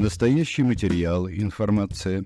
Настоящий 0.00 0.62
материал, 0.62 1.28
информация 1.28 2.24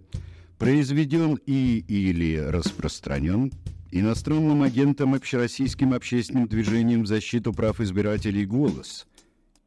произведен 0.59 1.41
и 1.45 1.79
или 1.89 2.37
распространен 2.37 3.51
иностранным 3.91 4.63
агентом 4.63 5.13
Общероссийским 5.15 5.93
общественным 5.93 6.47
движением 6.47 7.03
в 7.03 7.09
защиту 7.09 7.53
прав 7.53 7.81
избирателей 7.81 8.47
«Голос» 8.47 9.09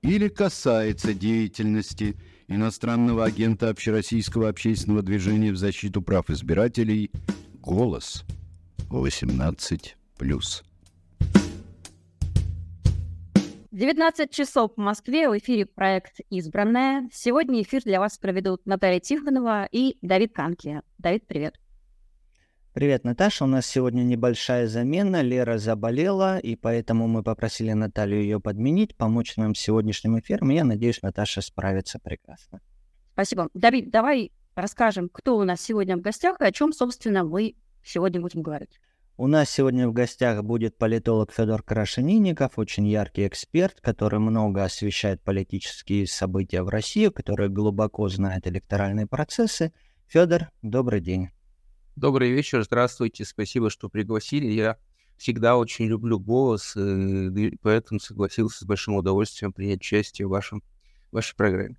или 0.04 0.30
касается 0.30 1.14
деятельности 1.14 2.16
иностранного 2.48 3.26
агента 3.26 3.68
Общероссийского 3.68 4.48
общественного 4.48 5.02
движения 5.02 5.52
в 5.52 5.58
защиту 5.58 6.02
прав 6.02 6.30
избирателей 6.30 7.12
«Голос» 7.60 8.24
18+. 8.90 10.67
19 13.78 14.32
часов 14.32 14.72
в 14.76 14.80
Москве, 14.80 15.30
в 15.30 15.38
эфире 15.38 15.68
проект 15.68 16.22
«Избранная». 16.32 17.08
Сегодня 17.14 17.62
эфир 17.62 17.84
для 17.84 18.00
вас 18.00 18.18
проведут 18.18 18.66
Наталья 18.66 19.00
Тихонова 19.00 19.70
и 19.72 20.00
Давид 20.02 20.34
Канки. 20.34 20.82
Давид, 20.98 21.28
привет. 21.28 21.60
Привет, 22.74 23.04
Наташа. 23.04 23.44
У 23.44 23.48
нас 23.48 23.68
сегодня 23.68 24.02
небольшая 24.02 24.66
замена. 24.66 25.22
Лера 25.22 25.60
заболела, 25.60 26.40
и 26.40 26.56
поэтому 26.56 27.08
мы 27.08 27.22
попросили 27.22 27.74
Наталью 27.74 28.20
ее 28.20 28.40
подменить, 28.40 28.96
помочь 28.96 29.38
нам 29.38 29.54
с 29.54 29.60
сегодняшним 29.60 30.18
эфиром. 30.18 30.50
Я 30.50 30.64
надеюсь, 30.64 31.04
Наташа 31.04 31.42
справится 31.42 32.00
прекрасно. 32.00 32.62
Спасибо. 33.14 33.48
Давид, 33.54 33.92
давай 33.92 34.32
расскажем, 34.56 35.08
кто 35.08 35.38
у 35.38 35.44
нас 35.44 35.62
сегодня 35.62 35.98
в 35.98 36.02
гостях 36.02 36.42
и 36.42 36.46
о 36.46 36.52
чем, 36.52 36.74
собственно, 36.74 37.24
мы 37.24 37.54
сегодня 37.84 38.22
будем 38.22 38.42
говорить. 38.42 38.80
У 39.20 39.26
нас 39.26 39.50
сегодня 39.50 39.90
в 39.90 39.94
гостях 39.94 40.44
будет 40.44 40.78
политолог 40.78 41.32
Федор 41.32 41.64
Крашенинников, 41.64 42.60
очень 42.60 42.88
яркий 42.88 43.26
эксперт, 43.26 43.82
который 43.82 44.20
много 44.20 44.64
освещает 44.64 45.24
политические 45.24 46.06
события 46.06 46.62
в 46.62 46.70
России, 46.70 47.10
который 47.10 47.50
глубоко 47.50 48.08
знает 48.10 48.46
электоральные 48.46 49.08
процессы. 49.08 49.74
Федор, 50.06 50.52
добрый 50.62 51.02
день. 51.02 51.30
Добрый 51.96 52.30
вечер, 52.30 52.62
здравствуйте, 52.64 53.26
спасибо, 53.26 53.72
что 53.72 53.90
пригласили. 53.90 54.46
Я 54.52 54.78
всегда 55.18 55.58
очень 55.58 55.88
люблю 55.88 56.20
голос, 56.20 56.76
э, 56.78 57.54
поэтому 57.64 58.00
согласился 58.00 58.60
с 58.60 58.68
большим 58.68 58.98
удовольствием 58.98 59.52
принять 59.52 59.80
участие 59.80 60.28
в 60.28 60.30
вашем, 60.30 60.62
в 61.10 61.16
вашей 61.16 61.36
программе. 61.36 61.76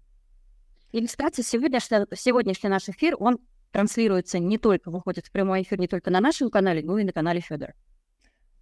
И, 0.90 1.06
кстати, 1.06 1.42
сегодняшний, 1.42 1.98
сегодняшний 2.16 2.68
наш 2.68 2.88
эфир, 2.88 3.14
он 3.16 3.38
транслируется 3.72 4.38
не 4.38 4.58
только, 4.58 4.90
выходит 4.90 5.26
в 5.26 5.30
прямой 5.30 5.62
эфир 5.62 5.78
не 5.78 5.88
только 5.88 6.10
на 6.10 6.20
нашем 6.20 6.50
канале, 6.50 6.82
но 6.82 6.98
и 6.98 7.04
на 7.04 7.12
канале 7.12 7.40
Федора. 7.40 7.74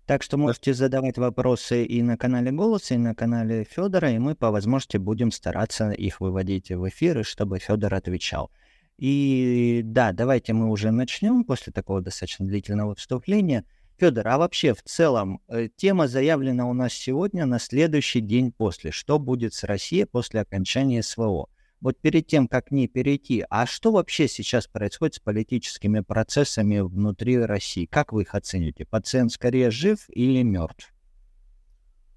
Так 0.07 0.23
что 0.23 0.37
можете 0.37 0.73
задавать 0.73 1.19
вопросы 1.19 1.85
и 1.85 2.01
на 2.01 2.17
канале 2.17 2.53
Голоса, 2.53 2.95
и 2.95 2.99
на 2.99 3.15
канале 3.15 3.65
Федора, 3.65 4.13
и 4.13 4.19
мы 4.19 4.37
по 4.37 4.53
возможности 4.53 4.99
будем 4.99 5.33
стараться 5.33 5.91
их 5.91 6.21
выводить 6.21 6.71
в 6.71 6.89
эфиры, 6.89 7.25
чтобы 7.25 7.59
Федор 7.59 7.93
отвечал. 7.93 8.53
И 8.99 9.83
да, 9.85 10.13
давайте 10.13 10.53
мы 10.53 10.71
уже 10.71 10.93
начнем 10.93 11.45
после 11.45 11.73
такого 11.73 12.01
достаточно 12.01 12.47
длительного 12.47 12.95
вступления. 12.95 13.65
Федор, 13.99 14.29
а 14.29 14.39
вообще 14.39 14.75
в 14.75 14.83
целом 14.83 15.41
э, 15.49 15.69
тема 15.75 16.07
заявлена 16.07 16.69
у 16.69 16.73
нас 16.73 16.93
сегодня 16.93 17.45
на 17.45 17.59
следующий 17.59 18.21
день 18.21 18.53
после. 18.53 18.93
Что 18.93 19.19
будет 19.19 19.55
с 19.55 19.65
Россией 19.65 20.05
после 20.05 20.41
окончания 20.41 21.03
СВО? 21.03 21.49
Вот 21.87 22.01
перед 22.01 22.27
тем, 22.27 22.49
как 22.49 22.67
к 22.67 22.71
ней 22.73 22.89
перейти, 22.89 23.45
а 23.49 23.65
что 23.65 23.93
вообще 23.93 24.27
сейчас 24.27 24.67
происходит 24.67 25.15
с 25.15 25.19
политическими 25.21 26.01
процессами 26.01 26.81
внутри 26.81 27.39
России? 27.39 27.87
Как 27.87 28.13
вы 28.13 28.23
их 28.23 28.35
оцените? 28.35 28.85
Пациент 28.85 29.31
скорее 29.31 29.71
жив 29.71 30.01
или 30.09 30.43
мертв? 30.43 30.93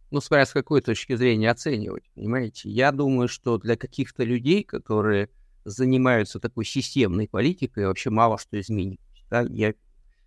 Ну, 0.10 0.22
смотря 0.22 0.48
с 0.48 0.54
какой 0.54 0.82
точки 0.82 1.16
зрения 1.16 1.52
оценивать, 1.52 2.10
понимаете? 2.16 2.68
Я 2.68 2.92
думаю, 2.92 3.28
что 3.28 3.60
для 3.60 3.76
каких-то 3.76 4.24
людей, 4.24 4.64
которые 4.64 5.30
занимаются 5.66 6.40
такой 6.40 6.66
системной 6.66 7.28
политикой, 7.28 7.86
вообще 7.86 8.10
мало 8.10 8.40
что 8.40 8.60
изменилось. 8.60 8.98
Да? 9.30 9.42
Я 9.42 9.76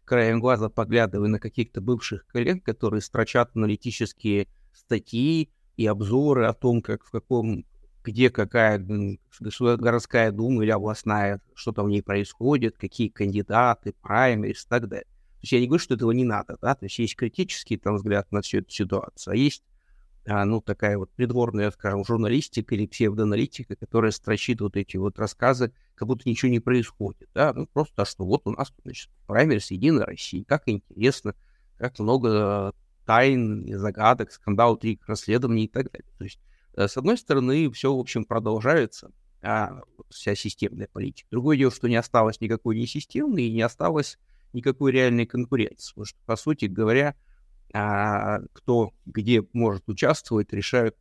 краем 0.04 0.38
глаза 0.38 0.68
поглядываю 0.68 1.28
на 1.28 1.40
каких-то 1.40 1.80
бывших 1.80 2.28
коллег, 2.28 2.62
которые 2.62 3.00
строчат 3.00 3.50
аналитические 3.56 4.46
статьи 4.72 5.50
и 5.76 5.84
обзоры 5.84 6.46
о 6.46 6.54
том, 6.54 6.80
как 6.80 7.02
в 7.02 7.10
каком 7.10 7.64
где 8.04 8.30
какая 8.30 8.78
городская 8.78 10.32
дума 10.32 10.64
или 10.64 10.70
областная, 10.70 11.40
что 11.54 11.72
там 11.72 11.86
в 11.86 11.90
ней 11.90 12.02
происходит, 12.02 12.76
какие 12.76 13.08
кандидаты, 13.08 13.94
праймерис 14.02 14.64
и 14.64 14.68
так 14.68 14.88
далее. 14.88 15.06
То 15.06 15.42
есть 15.42 15.52
я 15.52 15.60
не 15.60 15.66
говорю, 15.66 15.82
что 15.82 15.94
этого 15.94 16.10
не 16.12 16.24
надо, 16.24 16.56
да, 16.60 16.74
то 16.74 16.84
есть 16.84 16.98
есть 16.98 17.16
критический 17.16 17.76
там 17.76 17.96
взгляд 17.96 18.30
на 18.30 18.42
всю 18.42 18.58
эту 18.58 18.70
ситуацию, 18.70 19.32
а 19.32 19.36
есть, 19.36 19.64
а, 20.24 20.44
ну, 20.44 20.60
такая 20.60 20.96
вот 20.96 21.10
придворная, 21.10 21.72
скажем, 21.72 22.04
журналистика 22.04 22.76
или 22.76 22.86
псевдоаналитика, 22.86 23.74
которая 23.74 24.12
строчит 24.12 24.60
вот 24.60 24.76
эти 24.76 24.96
вот 24.96 25.18
рассказы, 25.18 25.72
как 25.96 26.06
будто 26.06 26.28
ничего 26.28 26.50
не 26.50 26.60
происходит, 26.60 27.28
да, 27.34 27.52
ну, 27.52 27.66
просто, 27.66 28.04
что 28.04 28.24
вот 28.24 28.42
у 28.44 28.52
нас, 28.52 28.72
значит, 28.84 29.10
праймерис 29.26 29.72
Единой 29.72 30.04
России, 30.04 30.44
как 30.44 30.62
интересно, 30.66 31.34
как 31.76 31.98
много 31.98 32.72
тайн, 33.04 33.66
загадок, 33.78 34.30
скандал, 34.30 34.76
три 34.76 35.00
расследований 35.08 35.64
и 35.64 35.68
так 35.68 35.90
далее. 35.90 36.06
То 36.18 36.24
есть 36.24 36.38
Э, 36.38 36.51
с 36.76 36.96
одной 36.96 37.18
стороны, 37.18 37.70
все, 37.70 37.94
в 37.94 37.98
общем, 37.98 38.24
продолжается, 38.24 39.10
а, 39.42 39.80
вся 40.08 40.34
системная 40.34 40.88
политика. 40.92 41.28
Другое 41.30 41.56
дело, 41.56 41.72
что 41.72 41.88
не 41.88 41.96
осталось 41.96 42.40
никакой 42.40 42.76
не 42.76 42.86
системной 42.86 43.44
и 43.44 43.52
не 43.52 43.62
осталось 43.62 44.18
никакой 44.52 44.92
реальной 44.92 45.26
конкуренции. 45.26 45.90
Потому 45.90 46.06
что, 46.06 46.18
по 46.26 46.36
сути 46.36 46.66
говоря, 46.66 47.16
а, 47.74 48.40
кто 48.52 48.92
где 49.06 49.42
может 49.52 49.88
участвовать, 49.88 50.52
решают, 50.52 50.96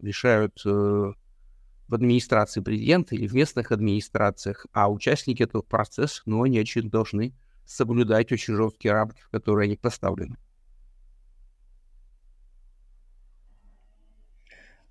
решают 0.00 0.60
э, 0.66 0.68
в 0.68 1.94
администрации 1.94 2.60
президента 2.60 3.14
или 3.14 3.26
в 3.26 3.34
местных 3.34 3.72
администрациях, 3.72 4.66
а 4.72 4.90
участники 4.90 5.42
этого 5.42 5.62
процесса, 5.62 6.22
ну, 6.26 6.42
они, 6.42 6.58
очевидно, 6.58 6.90
должны 6.90 7.34
соблюдать 7.64 8.32
очень 8.32 8.54
жесткие 8.56 8.92
рамки, 8.92 9.20
в 9.22 9.30
которые 9.30 9.66
они 9.66 9.76
поставлены. 9.76 10.36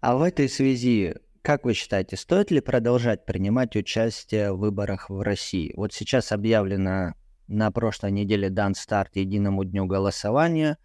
А 0.01 0.15
в 0.15 0.21
этой 0.21 0.47
связи, 0.47 1.15
как 1.41 1.65
вы 1.65 1.73
считаете, 1.73 2.15
стоит 2.15 2.51
ли 2.51 2.61
продолжать 2.61 3.25
принимать 3.25 3.75
участие 3.75 4.53
в 4.53 4.59
выборах 4.59 5.09
в 5.09 5.19
России? 5.21 5.73
Вот 5.75 5.91
сейчас 5.91 6.31
объявлено 6.31 7.15
на 7.47 7.69
прошлой 7.71 8.11
неделе 8.11 8.49
дан 8.49 8.75
старт 8.75 9.17
единому 9.17 9.65
дню 9.65 9.85
голосования. 9.87 10.77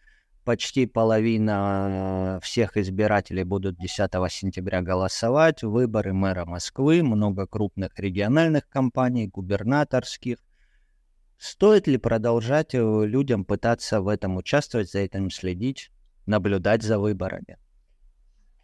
Почти 0.42 0.86
половина 0.86 2.40
всех 2.42 2.76
избирателей 2.76 3.44
будут 3.44 3.78
10 3.78 4.10
сентября 4.30 4.82
голосовать. 4.82 5.62
Выборы 5.62 6.12
мэра 6.12 6.44
Москвы, 6.44 7.04
много 7.04 7.46
крупных 7.46 7.96
региональных 8.00 8.68
компаний, 8.68 9.28
губернаторских. 9.28 10.38
Стоит 11.38 11.86
ли 11.86 11.98
продолжать 11.98 12.74
э, 12.74 12.78
людям 12.78 13.44
пытаться 13.44 14.00
в 14.00 14.08
этом 14.08 14.36
участвовать, 14.36 14.90
за 14.90 15.00
этим 15.00 15.30
следить, 15.30 15.92
наблюдать 16.26 16.82
за 16.82 16.98
выборами? 16.98 17.58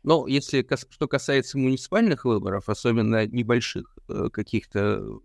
Но 0.03 0.27
если 0.27 0.67
что 0.91 1.09
касается 1.09 1.59
муниципальных 1.59 2.25
выборов, 2.25 2.69
особенно 2.69 3.27
небольших 3.27 3.99
э, 4.09 4.31
каких-то, 4.33 5.21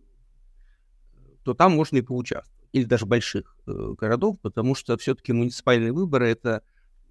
то 1.44 1.54
там 1.54 1.74
можно 1.74 1.98
и 1.98 2.02
поучаствовать. 2.02 2.70
Или 2.74 2.84
даже 2.84 3.06
больших 3.06 3.56
э, 3.68 3.94
городов, 3.98 4.38
потому 4.42 4.76
что 4.76 4.98
все-таки 4.98 5.32
муниципальные 5.32 5.94
выборы 5.94 6.28
это 6.30 6.62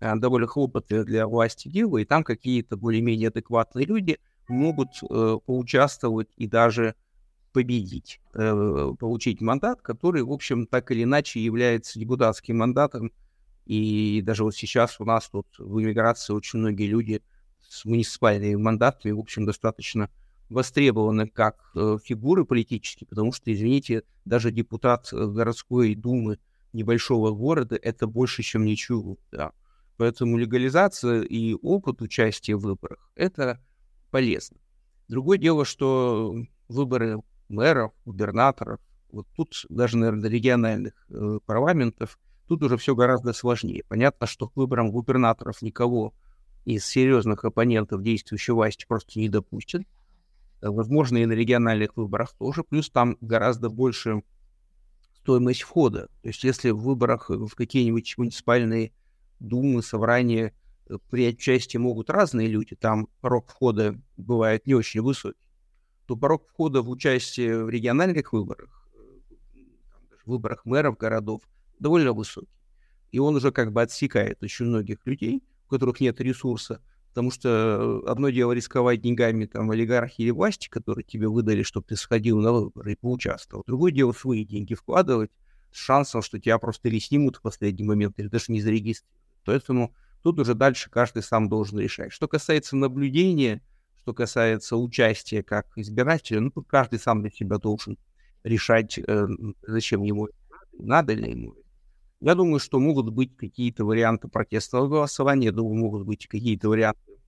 э, 0.01 0.15
довольно 0.17 0.47
хлопотное 0.47 1.05
для 1.05 1.27
власти 1.27 1.69
дело, 1.69 1.97
и 1.97 2.05
там 2.05 2.23
какие-то 2.23 2.77
более-менее 2.77 3.29
адекватные 3.29 3.87
люди 3.87 4.19
могут 4.47 4.91
поучаствовать 5.47 6.29
и 6.37 6.47
даже 6.47 6.97
победить, 7.55 8.21
получить 8.33 9.41
мандат, 9.41 9.81
который, 9.81 10.23
в 10.23 10.31
общем, 10.31 10.67
так 10.67 10.91
или 10.91 11.05
иначе 11.05 11.41
является 11.41 11.99
депутатским 11.99 12.59
мандатом. 12.59 13.11
И 13.65 14.21
даже 14.21 14.45
вот 14.45 14.55
сейчас 14.55 15.01
у 15.01 15.07
нас 15.07 15.31
тут 15.31 15.47
в 15.57 15.81
эмиграции 15.81 16.35
очень 16.35 16.59
многие 16.59 16.89
люди 16.89 17.23
с 17.75 17.85
муниципальными 17.85 18.55
мандатами, 18.55 19.13
в 19.13 19.19
общем, 19.19 19.45
достаточно 19.45 20.09
востребованы 20.49 21.29
как 21.29 21.73
э, 21.75 21.99
фигуры 22.03 22.45
политические, 22.45 23.09
потому 23.09 23.33
что, 23.33 23.53
извините, 23.53 24.03
даже 24.25 24.53
депутат 24.53 25.13
э, 25.13 25.27
городской 25.27 25.95
думы 25.95 26.39
небольшого 26.73 27.33
города— 27.33 27.77
это 27.83 28.07
больше, 28.07 28.43
чем 28.43 28.65
ничего. 28.65 29.17
Да. 29.33 29.53
Поэтому 29.97 30.37
легализация 30.37 31.23
и 31.23 31.55
опыт 31.55 32.03
участия 32.03 32.57
в 32.57 32.61
выборах— 32.61 33.11
это 33.17 33.61
полезно. 34.11 34.59
Другое 35.09 35.39
дело, 35.39 35.65
что 35.65 36.37
выборы 36.69 37.21
мэров, 37.49 37.93
губернаторов, 38.05 38.81
вот 39.11 39.27
тут 39.37 39.67
даже, 39.69 39.97
наверное, 39.97 40.31
региональных 40.31 40.93
э, 41.09 41.39
парламентов, 41.47 42.19
тут 42.47 42.63
уже 42.63 42.77
все 42.77 42.95
гораздо 42.95 43.33
сложнее. 43.33 43.83
Понятно, 43.89 44.27
что 44.27 44.49
к 44.49 44.57
выборам 44.57 44.91
губернаторов 44.91 45.63
никого 45.63 46.15
из 46.65 46.87
серьезных 46.87 47.45
оппонентов 47.45 48.03
действующей 48.03 48.55
власти 48.55 48.87
просто 48.87 49.19
не 49.19 49.29
допустят. 49.29 49.83
Э, 50.61 50.69
возможно, 50.69 51.19
и 51.19 51.27
на 51.27 51.33
региональных 51.33 51.97
выборах 51.97 52.35
тоже. 52.39 52.65
Плюс 52.65 52.91
там 52.91 53.17
гораздо 53.21 53.69
больше 53.69 54.23
стоимость 55.17 55.63
входа. 55.63 56.09
То 56.23 56.29
есть 56.29 56.45
если 56.45 56.71
в 56.71 56.79
выборах 56.79 57.31
в 57.31 57.55
какие-нибудь 57.55 58.15
муниципальные 58.17 58.93
думы, 59.41 59.83
собрания 59.83 60.55
э, 60.89 60.99
принять 61.11 61.37
участие 61.37 61.81
могут 61.81 62.11
разные 62.11 62.49
люди, 62.49 62.77
там 62.77 63.09
порог 63.21 63.49
входа 63.49 64.01
бывает 64.17 64.67
не 64.67 64.75
очень 64.75 65.03
высокий, 65.03 65.39
то 66.07 66.17
порог 66.17 66.49
входа 66.49 66.83
в 66.83 66.91
участие 66.91 67.65
в 67.65 67.69
региональных 67.69 68.33
выборах, 68.33 68.89
э, 68.95 69.57
в 70.25 70.31
выборах 70.31 70.65
мэров 70.65 70.97
городов, 70.97 71.43
довольно 71.79 72.13
высокий. 72.13 72.49
И 73.13 73.19
он 73.19 73.37
уже 73.37 73.53
как 73.53 73.73
бы 73.73 73.83
отсекает 73.83 74.43
очень 74.43 74.67
многих 74.67 75.07
людей, 75.07 75.43
которых 75.75 76.01
нет 76.01 76.21
ресурса, 76.21 76.81
потому 77.09 77.31
что 77.31 78.03
э, 78.05 78.11
одно 78.11 78.31
дело 78.31 78.53
рисковать 78.53 79.01
деньгами 79.01 79.47
там 79.47 79.71
олигархи 79.71 80.23
или 80.23 80.31
власти, 80.31 80.69
которые 80.69 81.05
тебе 81.05 81.29
выдали, 81.29 81.63
чтобы 81.63 81.87
ты 81.87 81.97
сходил 81.97 82.39
на 82.41 82.53
выборы 82.53 82.93
и 82.93 82.97
поучаствовал. 82.97 83.65
Другое 83.67 83.93
дело 83.93 84.13
свои 84.13 84.45
деньги 84.45 84.75
вкладывать 84.75 85.31
с 85.73 85.77
шансом, 85.77 86.23
что 86.23 86.39
тебя 86.39 86.59
просто 86.59 86.89
или 86.89 86.99
снимут 86.99 87.37
в 87.37 87.43
последний 87.43 87.85
момент, 87.85 88.19
или 88.19 88.29
даже 88.29 88.47
не 88.49 88.61
зарегистрируют. 88.61 89.21
Поэтому 89.45 89.95
тут 90.23 90.39
уже 90.41 90.55
дальше 90.55 90.91
каждый 90.91 91.23
сам 91.23 91.49
должен 91.49 91.79
решать. 91.79 92.13
Что 92.13 92.29
касается 92.29 92.77
наблюдения, 92.77 93.63
что 94.01 94.15
касается 94.15 94.77
участия 94.77 95.43
как 95.43 95.67
избирателя, 95.77 96.41
ну, 96.41 96.51
тут 96.51 96.69
каждый 96.69 96.99
сам 96.99 97.23
для 97.23 97.31
себя 97.31 97.59
должен 97.59 97.99
решать, 98.43 98.99
э, 98.99 99.27
зачем 99.67 100.03
ему 100.03 100.29
надо 100.79 101.15
ли 101.15 101.31
ему. 101.31 101.55
Я 102.25 102.35
думаю, 102.35 102.59
что 102.59 102.81
могут 102.81 103.11
быть 103.11 103.37
какие-то 103.37 103.85
варианты 103.85 104.29
протестного 104.29 104.89
голосования, 104.89 105.49
я 105.49 105.53
думаю, 105.53 105.75
могут 105.75 106.07
быть 106.07 106.27
какие-то 106.27 106.71
варианты 106.71 107.19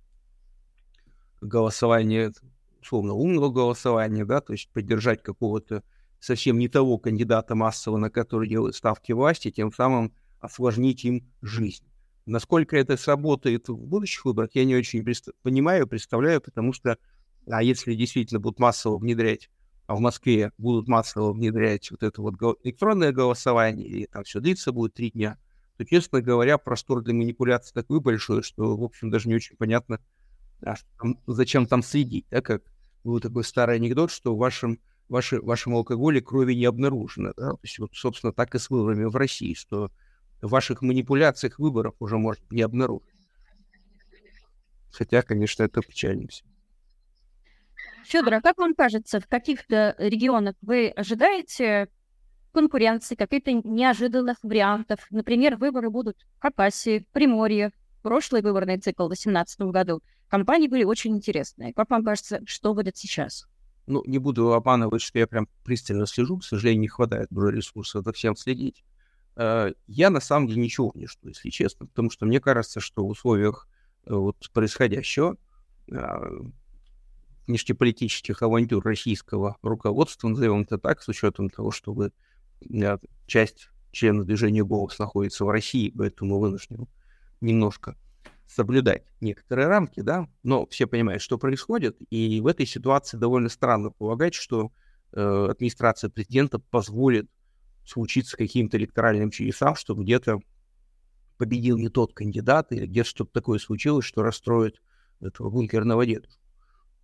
голосования, 1.42 2.32
условно, 2.80 3.12
умного 3.12 3.50
голосования, 3.50 4.24
да, 4.24 4.40
то 4.40 4.54
есть 4.54 4.70
поддержать 4.70 5.22
какого-то 5.22 5.82
совсем 6.18 6.58
не 6.58 6.68
того 6.68 6.96
кандидата 6.96 7.54
массово, 7.54 7.98
на 7.98 8.08
который 8.08 8.48
делают 8.48 8.74
ставки 8.74 9.12
власти, 9.12 9.50
тем 9.50 9.70
самым 9.70 10.14
осложнить 10.40 11.04
им 11.04 11.30
жизнь. 11.42 11.84
Насколько 12.24 12.78
это 12.78 12.96
сработает 12.96 13.68
в 13.68 13.76
будущих 13.76 14.24
выборах, 14.24 14.52
я 14.54 14.64
не 14.64 14.76
очень 14.76 15.02
представ- 15.02 15.34
понимаю, 15.42 15.86
представляю, 15.86 16.40
потому 16.40 16.72
что 16.72 16.96
а 17.46 17.62
если 17.62 17.94
действительно 17.94 18.40
будут 18.40 18.60
массово 18.60 18.96
внедрять, 18.96 19.50
а 19.86 19.94
в 19.94 20.00
Москве 20.00 20.52
будут 20.58 20.88
массово 20.88 21.32
внедрять 21.32 21.90
вот 21.90 22.02
это 22.02 22.20
вот 22.20 22.34
электронное 22.64 23.12
голосование, 23.12 23.86
и 23.86 24.06
там 24.06 24.24
все 24.24 24.40
длится 24.40 24.72
будет 24.72 24.94
три 24.94 25.10
дня, 25.10 25.38
то, 25.76 25.84
честно 25.84 26.20
говоря, 26.20 26.58
простор 26.58 27.02
для 27.02 27.14
манипуляции 27.14 27.72
такой 27.72 28.00
большой, 28.00 28.42
что, 28.42 28.76
в 28.76 28.82
общем, 28.82 29.10
даже 29.10 29.28
не 29.28 29.34
очень 29.34 29.56
понятно, 29.56 30.00
а 30.62 30.76
что 30.76 30.86
там, 30.98 31.18
зачем 31.26 31.66
там 31.66 31.82
следить, 31.82 32.26
да, 32.30 32.40
как 32.40 32.62
был 33.04 33.20
такой 33.20 33.44
старый 33.44 33.76
анекдот, 33.76 34.10
что 34.10 34.34
в 34.34 34.38
вашем, 34.38 34.80
ваше, 35.08 35.40
вашем 35.40 35.74
алкоголе 35.74 36.20
крови 36.20 36.54
не 36.54 36.64
обнаружено, 36.64 37.32
да, 37.36 37.50
то 37.50 37.60
есть 37.62 37.78
вот, 37.78 37.90
собственно, 37.94 38.32
так 38.32 38.54
и 38.54 38.58
с 38.58 38.70
выборами 38.70 39.04
в 39.04 39.14
России, 39.14 39.54
что 39.54 39.90
в 40.42 40.48
ваших 40.48 40.82
манипуляциях 40.82 41.58
выборов 41.58 41.94
уже 42.00 42.18
может 42.18 42.50
не 42.50 42.62
обнаружить. 42.62 43.08
Хотя, 44.90 45.22
конечно, 45.22 45.62
это 45.62 45.82
печально 45.82 46.26
все. 46.28 46.44
Федор, 48.06 48.34
а 48.34 48.40
как 48.40 48.58
вам 48.58 48.74
кажется, 48.74 49.20
в 49.20 49.26
каких-то 49.26 49.96
регионах 49.98 50.54
вы 50.62 50.88
ожидаете 50.90 51.88
конкуренции, 52.52 53.16
каких-то 53.16 53.52
неожиданных 53.52 54.36
вариантов? 54.42 55.04
Например, 55.10 55.56
выборы 55.56 55.90
будут 55.90 56.16
в 56.38 56.42
Хакасии, 56.42 57.04
Приморье, 57.12 57.72
прошлый 58.02 58.42
выборный 58.42 58.78
цикл 58.78 59.06
в 59.06 59.08
2018 59.08 59.60
году. 59.72 60.02
Компании 60.28 60.68
были 60.68 60.84
очень 60.84 61.16
интересные. 61.16 61.74
Как 61.74 61.90
вам 61.90 62.04
кажется, 62.04 62.40
что 62.46 62.74
будет 62.74 62.96
сейчас? 62.96 63.48
Ну, 63.88 64.04
не 64.06 64.18
буду 64.18 64.52
обманывать, 64.52 65.02
что 65.02 65.18
я 65.18 65.26
прям 65.26 65.48
пристально 65.64 66.06
слежу. 66.06 66.38
К 66.38 66.44
сожалению, 66.44 66.82
не 66.82 66.88
хватает 66.88 67.28
уже 67.32 67.50
ресурсов 67.50 68.04
за 68.04 68.12
всем 68.12 68.36
следить. 68.36 68.84
Э, 69.34 69.72
я 69.88 70.10
на 70.10 70.20
самом 70.20 70.46
деле 70.46 70.62
ничего 70.62 70.92
не 70.94 71.06
жду, 71.06 71.28
если 71.28 71.50
честно, 71.50 71.86
потому 71.86 72.10
что 72.10 72.24
мне 72.24 72.38
кажется, 72.38 72.78
что 72.78 73.04
в 73.04 73.10
условиях 73.10 73.68
э, 74.04 74.14
вот 74.14 74.36
происходящего 74.52 75.36
а, 75.92 76.28
внешнеполитических 77.46 78.42
авантюр 78.42 78.84
российского 78.84 79.56
руководства, 79.62 80.28
назовем 80.28 80.62
это 80.62 80.78
так, 80.78 81.02
с 81.02 81.08
учетом 81.08 81.50
того, 81.50 81.70
что 81.70 81.92
вы, 81.92 82.12
часть 83.26 83.70
членов 83.92 84.26
движения 84.26 84.64
«Голос» 84.64 84.98
находится 84.98 85.44
в 85.44 85.50
России, 85.50 85.92
поэтому 85.96 86.38
вынужден 86.38 86.86
немножко 87.40 87.96
соблюдать 88.46 89.04
некоторые 89.20 89.68
рамки, 89.68 90.00
да, 90.00 90.28
но 90.42 90.66
все 90.66 90.86
понимают, 90.86 91.22
что 91.22 91.38
происходит, 91.38 91.96
и 92.10 92.40
в 92.40 92.46
этой 92.46 92.66
ситуации 92.66 93.16
довольно 93.16 93.48
странно 93.48 93.90
полагать, 93.90 94.34
что 94.34 94.72
э, 95.12 95.48
администрация 95.50 96.10
президента 96.10 96.58
позволит 96.58 97.28
случиться 97.84 98.36
каким-то 98.36 98.76
электоральным 98.76 99.30
чудесам, 99.30 99.74
что 99.74 99.94
где-то 99.94 100.40
победил 101.38 101.78
не 101.78 101.88
тот 101.88 102.14
кандидат, 102.14 102.72
или 102.72 102.86
где-то 102.86 103.08
что-то 103.08 103.32
такое 103.32 103.58
случилось, 103.58 104.04
что 104.04 104.22
расстроит 104.22 104.80
этого 105.20 105.50
бункерного 105.50 106.06
дедушку. 106.06 106.45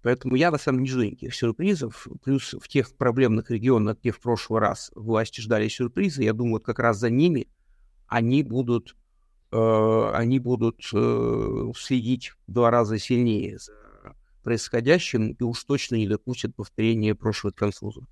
Поэтому 0.03 0.35
я 0.35 0.51
на 0.51 0.59
самом 0.59 0.79
деле 0.79 0.85
не 0.85 0.91
жду 0.91 1.03
никаких 1.05 1.35
сюрпризов. 1.35 2.09
Плюс 2.25 2.55
в 2.61 2.69
тех 2.69 2.95
проблемных 2.97 3.51
регионах, 3.51 3.99
где 4.01 4.11
в 4.11 4.21
прошлый 4.21 4.61
раз 4.61 4.91
власти 4.95 5.41
ждали 5.41 5.69
сюрпризы, 5.69 6.25
я 6.25 6.33
думаю, 6.33 6.55
вот 6.55 6.65
как 6.65 6.81
раз 6.81 6.99
за 6.99 7.09
ними 7.09 7.49
они 8.09 8.43
будут, 8.43 8.97
э, 9.53 10.11
они 10.15 10.41
будут 10.41 10.81
э, 10.93 11.73
следить 11.77 12.33
в 12.47 12.53
два 12.53 12.71
раза 12.71 12.99
сильнее 12.99 13.59
за 13.59 13.73
происходящим 14.43 15.33
и 15.33 15.43
уж 15.45 15.63
точно 15.65 15.97
не 15.97 16.09
допустят 16.09 16.55
повторения 16.55 17.15
прошлых 17.15 17.55
конфузов. 17.55 18.05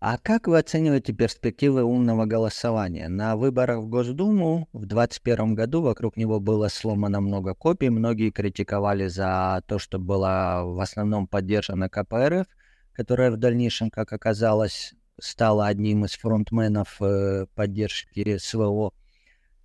А 0.00 0.16
как 0.16 0.46
вы 0.46 0.58
оцениваете 0.58 1.12
перспективы 1.12 1.82
умного 1.82 2.24
голосования? 2.24 3.08
На 3.08 3.36
выборах 3.36 3.78
в 3.80 3.88
Госдуму 3.88 4.68
в 4.72 4.86
2021 4.86 5.56
году 5.56 5.82
вокруг 5.82 6.16
него 6.16 6.38
было 6.38 6.68
сломано 6.68 7.20
много 7.20 7.54
копий. 7.54 7.88
Многие 7.88 8.30
критиковали 8.30 9.08
за 9.08 9.60
то, 9.66 9.80
что 9.80 9.98
была 9.98 10.62
в 10.62 10.78
основном 10.78 11.26
поддержана 11.26 11.88
КПРФ, 11.88 12.46
которая 12.92 13.32
в 13.32 13.38
дальнейшем, 13.38 13.90
как 13.90 14.12
оказалось, 14.12 14.94
стала 15.20 15.66
одним 15.66 16.04
из 16.04 16.12
фронтменов 16.12 17.02
э, 17.02 17.46
поддержки 17.56 18.38
СВО. 18.38 18.92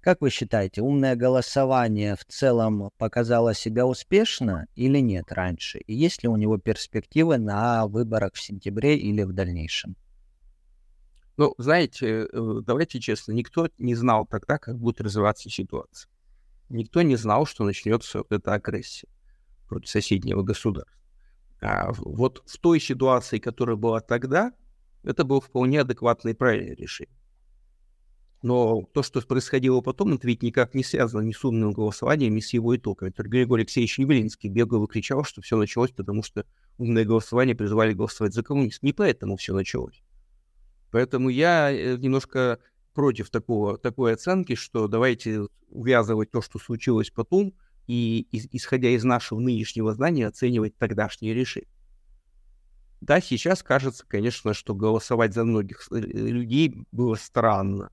Как 0.02 0.20
вы 0.22 0.32
считаете, 0.32 0.82
умное 0.82 1.16
голосование 1.16 2.16
в 2.16 2.26
целом 2.26 2.90
показало 2.98 3.54
себя 3.54 3.86
успешно 3.86 4.66
или 4.74 4.98
нет 4.98 5.32
раньше? 5.32 5.78
И 5.78 5.94
есть 5.94 6.24
ли 6.24 6.30
у 6.30 6.38
него 6.38 6.58
перспективы 6.58 7.38
на 7.38 7.86
выборах 7.86 8.34
в 8.34 8.42
сентябре 8.42 8.98
или 8.98 9.22
в 9.22 9.32
дальнейшем? 9.32 9.96
Ну, 11.36 11.56
знаете, 11.58 12.28
э, 12.32 12.62
давайте 12.66 13.00
честно, 13.00 13.32
никто 13.32 13.68
не 13.78 13.96
знал 13.96 14.26
тогда, 14.26 14.58
как 14.58 14.78
будет 14.78 15.02
развиваться 15.02 15.50
ситуация. 15.50 16.10
Никто 16.70 17.02
не 17.02 17.16
знал, 17.16 17.46
что 17.46 17.64
начнется 17.64 18.20
вот 18.20 18.32
эта 18.32 18.54
агрессия 18.54 19.08
против 19.68 19.90
соседнего 19.90 20.44
государства. 20.44 20.94
А 21.62 21.92
вот 21.98 22.44
в 22.46 22.58
той 22.60 22.80
ситуации, 22.80 23.40
которая 23.40 23.76
была 23.76 24.00
тогда, 24.02 24.54
это 25.04 25.24
было 25.24 25.42
вполне 25.42 25.82
адекватное 25.82 26.34
и 26.34 26.36
правильное 26.36 26.76
решение. 26.76 27.18
Но 28.44 28.84
то, 28.94 29.04
что 29.04 29.22
происходило 29.22 29.80
потом, 29.80 30.14
это 30.14 30.28
ведь 30.28 30.44
никак 30.44 30.76
не 30.76 30.84
связано 30.84 31.22
ни 31.22 31.32
с 31.32 31.44
умным 31.46 31.72
голосованием, 31.72 32.36
ни 32.36 32.42
с 32.42 32.54
его 32.54 32.76
итогами. 32.76 33.10
Это 33.10 33.24
Григорий 33.24 33.62
Алексеевич 33.62 34.00
Явлинский 34.00 34.50
бегал 34.50 34.84
и 34.84 34.88
кричал, 34.88 35.24
что 35.24 35.42
все 35.42 35.56
началось, 35.56 35.92
потому 35.92 36.24
что 36.24 36.46
умное 36.78 37.06
голосование 37.06 37.56
призывали 37.56 37.94
голосовать 37.94 38.34
за 38.34 38.44
коммунистов. 38.44 38.84
Не 38.84 38.92
поэтому 38.92 39.38
все 39.38 39.54
началось. 39.54 40.04
Поэтому 40.94 41.30
я 41.30 41.72
э, 41.72 41.98
немножко 41.98 42.60
против 42.94 43.32
такого, 43.32 43.80
такой 43.80 44.14
оценки, 44.14 44.54
что 44.54 44.88
давайте 44.88 45.48
увязывать 45.70 46.30
то, 46.30 46.40
что 46.40 46.60
случилось 46.60 47.10
потом, 47.10 47.56
и, 47.88 48.28
исходя 48.32 48.90
из 48.90 49.04
нашего 49.04 49.40
нынешнего 49.40 49.96
знания, 49.96 50.28
оценивать 50.28 50.78
тогдашние 50.78 51.34
решения. 51.34 51.68
Да, 53.02 53.20
сейчас 53.22 53.64
кажется, 53.64 54.06
конечно, 54.08 54.54
что 54.54 54.76
голосовать 54.76 55.34
за 55.34 55.44
многих 55.44 55.88
э, 55.92 55.98
людей 55.98 56.86
было 56.92 57.16
странно. 57.16 57.92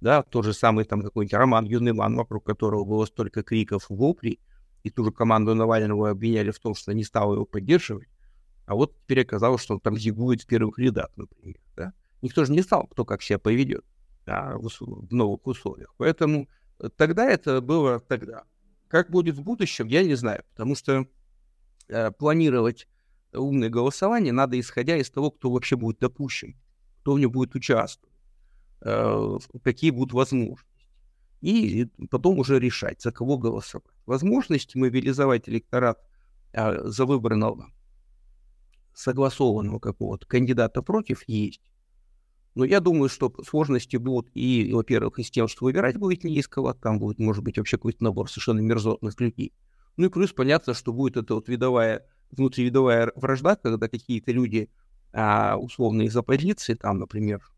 Да, 0.00 0.22
тот 0.22 0.46
же 0.46 0.54
самый 0.54 0.86
там 0.86 1.02
какой-нибудь 1.02 1.34
Роман 1.34 1.66
Юнеман, 1.66 2.16
вокруг 2.16 2.46
которого 2.46 2.86
было 2.86 3.04
столько 3.04 3.42
криков 3.42 3.90
вопли, 3.90 4.38
и 4.84 4.90
ту 4.90 5.04
же 5.04 5.12
команду 5.12 5.54
Навального 5.54 6.08
обвиняли 6.08 6.50
в 6.50 6.58
том, 6.60 6.74
что 6.74 6.94
не 6.94 7.04
стал 7.04 7.34
его 7.34 7.44
поддерживать, 7.44 8.08
а 8.64 8.74
вот 8.74 8.96
теперь 9.02 9.20
оказалось, 9.20 9.60
что 9.60 9.74
он 9.74 9.80
там 9.80 9.98
зигует 9.98 10.40
в 10.40 10.46
первых 10.46 10.78
рядах, 10.78 11.10
например, 11.14 11.56
да. 11.76 11.92
Никто 12.22 12.44
же 12.44 12.52
не 12.52 12.60
знал, 12.60 12.86
кто 12.86 13.04
как 13.04 13.22
себя 13.22 13.38
поведет 13.38 13.84
да, 14.26 14.56
в, 14.56 14.68
в 14.80 15.14
новых 15.14 15.46
условиях. 15.46 15.94
Поэтому 15.96 16.48
э, 16.78 16.88
тогда 16.96 17.28
это 17.28 17.60
было 17.60 18.00
тогда. 18.00 18.44
Как 18.88 19.10
будет 19.10 19.36
в 19.36 19.42
будущем, 19.42 19.86
я 19.86 20.02
не 20.02 20.14
знаю, 20.14 20.44
потому 20.50 20.74
что 20.74 21.06
э, 21.88 22.10
планировать 22.12 22.88
умное 23.32 23.68
голосование 23.68 24.32
надо 24.32 24.58
исходя 24.58 24.96
из 24.96 25.10
того, 25.10 25.30
кто 25.30 25.50
вообще 25.50 25.76
будет 25.76 25.98
допущен, 25.98 26.56
кто 27.00 27.14
в 27.14 27.20
нем 27.20 27.30
будет 27.30 27.54
участвовать, 27.54 28.14
э, 28.80 29.38
какие 29.62 29.90
будут 29.90 30.12
возможности. 30.12 30.66
И 31.40 31.86
потом 32.10 32.38
уже 32.40 32.58
решать, 32.58 33.00
за 33.00 33.12
кого 33.12 33.38
голосовать. 33.38 33.86
Возможность 34.06 34.74
мобилизовать 34.74 35.48
электорат 35.48 36.00
э, 36.52 36.88
за 36.88 37.06
выбранного 37.06 37.70
согласованного 38.92 39.78
какого-то 39.78 40.26
кандидата 40.26 40.82
против 40.82 41.22
есть. 41.28 41.62
Но 42.58 42.64
я 42.64 42.80
думаю, 42.80 43.08
что 43.08 43.32
сложности 43.46 43.96
будут 43.98 44.32
и, 44.34 44.72
во-первых, 44.72 45.20
и 45.20 45.22
с 45.22 45.30
тем, 45.30 45.46
что 45.46 45.64
выбирать 45.64 45.96
будет 45.96 46.24
не 46.24 46.34
из 46.34 46.48
кого, 46.48 46.74
там 46.74 46.98
будет, 46.98 47.20
может 47.20 47.44
быть, 47.44 47.56
вообще 47.56 47.76
какой-то 47.76 48.02
набор 48.02 48.28
совершенно 48.28 48.58
мерзотных 48.58 49.20
людей. 49.20 49.52
Ну 49.96 50.06
и 50.06 50.08
плюс 50.08 50.32
понятно, 50.32 50.74
что 50.74 50.92
будет 50.92 51.16
эта 51.16 51.36
вот 51.36 51.48
видовая 51.48 52.04
внутривидовая 52.32 53.12
вражда, 53.14 53.54
когда 53.54 53.86
какие-то 53.86 54.32
люди, 54.32 54.70
а, 55.12 55.56
условно, 55.56 56.02
из 56.02 56.16
оппозиции, 56.16 56.74
там, 56.74 56.98
например, 56.98 57.48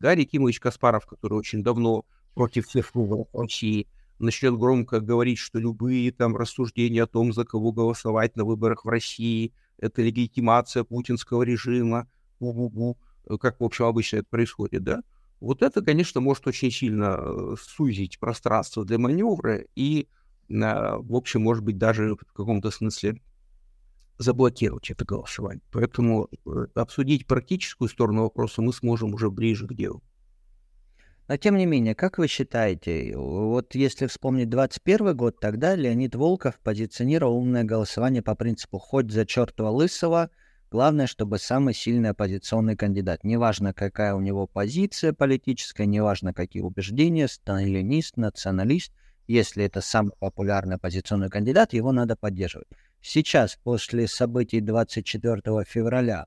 Гарри 0.00 0.24
Кимович 0.24 0.58
Каспаров, 0.58 1.06
который 1.06 1.34
очень 1.34 1.62
давно 1.62 2.04
против 2.34 2.66
всех 2.66 2.92
выборов 2.96 3.28
России, 3.32 3.86
начнет 4.18 4.58
громко 4.58 4.98
говорить, 4.98 5.38
что 5.38 5.60
любые 5.60 6.10
там 6.10 6.36
рассуждения 6.36 7.04
о 7.04 7.06
том, 7.06 7.32
за 7.32 7.44
кого 7.44 7.70
голосовать 7.70 8.34
на 8.34 8.44
выборах 8.44 8.84
в 8.84 8.88
России, 8.88 9.54
это 9.78 10.02
легитимация 10.02 10.82
путинского 10.82 11.44
режима, 11.44 12.10
бу-бу-бу, 12.40 12.96
как, 13.38 13.60
в 13.60 13.64
общем, 13.64 13.84
обычно 13.86 14.18
это 14.18 14.26
происходит, 14.28 14.82
да, 14.82 15.02
вот 15.40 15.62
это, 15.62 15.82
конечно, 15.82 16.20
может 16.20 16.46
очень 16.46 16.70
сильно 16.70 17.18
э, 17.18 17.54
сузить 17.58 18.18
пространство 18.18 18.84
для 18.84 18.98
маневра 18.98 19.64
и, 19.74 20.08
а, 20.50 20.98
в 20.98 21.14
общем, 21.14 21.42
может 21.42 21.64
быть, 21.64 21.78
даже 21.78 22.14
в 22.14 22.32
каком-то 22.32 22.70
смысле 22.70 23.20
заблокировать 24.18 24.90
это 24.90 25.06
голосование. 25.06 25.62
Поэтому 25.72 26.28
э, 26.44 26.66
обсудить 26.74 27.26
практическую 27.26 27.88
сторону 27.88 28.24
вопроса 28.24 28.60
мы 28.60 28.72
сможем 28.74 29.14
уже 29.14 29.30
ближе 29.30 29.66
к 29.66 29.72
делу. 29.72 30.02
Но 31.26 31.36
тем 31.38 31.56
не 31.56 31.64
менее, 31.64 31.94
как 31.94 32.18
вы 32.18 32.26
считаете, 32.26 33.16
вот 33.16 33.74
если 33.74 34.08
вспомнить 34.08 34.50
21 34.50 35.16
год, 35.16 35.40
тогда 35.40 35.74
Леонид 35.74 36.16
Волков 36.16 36.58
позиционировал 36.58 37.36
умное 37.36 37.64
голосование 37.64 38.20
по 38.20 38.34
принципу 38.34 38.78
«хоть 38.78 39.10
за 39.10 39.24
чертова 39.24 39.70
лысого», 39.70 40.30
главное, 40.70 41.06
чтобы 41.06 41.38
самый 41.38 41.74
сильный 41.74 42.10
оппозиционный 42.10 42.76
кандидат. 42.76 43.24
Неважно, 43.24 43.74
какая 43.74 44.14
у 44.14 44.20
него 44.20 44.46
позиция 44.46 45.12
политическая, 45.12 45.86
неважно, 45.86 46.32
какие 46.32 46.62
убеждения, 46.62 47.28
сталинист, 47.28 48.16
националист, 48.16 48.92
если 49.26 49.64
это 49.64 49.80
самый 49.80 50.12
популярный 50.18 50.76
оппозиционный 50.76 51.28
кандидат, 51.28 51.72
его 51.72 51.92
надо 51.92 52.16
поддерживать. 52.16 52.68
Сейчас, 53.00 53.58
после 53.62 54.06
событий 54.06 54.60
24 54.60 55.64
февраля, 55.66 56.26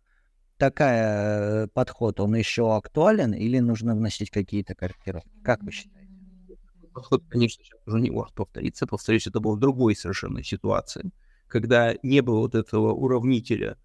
такая 0.57 1.65
э, 1.65 1.67
подход, 1.67 2.19
он 2.19 2.35
еще 2.35 2.75
актуален 2.75 3.33
или 3.33 3.59
нужно 3.59 3.95
вносить 3.95 4.29
какие-то 4.29 4.75
корректировки? 4.75 5.29
Как 5.43 5.61
вы 5.63 5.71
считаете? 5.71 6.09
Подход, 6.93 7.23
конечно, 7.27 7.63
сейчас 7.63 7.79
уже 7.85 7.99
не 7.99 8.11
может 8.11 8.33
повториться. 8.35 8.87
Повторюсь, 8.87 9.27
это 9.27 9.39
был 9.39 9.55
в 9.55 9.59
другой 9.59 9.95
совершенно 9.95 10.43
ситуации, 10.43 11.11
когда 11.47 11.95
не 12.03 12.21
было 12.21 12.39
вот 12.39 12.55
этого 12.55 12.93
уравнителя 12.93 13.77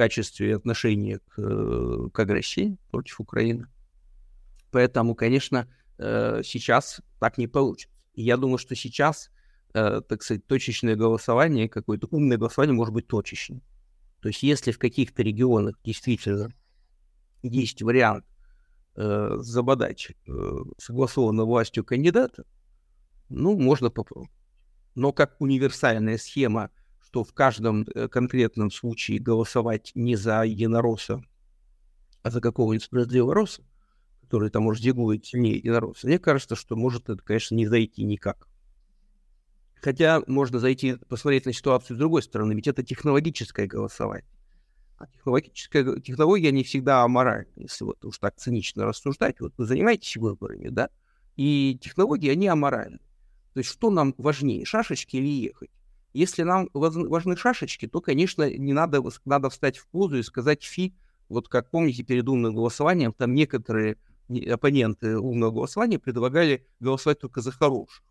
качестве 0.00 0.56
отношения 0.56 1.18
к, 1.18 1.38
э, 1.38 2.08
к 2.12 2.18
агрессии 2.18 2.78
против 2.90 3.20
Украины. 3.20 3.66
Поэтому, 4.70 5.14
конечно, 5.14 5.68
э, 5.98 6.42
сейчас 6.44 7.00
так 7.18 7.38
не 7.38 7.46
получится. 7.46 7.94
Я 8.14 8.36
думаю, 8.36 8.58
что 8.58 8.74
сейчас, 8.74 9.30
так 9.72 10.22
сказать, 10.22 10.46
точечное 10.46 10.96
голосование, 10.96 11.68
какое-то 11.68 12.08
умное 12.10 12.38
голосование 12.38 12.74
может 12.74 12.92
быть 12.92 13.06
точечным. 13.06 13.62
То 14.20 14.28
есть 14.28 14.42
если 14.42 14.72
в 14.72 14.78
каких-то 14.78 15.22
регионах 15.22 15.76
действительно 15.84 16.52
есть 17.42 17.82
вариант 17.82 18.24
э, 18.96 19.36
забодать 19.38 20.08
э, 20.26 20.32
согласованно 20.78 21.44
властью 21.44 21.84
кандидата, 21.84 22.44
ну, 23.28 23.56
можно 23.56 23.90
попробовать. 23.90 24.30
Но 24.94 25.12
как 25.12 25.40
универсальная 25.40 26.18
схема, 26.18 26.70
что 27.10 27.24
в 27.24 27.32
каждом 27.32 27.84
э, 27.92 28.06
конкретном 28.06 28.70
случае 28.70 29.18
голосовать 29.18 29.90
не 29.96 30.14
за 30.14 30.44
единоросса, 30.44 31.24
а 32.22 32.30
за 32.30 32.40
какого-нибудь 32.40 32.84
справедливого 32.84 33.34
роса, 33.34 33.64
который 34.22 34.48
там 34.48 34.62
может 34.62 34.84
дегует 34.84 35.26
сильнее 35.26 35.56
единоросса, 35.56 36.06
мне 36.06 36.20
кажется, 36.20 36.54
что 36.54 36.76
может 36.76 37.10
это, 37.10 37.20
конечно, 37.20 37.56
не 37.56 37.66
зайти 37.66 38.04
никак. 38.04 38.46
Хотя 39.74 40.22
можно 40.28 40.60
зайти, 40.60 40.98
посмотреть 41.08 41.46
на 41.46 41.52
ситуацию 41.52 41.96
с 41.96 41.98
другой 41.98 42.22
стороны, 42.22 42.52
ведь 42.52 42.68
это 42.68 42.84
технологическое 42.84 43.66
голосование. 43.66 44.30
А 44.96 45.08
технологическая 45.08 45.98
технология 45.98 46.52
не 46.52 46.62
всегда 46.62 47.02
аморальна, 47.02 47.50
если 47.56 47.86
вот 47.86 48.04
уж 48.04 48.18
так 48.18 48.36
цинично 48.36 48.84
рассуждать. 48.84 49.40
Вот 49.40 49.52
вы 49.56 49.66
занимаетесь 49.66 50.16
выборами, 50.16 50.68
да, 50.68 50.90
и 51.34 51.76
технологии, 51.82 52.30
они 52.30 52.46
аморальны. 52.46 52.98
То 53.54 53.58
есть 53.58 53.70
что 53.70 53.90
нам 53.90 54.14
важнее, 54.16 54.64
шашечки 54.64 55.16
или 55.16 55.26
ехать? 55.26 55.70
Если 56.12 56.42
нам 56.42 56.68
важны 56.72 57.36
шашечки, 57.36 57.86
то, 57.86 58.00
конечно, 58.00 58.50
не 58.50 58.72
надо, 58.72 59.02
надо 59.24 59.48
встать 59.48 59.78
в 59.78 59.86
позу 59.86 60.18
и 60.18 60.22
сказать 60.22 60.64
фи, 60.64 60.94
вот 61.28 61.48
как 61.48 61.70
помните, 61.70 62.02
перед 62.02 62.28
умным 62.28 62.54
голосованием, 62.54 63.12
там 63.12 63.34
некоторые 63.34 63.96
оппоненты 64.50 65.16
умного 65.18 65.52
голосования 65.52 65.98
предлагали 65.98 66.66
голосовать 66.80 67.20
только 67.20 67.40
за 67.40 67.52
хороших. 67.52 68.02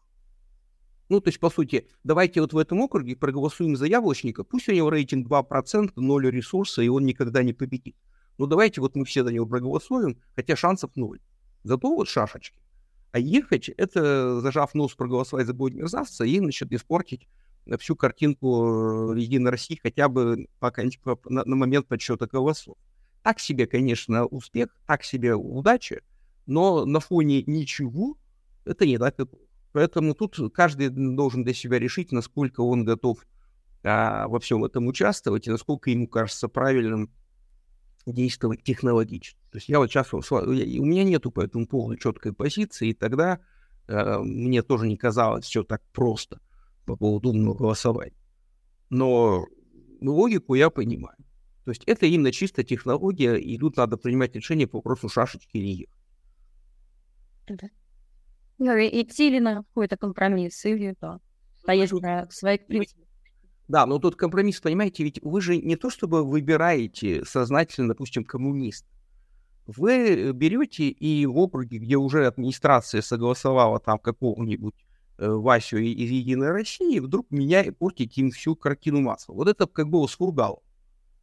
Ну, 1.10 1.20
то 1.20 1.30
есть, 1.30 1.40
по 1.40 1.50
сути, 1.50 1.88
давайте 2.04 2.40
вот 2.40 2.54
в 2.54 2.58
этом 2.58 2.80
округе 2.82 3.16
проголосуем 3.16 3.76
за 3.76 3.88
яблочника, 3.88 4.44
пусть 4.44 4.70
у 4.70 4.74
него 4.74 4.90
рейтинг 4.90 5.28
2%, 5.28 5.92
ноль 5.96 6.30
ресурса, 6.30 6.82
и 6.82 6.88
он 6.88 7.06
никогда 7.06 7.42
не 7.44 7.52
победит. 7.52 7.96
Ну, 8.38 8.46
давайте 8.46 8.80
вот 8.80 8.96
мы 8.96 9.06
все 9.06 9.24
за 9.24 9.34
него 9.34 9.46
проголосуем, 9.46 10.22
хотя 10.36 10.56
шансов 10.56 10.96
ноль. 10.96 11.20
Зато 11.64 11.90
вот 11.90 12.08
шашечки. 12.08 12.62
А 13.12 13.20
ехать— 13.20 13.70
это, 13.78 14.40
зажав 14.40 14.76
нос, 14.76 14.94
проголосовать 14.94 15.48
за 15.48 15.54
будет 15.54 15.74
мерзавца 15.74 16.24
и, 16.24 16.38
значит, 16.38 16.72
испортить 16.72 17.28
всю 17.78 17.96
картинку 17.96 19.14
э, 19.14 19.20
Единой 19.20 19.52
России 19.52 19.80
хотя 19.82 20.10
бы 20.10 20.48
пока, 20.60 20.84
на, 21.26 21.46
на 21.46 21.56
момент 21.56 21.88
подсчета 21.88 22.28
голосов. 22.28 22.78
Так 23.24 23.40
себе, 23.40 23.68
конечно, 23.68 24.26
успех, 24.26 24.70
так 24.88 25.04
себе 25.04 25.36
удача, 25.36 26.02
но 26.46 26.86
на 26.86 27.00
фоне 27.00 27.44
ничего 27.44 28.18
это 28.66 28.86
не 28.86 28.98
так. 28.98 29.16
Поэтому 29.72 30.16
тут 30.16 30.38
каждый 30.54 30.90
должен 30.90 31.44
для 31.44 31.54
себя 31.54 31.80
решить, 31.80 32.12
насколько 32.12 32.62
он 32.62 32.86
готов 32.86 33.26
а, 33.84 34.28
во 34.28 34.40
всем 34.40 34.66
этом 34.66 34.88
участвовать 34.88 35.48
и 35.48 35.52
насколько 35.52 35.90
ему 35.90 36.08
кажется 36.08 36.48
правильным 36.48 37.12
действовать 38.06 38.64
технологично. 38.64 39.40
То 39.52 39.58
есть 39.58 39.70
я 39.70 39.80
вот 39.80 39.92
сейчас, 39.92 40.12
у 40.14 40.26
меня 40.26 41.04
нету 41.04 41.32
по 41.32 41.42
этому 41.42 41.68
поводу 41.68 41.98
четкой 41.98 42.34
позиции, 42.34 42.90
и 42.90 42.94
тогда 42.94 43.40
э, 43.88 44.20
мне 44.20 44.64
тоже 44.64 44.88
не 44.88 44.98
казалось 44.98 45.46
все 45.46 45.64
так 45.64 45.82
просто 45.92 46.40
по 46.90 46.98
поводу 46.98 47.30
умного 47.30 47.54
голосования. 47.54 48.16
Но 48.90 49.46
логику 50.02 50.56
я 50.56 50.70
понимаю. 50.70 51.18
То 51.66 51.72
есть 51.72 51.84
это 51.86 52.08
именно 52.08 52.32
чисто 52.32 52.64
технология, 52.64 53.36
и 53.36 53.58
тут 53.58 53.78
надо 53.78 53.98
принимать 53.98 54.36
решение 54.36 54.68
по 54.68 54.78
вопросу 54.78 55.08
шашечки 55.08 55.58
или 55.58 55.84
их. 55.84 55.90
Ну, 58.58 58.74
идти 58.74 59.30
ли 59.30 59.40
на 59.40 59.58
какой-то 59.58 59.96
компромисс, 59.98 60.66
или 60.66 60.96
да, 61.00 61.20
стоять 61.58 61.92
на 61.92 62.30
своих 62.32 62.66
принципах. 62.66 63.06
Да, 63.68 63.86
но 63.86 64.00
тут 64.00 64.16
компромисс, 64.16 64.60
понимаете, 64.62 65.04
ведь 65.04 65.20
вы 65.22 65.42
же 65.42 65.58
не 65.58 65.76
то 65.76 65.92
чтобы 65.92 66.24
выбираете 66.24 67.24
сознательно, 67.24 67.90
допустим, 67.90 68.24
коммунист. 68.24 68.86
Вы 69.68 70.32
берете 70.34 70.90
и 70.90 71.28
в 71.28 71.38
округе, 71.38 71.78
где 71.78 71.96
уже 71.96 72.26
администрация 72.26 73.04
согласовала 73.04 73.80
там 73.80 74.00
какого-нибудь 74.00 74.74
Васю 75.20 75.78
из 75.78 76.10
Единой 76.10 76.52
России, 76.52 77.00
вдруг 77.00 77.30
меня 77.30 77.66
портите 77.78 78.22
им 78.22 78.32
всю 78.32 78.56
картину 78.56 79.02
масла. 79.02 79.34
Вот 79.34 79.48
это 79.48 79.68
как 79.68 79.90
было 79.90 80.08
с 80.08 80.14
Фургалом. 80.14 80.62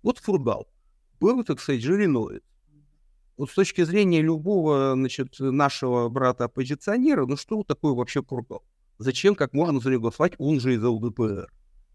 Вот 0.02 0.18
Фургал. 0.18 0.68
Был, 1.18 1.42
так 1.44 1.60
сказать, 1.60 1.82
Жириновец 1.82 2.42
вот 3.36 3.50
с 3.50 3.54
точки 3.54 3.84
зрения 3.84 4.22
любого, 4.22 4.94
значит, 4.94 5.38
нашего 5.38 6.08
брата-оппозиционера, 6.08 7.26
ну 7.26 7.36
что 7.36 7.62
такое 7.64 7.92
вообще 7.92 8.22
Кургал? 8.22 8.62
Зачем, 8.98 9.34
как 9.34 9.52
можно 9.52 9.80
за 9.80 9.90
него 9.90 10.02
голосовать, 10.02 10.34
он 10.38 10.58
же 10.58 10.74
из 10.74 10.82
ЛДПР? 10.82 11.52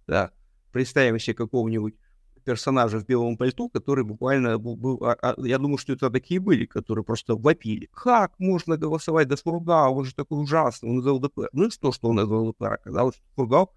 Да. 0.07 0.31
Представим 0.71 1.19
себе 1.19 1.33
какого-нибудь 1.33 1.95
персонажа 2.43 2.99
в 2.99 3.05
белом 3.05 3.37
пальто, 3.37 3.69
который 3.69 4.03
буквально 4.03 4.57
был, 4.57 4.75
был 4.75 5.03
а, 5.03 5.17
а, 5.21 5.35
я 5.45 5.57
думаю, 5.57 5.77
что 5.77 5.93
это 5.93 6.09
такие 6.09 6.39
были, 6.39 6.65
которые 6.65 7.03
просто 7.03 7.35
вопили. 7.35 7.89
Как 7.93 8.33
можно 8.39 8.77
голосовать 8.77 9.29
за 9.29 9.37
Фургал? 9.37 9.97
Он 9.97 10.05
же 10.05 10.15
такой 10.15 10.41
ужасный, 10.41 10.89
он 10.89 10.99
из 10.99 11.05
ЛДПР. 11.05 11.49
Ну 11.53 11.67
и 11.67 11.69
что, 11.69 11.91
что 11.91 12.09
он 12.09 12.19
из 12.19 12.29
ЛДПР? 12.29 12.73
Оказалось, 12.73 13.15
что 13.15 13.25
Фургал 13.35 13.73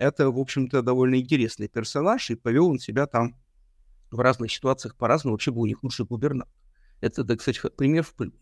это, 0.00 0.30
в 0.30 0.38
общем-то, 0.38 0.80
довольно 0.80 1.16
интересный 1.16 1.68
персонаж, 1.68 2.30
и 2.30 2.34
повел 2.34 2.68
он 2.68 2.78
себя 2.78 3.06
там 3.06 3.36
в 4.10 4.18
разных 4.18 4.50
ситуациях 4.50 4.96
по-разному. 4.96 5.34
Вообще 5.34 5.50
был 5.50 5.60
у 5.60 5.66
них 5.66 5.82
лучший 5.82 6.06
губернатор. 6.06 6.52
Это, 7.02 7.22
так 7.22 7.42
сказать, 7.42 7.76
пример 7.76 8.02
в 8.02 8.14
плюс. 8.14 8.32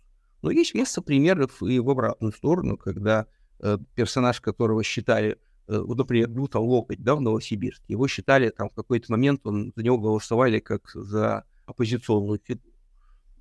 Но 0.43 0.53
есть 0.53 0.73
место 0.75 1.03
примеров 1.03 1.61
и 1.61 1.81
в 1.81 1.91
обратную 1.91 2.33
сторону, 2.33 2.77
когда 2.77 3.27
э, 3.59 3.77
персонаж, 3.97 4.41
которого 4.41 4.85
считали, 4.85 5.37
вот, 5.69 5.99
например, 5.99 6.29
Дута 6.29 6.59
Локоть, 6.59 7.03
да, 7.03 7.15
в 7.15 7.21
Новосибирске, 7.21 7.85
его 7.89 8.09
считали 8.09 8.49
там 8.49 8.71
в 8.71 8.75
какой-то 8.75 9.13
момент, 9.13 9.43
он, 9.45 9.73
за 9.77 9.83
него 9.83 9.99
голосовали 9.99 10.61
как 10.61 10.91
за 10.95 11.45
оппозиционную 11.67 12.41
фигуру. 12.43 12.73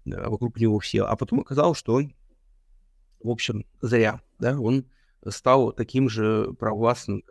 Да, 0.06 0.30
вокруг 0.30 0.60
него 0.60 0.80
все. 0.80 1.04
А 1.04 1.16
потом 1.16 1.42
оказалось, 1.42 1.78
что 1.78 1.96
он, 1.96 2.14
в 3.22 3.30
общем, 3.30 3.66
зря, 3.82 4.22
да, 4.40 4.60
он 4.60 4.86
стал 5.28 5.72
таким 5.74 6.10
же 6.10 6.54
провластным, 6.60 7.24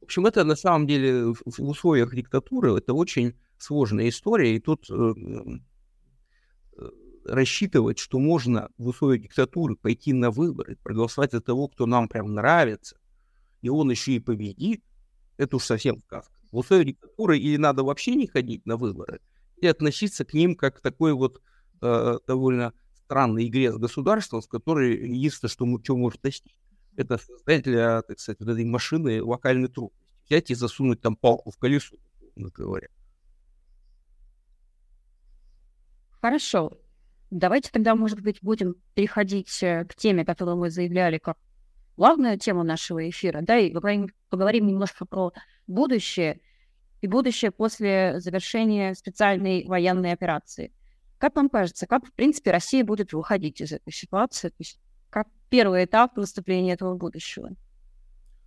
в 0.00 0.04
общем, 0.04 0.26
это 0.26 0.44
на 0.44 0.54
самом 0.54 0.86
деле 0.86 1.32
в 1.32 1.62
условиях 1.62 2.14
диктатуры 2.14 2.76
это 2.76 2.92
очень 2.92 3.34
сложная 3.58 4.08
история, 4.10 4.54
и 4.54 4.60
тут 4.60 4.90
э, 4.90 5.14
рассчитывать, 7.24 7.98
что 7.98 8.18
можно 8.18 8.68
в 8.76 8.88
условиях 8.88 9.22
диктатуры 9.22 9.76
пойти 9.76 10.12
на 10.12 10.30
выборы, 10.30 10.76
проголосовать 10.82 11.32
за 11.32 11.40
того, 11.40 11.68
кто 11.68 11.86
нам 11.86 12.08
прям 12.08 12.34
нравится, 12.34 12.98
и 13.64 13.68
он 13.70 13.90
еще 13.90 14.12
и 14.12 14.20
победит, 14.20 14.84
это 15.38 15.56
уж 15.56 15.64
совсем 15.64 15.98
сказка. 16.00 16.34
В 16.52 16.58
условиях 16.58 16.88
диктатуры 16.88 17.38
или 17.38 17.56
надо 17.56 17.82
вообще 17.82 18.14
не 18.14 18.26
ходить 18.26 18.66
на 18.66 18.76
выборы, 18.76 19.20
и 19.56 19.66
относиться 19.66 20.26
к 20.26 20.34
ним 20.34 20.54
как 20.54 20.76
к 20.76 20.80
такой 20.80 21.14
вот 21.14 21.40
э, 21.80 22.18
довольно 22.26 22.74
странной 22.92 23.46
игре 23.46 23.72
с 23.72 23.76
государством, 23.76 24.42
с 24.42 24.46
которой 24.46 25.08
единственное, 25.08 25.50
что, 25.50 25.78
что 25.82 25.96
может 25.96 26.20
достичь, 26.20 26.54
это 26.94 27.16
создать 27.16 27.64
для, 27.64 28.02
так 28.02 28.20
сказать, 28.20 28.38
вот 28.40 28.50
этой 28.50 28.66
машины 28.66 29.22
локальный 29.22 29.68
трудности. 29.68 30.04
Взять 30.28 30.50
и 30.50 30.54
засунуть 30.54 31.00
там 31.00 31.16
палку 31.16 31.50
в 31.50 31.56
колесо, 31.56 31.96
говоря. 32.36 32.88
Хорошо. 36.20 36.72
Давайте 37.30 37.70
тогда, 37.70 37.94
может 37.94 38.20
быть, 38.20 38.38
будем 38.42 38.74
переходить 38.94 39.62
э, 39.62 39.86
к 39.86 39.94
теме, 39.94 40.24
которую 40.24 40.58
мы 40.58 40.70
заявляли 40.70 41.18
как 41.18 41.38
главную 41.96 42.38
тему 42.38 42.62
нашего 42.62 43.08
эфира, 43.08 43.40
да, 43.42 43.58
и 43.58 43.72
поговорим, 43.72 44.08
поговорим 44.30 44.66
немножко 44.66 45.04
про 45.06 45.32
будущее 45.66 46.40
и 47.00 47.06
будущее 47.06 47.50
после 47.50 48.20
завершения 48.20 48.94
специальной 48.94 49.64
военной 49.66 50.12
операции. 50.12 50.72
Как 51.18 51.36
вам 51.36 51.48
кажется, 51.48 51.86
как, 51.86 52.06
в 52.06 52.12
принципе, 52.12 52.50
Россия 52.50 52.84
будет 52.84 53.12
выходить 53.12 53.60
из 53.60 53.72
этой 53.72 53.92
ситуации? 53.92 54.48
То 54.48 54.56
есть 54.58 54.78
как 55.10 55.28
первый 55.48 55.84
этап 55.84 56.16
выступления 56.16 56.72
этого 56.72 56.96
будущего? 56.96 57.50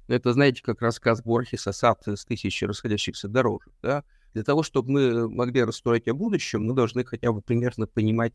Это, 0.07 0.33
знаете, 0.33 0.61
как 0.63 0.81
рассказ 0.81 1.21
Борхеса 1.21 1.71
«Сад 1.71 2.07
с 2.07 2.25
тысячи 2.25 2.63
расходящихся 2.63 3.27
дорожек». 3.27 3.73
Да? 3.81 4.03
Для 4.33 4.43
того, 4.43 4.63
чтобы 4.63 4.91
мы 4.91 5.29
могли 5.29 5.63
расстроить 5.63 6.07
о 6.07 6.13
будущем, 6.13 6.65
мы 6.65 6.73
должны 6.73 7.03
хотя 7.03 7.31
бы 7.31 7.41
примерно 7.41 7.87
понимать, 7.87 8.33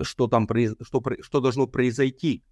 что 0.00 0.28
там 0.28 0.48
что, 0.82 1.02
что 1.20 1.40
должно 1.40 1.66
произойти, 1.66 2.44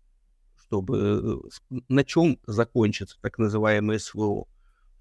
чтобы 0.71 1.43
э, 1.71 1.81
на 1.89 2.05
чем 2.05 2.39
закончится 2.47 3.19
так 3.21 3.39
называемое 3.39 3.99
СВО, 3.99 4.47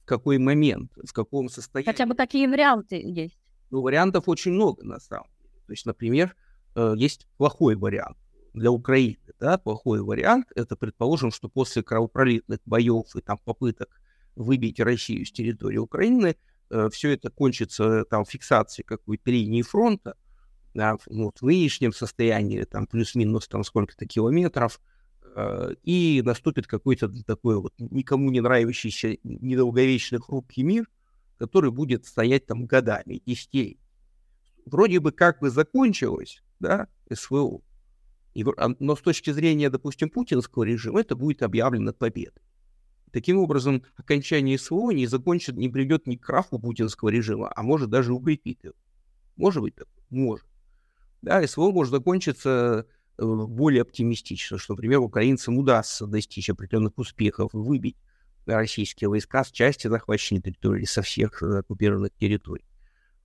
в 0.02 0.06
какой 0.06 0.40
момент, 0.40 0.92
в 0.96 1.14
каком 1.14 1.48
состоянии. 1.48 1.92
Хотя 1.92 2.08
бы 2.08 2.16
такие 2.16 2.50
варианты 2.50 3.00
есть. 3.00 3.38
Ну, 3.70 3.82
вариантов 3.82 4.28
очень 4.28 4.54
много 4.54 4.84
на 4.84 5.00
самом 5.00 5.30
деле. 5.38 5.54
То 5.68 5.74
есть, 5.74 5.86
например, 5.86 6.36
э, 6.76 6.94
есть 6.98 7.28
плохой 7.38 7.76
вариант 7.76 8.18
для 8.56 8.72
Украины. 8.72 9.20
Да? 9.40 9.60
Плохой 9.60 10.02
вариант— 10.02 10.48
это, 10.56 10.76
предположим, 10.76 11.30
что 11.30 11.50
после 11.50 11.84
кровопролитных 11.84 12.62
боев 12.66 13.16
и 13.16 13.22
там 13.22 13.38
попыток 13.38 13.90
выбить 14.36 14.80
Россию 14.80 15.24
с 15.24 15.32
территории 15.32 15.78
Украины, 15.78 16.36
э, 16.72 16.90
все 16.92 17.14
это 17.14 17.30
кончится 17.30 18.06
там 18.06 18.26
фиксацией 18.26 18.88
какой-то 18.88 19.30
линии 19.30 19.62
фронта, 19.62 20.16
да, 20.74 20.98
ну, 21.06 21.32
в 21.36 21.44
нынешнем 21.44 21.94
состоянии, 21.94 22.64
там 22.64 22.88
плюс-минус 22.88 23.48
там 23.48 23.64
сколько-то 23.64 24.08
километров, 24.08 24.80
и 25.84 26.22
наступит 26.24 26.68
какой-то 26.68 27.10
такой 27.24 27.60
вот 27.60 27.74
никому 27.78 28.30
не 28.32 28.42
нравящийся 28.42 29.18
недолговечный 29.24 30.20
хрупкий 30.20 30.64
мир, 30.64 30.90
который 31.38 31.72
будет 31.72 32.06
стоять 32.06 32.46
там 32.46 32.66
годами, 32.66 33.22
десятилетиями. 33.26 33.80
Вроде 34.66 35.00
бы 35.00 35.12
как 35.12 35.40
бы 35.40 35.50
закончилось, 35.50 36.44
да, 36.60 36.88
СВО, 37.12 37.62
и, 38.34 38.46
а, 38.58 38.70
но 38.80 38.96
с 38.96 39.02
точки 39.02 39.32
зрения, 39.32 39.70
допустим, 39.70 40.10
путинского 40.10 40.64
режима, 40.64 41.02
это 41.02 41.16
будет 41.16 41.42
объявлено 41.42 41.94
победой. 41.94 42.44
Таким 43.12 43.38
образом, 43.40 43.84
окончание 43.98 44.58
СВО 44.58 44.92
не 44.92 45.08
закончит, 45.08 45.58
не 45.58 45.68
приведет 45.68 46.06
ни 46.06 46.16
к 46.16 46.26
краху 46.26 46.60
путинского 46.60 47.10
режима, 47.10 47.52
а 47.56 47.64
может 47.64 47.90
даже 47.90 48.14
укрепить 48.14 48.64
его. 48.64 48.76
Может 49.36 49.64
быть 49.64 49.76
такое? 49.76 50.06
Может. 50.10 50.46
Да, 51.22 51.46
СВО 51.46 51.72
может 51.72 51.92
закончиться 51.92 52.86
э, 52.88 52.92
более 53.20 53.82
оптимистично, 53.82 54.58
что, 54.58 54.74
например, 54.74 55.00
украинцам 55.00 55.58
удастся 55.58 56.08
достичь 56.08 56.50
определенных 56.50 56.98
успехов, 56.98 57.52
выбить 57.54 57.98
российские 58.46 59.10
войска 59.10 59.44
с 59.44 59.52
части 59.52 59.88
захваченной 59.88 60.42
территории, 60.42 60.86
со 60.86 61.02
всех 61.02 61.44
э, 61.44 61.60
оккупированных 61.60 62.14
территорий. 62.16 62.66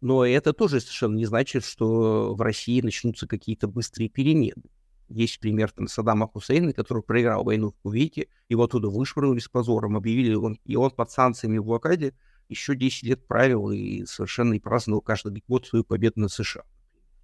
Но 0.01 0.25
это 0.25 0.53
тоже 0.53 0.81
совершенно 0.81 1.17
не 1.17 1.25
значит, 1.25 1.65
что 1.65 2.35
в 2.35 2.41
России 2.41 2.81
начнутся 2.81 3.27
какие-то 3.27 3.69
быстрые 3.69 4.11
перемены. 4.11 4.65
Есть 5.09 5.41
пример 5.41 5.71
там 5.71 5.87
Саддама 5.87 6.27
Хусейна, 6.29 6.73
который 6.73 7.03
проиграл 7.03 7.45
войну 7.45 7.71
в 7.71 7.77
Кувейте, 7.83 8.29
его 8.49 8.65
оттуда 8.65 8.89
вышвырнули 8.89 9.39
с 9.39 9.49
позором, 9.49 9.97
объявили, 9.97 10.35
он, 10.35 10.59
и 10.65 10.77
он 10.77 10.91
под 10.91 11.11
санкциями 11.11 11.59
в 11.59 11.65
блокаде 11.65 12.15
еще 12.49 12.75
10 12.75 13.03
лет 13.05 13.27
правил 13.27 13.71
и 13.71 14.05
совершенно 14.05 14.53
не 14.53 14.61
праздновал 14.61 15.01
каждый 15.01 15.43
год 15.47 15.67
свою 15.67 15.85
победу 15.85 16.21
над 16.21 16.33
США. 16.33 16.65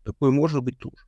Такое 0.05 0.31
может 0.31 0.62
быть 0.62 0.79
тоже. 0.79 1.05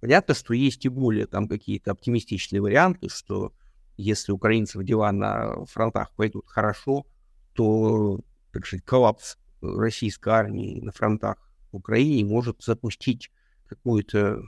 Понятно, 0.00 0.34
что 0.34 0.54
есть 0.54 0.84
и 0.84 0.88
более 0.88 1.26
там 1.26 1.48
какие-то 1.48 1.92
оптимистичные 1.92 2.60
варианты, 2.60 3.08
что 3.08 3.52
если 3.96 4.32
украинцев 4.32 4.84
дела 4.84 5.10
на 5.12 5.64
фронтах 5.66 6.12
пойдут 6.12 6.46
хорошо, 6.48 7.06
то, 7.54 8.20
так 8.52 8.66
сказать, 8.66 8.84
коллапс 8.84 9.38
российской 9.62 10.28
армии 10.28 10.80
на 10.80 10.92
фронтах 10.92 11.38
в 11.72 11.76
Украине 11.76 12.24
может 12.24 12.62
запустить 12.62 13.30
какую-то 13.66 14.42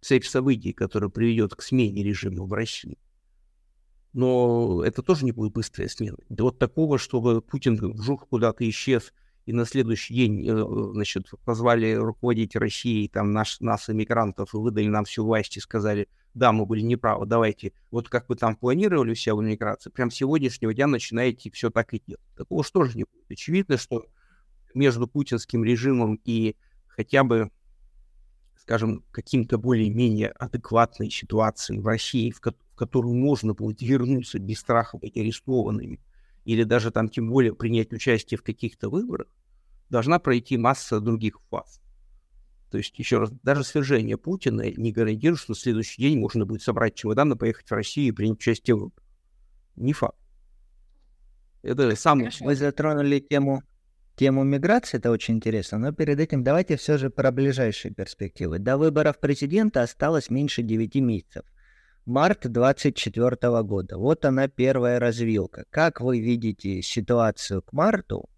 цепь 0.00 0.24
событий, 0.24 0.72
которая 0.72 1.10
приведет 1.10 1.54
к 1.54 1.62
смене 1.62 2.02
режима 2.02 2.44
в 2.44 2.52
России. 2.52 2.98
Но 4.12 4.82
это 4.84 5.02
тоже 5.02 5.24
не 5.24 5.32
будет 5.32 5.52
быстрая 5.52 5.88
смена. 5.88 6.18
Да 6.28 6.44
вот 6.44 6.58
такого, 6.58 6.98
чтобы 6.98 7.40
Путин 7.42 7.76
вжух 7.76 8.28
куда-то 8.28 8.68
исчез, 8.68 9.12
и 9.48 9.52
на 9.54 9.64
следующий 9.64 10.12
день, 10.12 10.46
э, 10.46 10.92
значит, 10.92 11.30
позвали 11.46 11.94
руководить 11.94 12.54
Россией, 12.54 13.08
там, 13.08 13.32
наш, 13.32 13.60
нас, 13.60 13.88
иммигрантов, 13.88 14.52
и 14.52 14.58
выдали 14.58 14.88
нам 14.88 15.06
всю 15.06 15.24
власть 15.24 15.56
и 15.56 15.60
сказали, 15.60 16.06
да, 16.34 16.52
мы 16.52 16.66
были 16.66 16.82
неправы, 16.82 17.24
давайте, 17.24 17.72
вот 17.90 18.10
как 18.10 18.28
вы 18.28 18.36
там 18.36 18.56
планировали 18.56 19.14
вся 19.14 19.30
иммиграция, 19.30 19.90
прям 19.90 20.10
сегодняшнего 20.10 20.74
дня 20.74 20.86
начинаете 20.86 21.50
все 21.50 21.70
так 21.70 21.94
и 21.94 22.02
делать. 22.06 22.20
Такого 22.36 22.62
что 22.62 22.84
же 22.84 22.98
не 22.98 23.04
будет. 23.04 23.24
Очевидно, 23.30 23.78
что 23.78 24.04
между 24.74 25.06
путинским 25.06 25.64
режимом 25.64 26.20
и 26.26 26.54
хотя 26.86 27.24
бы 27.24 27.50
скажем, 28.60 29.02
каким-то 29.12 29.56
более-менее 29.56 30.28
адекватной 30.28 31.08
ситуации 31.08 31.78
в 31.78 31.86
России, 31.86 32.30
в, 32.30 32.40
ко- 32.42 32.54
в 32.74 32.76
которую 32.76 33.14
можно 33.14 33.54
будет 33.54 33.80
вернуться 33.80 34.38
без 34.38 34.58
страха 34.58 34.98
быть 34.98 35.16
арестованными, 35.16 36.00
или 36.44 36.64
даже 36.64 36.90
там 36.90 37.08
тем 37.08 37.30
более 37.30 37.54
принять 37.54 37.94
участие 37.94 38.36
в 38.36 38.42
каких-то 38.42 38.90
выборах, 38.90 39.28
должна 39.90 40.18
пройти 40.18 40.56
масса 40.56 41.00
других 41.00 41.40
фаз. 41.50 41.80
То 42.70 42.78
есть, 42.78 42.98
еще 42.98 43.18
раз, 43.18 43.30
даже 43.42 43.64
свержение 43.64 44.18
Путина 44.18 44.70
не 44.70 44.92
гарантирует, 44.92 45.40
что 45.40 45.54
в 45.54 45.58
следующий 45.58 46.02
день 46.02 46.18
можно 46.18 46.44
будет 46.44 46.62
собрать 46.62 46.94
чемодан 46.94 47.32
и 47.32 47.36
поехать 47.36 47.70
в 47.70 47.74
Россию 47.74 48.08
и 48.08 48.12
принять 48.12 48.36
участие 48.36 48.76
в 48.76 48.80
выборах. 48.80 49.04
Не 49.76 49.92
факт. 49.92 50.18
Это 51.62 51.94
самое... 51.96 52.30
Мы 52.40 52.54
затронули 52.54 53.20
тему 53.20 53.62
тему 54.18 54.42
миграции, 54.42 54.98
это 54.98 55.10
очень 55.10 55.36
интересно, 55.36 55.78
но 55.78 55.92
перед 55.92 56.18
этим 56.18 56.42
давайте 56.42 56.76
все 56.76 56.98
же 56.98 57.08
про 57.08 57.30
ближайшие 57.30 57.94
перспективы. 57.94 58.58
До 58.58 58.76
выборов 58.76 59.20
президента 59.20 59.82
осталось 59.82 60.28
меньше 60.28 60.62
9 60.62 60.96
месяцев. 60.96 61.44
Март 62.04 62.40
2024 62.42 63.62
года. 63.62 63.96
Вот 63.96 64.24
она 64.24 64.48
первая 64.48 64.98
развилка. 64.98 65.64
Как 65.70 66.00
вы 66.00 66.20
видите 66.20 66.82
ситуацию 66.82 67.62
к 67.62 67.72
марту? 67.72 68.28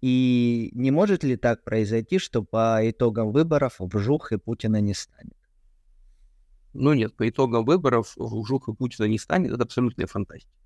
И 0.00 0.70
не 0.74 0.90
может 0.90 1.24
ли 1.24 1.36
так 1.36 1.64
произойти, 1.64 2.18
что 2.18 2.42
по 2.42 2.78
итогам 2.88 3.32
выборов 3.32 3.76
вжух 3.78 4.32
и 4.32 4.38
Путина 4.38 4.80
не 4.80 4.94
станет? 4.94 5.36
Ну 6.72 6.92
нет, 6.92 7.16
по 7.16 7.28
итогам 7.28 7.64
выборов 7.64 8.14
вжух 8.16 8.68
и 8.68 8.74
Путина 8.74 9.06
не 9.06 9.18
станет. 9.18 9.52
Это 9.52 9.64
абсолютная 9.64 10.06
фантастика 10.06 10.58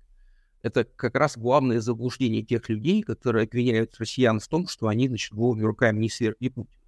это 0.63 0.85
как 0.85 1.15
раз 1.15 1.37
главное 1.37 1.81
заблуждение 1.81 2.41
тех 2.41 2.67
людей, 2.69 3.03
которые 3.03 3.43
обвиняют 3.43 3.95
россиян 3.99 4.39
в 4.39 4.47
том, 4.47 4.67
что 4.67 4.87
они, 4.87 5.09
значит, 5.09 5.33
голыми 5.33 5.63
руками 5.63 5.99
не 5.99 6.09
свергли 6.09 6.47
Путина. 6.47 6.79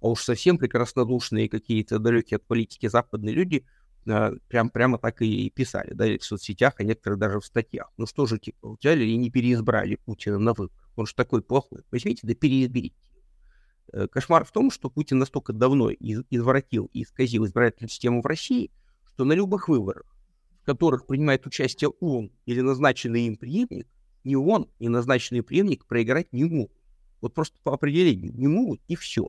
А 0.00 0.08
уж 0.08 0.22
совсем 0.22 0.58
прекраснодушные 0.58 1.48
какие-то 1.48 2.00
далекие 2.00 2.38
от 2.38 2.44
политики 2.44 2.88
западные 2.88 3.32
люди 3.32 3.64
прям, 4.04 4.70
прямо 4.70 4.98
так 4.98 5.22
и 5.22 5.50
писали, 5.50 5.92
да, 5.94 6.06
в 6.06 6.24
соцсетях, 6.24 6.74
а 6.78 6.84
некоторые 6.84 7.18
даже 7.18 7.40
в 7.40 7.44
статьях. 7.44 7.92
Ну 7.96 8.06
что 8.06 8.26
же, 8.26 8.38
типа, 8.38 8.76
взяли 8.80 9.04
и 9.04 9.16
не 9.16 9.30
переизбрали 9.30 9.96
Путина 9.96 10.38
на 10.38 10.52
выборах. 10.52 10.90
Он 10.96 11.06
же 11.06 11.14
такой 11.14 11.42
плохой. 11.42 11.82
Возьмите, 11.90 12.26
да 12.26 12.34
переизберите. 12.34 12.96
Э, 13.92 14.08
кошмар 14.08 14.44
в 14.44 14.52
том, 14.52 14.70
что 14.70 14.90
Путин 14.90 15.18
настолько 15.18 15.52
давно 15.52 15.90
из- 15.90 16.24
извратил 16.30 16.90
и 16.92 17.02
исказил 17.02 17.44
избирательную 17.46 17.90
систему 17.90 18.22
в 18.22 18.26
России, 18.26 18.70
что 19.04 19.24
на 19.24 19.32
любых 19.32 19.68
выборах 19.68 20.12
в 20.62 20.64
которых 20.64 21.06
принимает 21.06 21.44
участие 21.46 21.90
он 22.00 22.30
или 22.46 22.60
назначенный 22.60 23.26
им 23.26 23.36
преемник, 23.36 23.88
ни 24.22 24.36
он, 24.36 24.68
ни 24.78 24.86
назначенный 24.86 25.42
преемник 25.42 25.86
проиграть 25.86 26.32
не 26.32 26.44
могут. 26.44 26.76
Вот 27.20 27.34
просто 27.34 27.58
по 27.64 27.74
определению 27.74 28.32
не 28.32 28.46
могут, 28.46 28.80
и 28.86 28.94
все. 28.94 29.28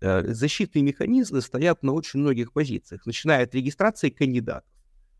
Э, 0.00 0.32
защитные 0.32 0.82
механизмы 0.82 1.40
стоят 1.40 1.82
на 1.82 1.92
очень 1.92 2.20
многих 2.20 2.52
позициях, 2.52 3.06
начиная 3.06 3.44
от 3.44 3.54
регистрации 3.54 4.10
кандидатов. 4.10 4.70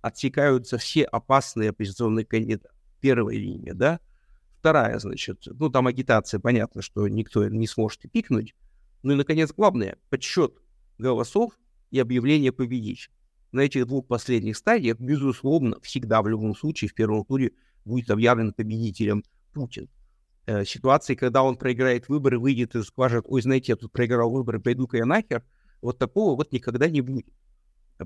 Отсекаются 0.00 0.78
все 0.78 1.04
опасные 1.04 1.70
оппозиционные 1.70 2.24
кандидаты. 2.24 2.74
Первая 3.00 3.36
линия, 3.36 3.74
да. 3.74 4.00
Вторая, 4.58 4.98
значит, 4.98 5.44
ну 5.46 5.68
там 5.70 5.86
агитация, 5.86 6.40
понятно, 6.40 6.82
что 6.82 7.06
никто 7.08 7.48
не 7.48 7.66
сможет 7.66 8.04
и 8.04 8.08
пикнуть. 8.08 8.54
Ну 9.02 9.12
и, 9.12 9.16
наконец, 9.16 9.52
главное, 9.54 9.98
подсчет 10.08 10.54
голосов 10.98 11.52
и 11.90 11.98
объявление 11.98 12.52
победителя 12.52 13.12
на 13.54 13.60
этих 13.60 13.86
двух 13.86 14.06
последних 14.06 14.56
стадиях, 14.56 14.98
безусловно, 14.98 15.78
всегда 15.80 16.22
в 16.22 16.28
любом 16.28 16.56
случае 16.56 16.88
в 16.88 16.94
первом 16.94 17.24
туре 17.24 17.52
будет 17.84 18.10
объявлен 18.10 18.52
победителем 18.52 19.22
Путин. 19.52 19.88
Э, 20.46 20.64
ситуации, 20.64 21.14
когда 21.14 21.42
он 21.42 21.56
проиграет 21.56 22.08
выборы, 22.08 22.38
выйдет 22.38 22.74
и 22.74 22.82
скажет, 22.82 23.24
ой, 23.28 23.42
знаете, 23.42 23.72
я 23.72 23.76
тут 23.76 23.92
проиграл 23.92 24.30
выборы, 24.30 24.60
пойду-ка 24.60 24.98
я 24.98 25.06
нахер, 25.06 25.44
вот 25.80 25.98
такого 25.98 26.36
вот 26.36 26.52
никогда 26.52 26.88
не 26.88 27.00
будет. 27.00 27.32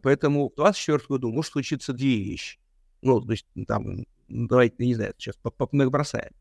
Поэтому 0.02 0.48
в 0.48 0.56
2024 0.56 1.06
году 1.08 1.32
может 1.32 1.52
случиться 1.52 1.92
две 1.92 2.18
вещи. 2.18 2.58
Ну, 3.02 3.20
то 3.20 3.32
есть, 3.32 3.46
там, 3.66 4.04
давайте, 4.28 4.84
не 4.84 4.94
знаю, 4.94 5.14
сейчас 5.16 5.36
набросаем. 5.72 6.32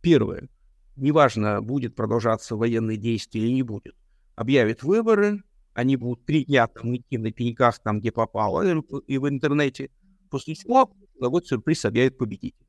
Первое. 0.00 0.48
Неважно, 0.96 1.60
будет 1.60 1.96
продолжаться 1.96 2.56
военные 2.56 2.96
действия 2.96 3.42
или 3.42 3.52
не 3.52 3.62
будет. 3.62 3.94
Объявят 4.36 4.82
выборы, 4.82 5.42
они 5.74 5.96
будут 5.96 6.24
три 6.24 6.44
дня 6.44 6.68
там 6.68 6.96
идти 6.96 7.18
на 7.18 7.32
пеньках, 7.32 7.80
там, 7.80 8.00
где 8.00 8.12
попало, 8.12 8.62
и 9.06 9.18
в 9.18 9.28
интернете. 9.28 9.90
После 10.30 10.54
чего, 10.54 10.90
на 11.18 11.28
вот 11.28 11.46
сюрприз 11.46 11.84
объявит 11.84 12.16
победитель. 12.16 12.66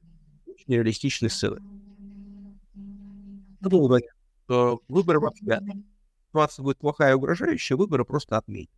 Очень 0.48 0.74
реалистичный 0.74 1.30
сценарий. 1.30 1.64
Выборы 4.48 5.20
вообще. 5.20 5.60
Ситуация 6.28 6.64
будет 6.64 6.78
плохая, 6.78 7.16
угрожающая, 7.16 7.78
выборы 7.78 8.06
просто 8.06 8.38
отменят 8.38 8.70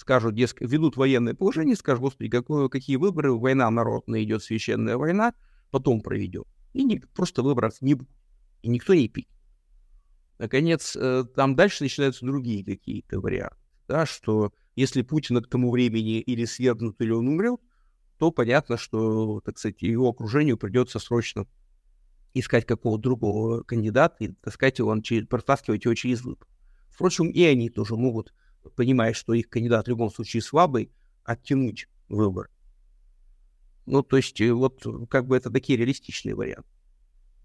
скажут, 0.00 0.34
дескать, 0.34 0.70
ведут 0.70 0.96
военное 0.96 1.34
положение, 1.34 1.76
скажут, 1.76 2.00
господи, 2.00 2.30
какое, 2.30 2.68
какие 2.68 2.96
выборы, 2.96 3.32
война 3.32 3.70
народная 3.70 4.22
идет, 4.24 4.42
священная 4.42 4.96
война, 4.96 5.34
потом 5.70 6.00
проведем. 6.00 6.44
И 6.72 6.84
не, 6.84 6.98
просто 6.98 7.42
выборов 7.42 7.80
не 7.80 7.94
будет. 7.94 8.08
И 8.62 8.68
никто 8.68 8.94
не 8.94 9.08
пить. 9.08 9.28
Наконец, 10.38 10.96
э, 10.96 11.24
там 11.36 11.54
дальше 11.54 11.84
начинаются 11.84 12.24
другие 12.24 12.64
какие-то 12.64 13.20
варианты. 13.20 13.56
Да, 13.88 14.06
что 14.06 14.52
если 14.74 15.02
Путина 15.02 15.42
к 15.42 15.48
тому 15.48 15.70
времени 15.70 16.20
или 16.20 16.44
свергнут, 16.46 17.00
или 17.00 17.10
он 17.10 17.28
умрет, 17.28 17.60
то 18.18 18.30
понятно, 18.30 18.78
что, 18.78 19.40
так 19.40 19.58
сказать, 19.58 19.82
его 19.82 20.08
окружению 20.08 20.56
придется 20.56 20.98
срочно 20.98 21.46
искать 22.34 22.66
какого-то 22.66 23.02
другого 23.02 23.62
кандидата 23.62 24.16
и, 24.20 24.28
так 24.28 24.54
сказать, 24.54 24.78
его, 24.78 24.96
протаскивать 25.28 25.84
его 25.84 25.94
через 25.94 26.22
выбор. 26.22 26.46
Впрочем, 26.90 27.30
и 27.30 27.42
они 27.42 27.70
тоже 27.70 27.96
могут 27.96 28.32
понимая, 28.74 29.12
что 29.12 29.34
их 29.34 29.48
кандидат 29.48 29.86
в 29.86 29.88
любом 29.88 30.10
случае 30.10 30.42
слабый, 30.42 30.90
оттянуть 31.24 31.88
выбор. 32.08 32.50
Ну, 33.86 34.02
то 34.02 34.16
есть, 34.16 34.40
э, 34.40 34.52
вот 34.52 34.84
как 35.08 35.26
бы 35.26 35.36
это 35.36 35.50
такие 35.50 35.78
реалистичные 35.78 36.34
варианты. 36.34 36.68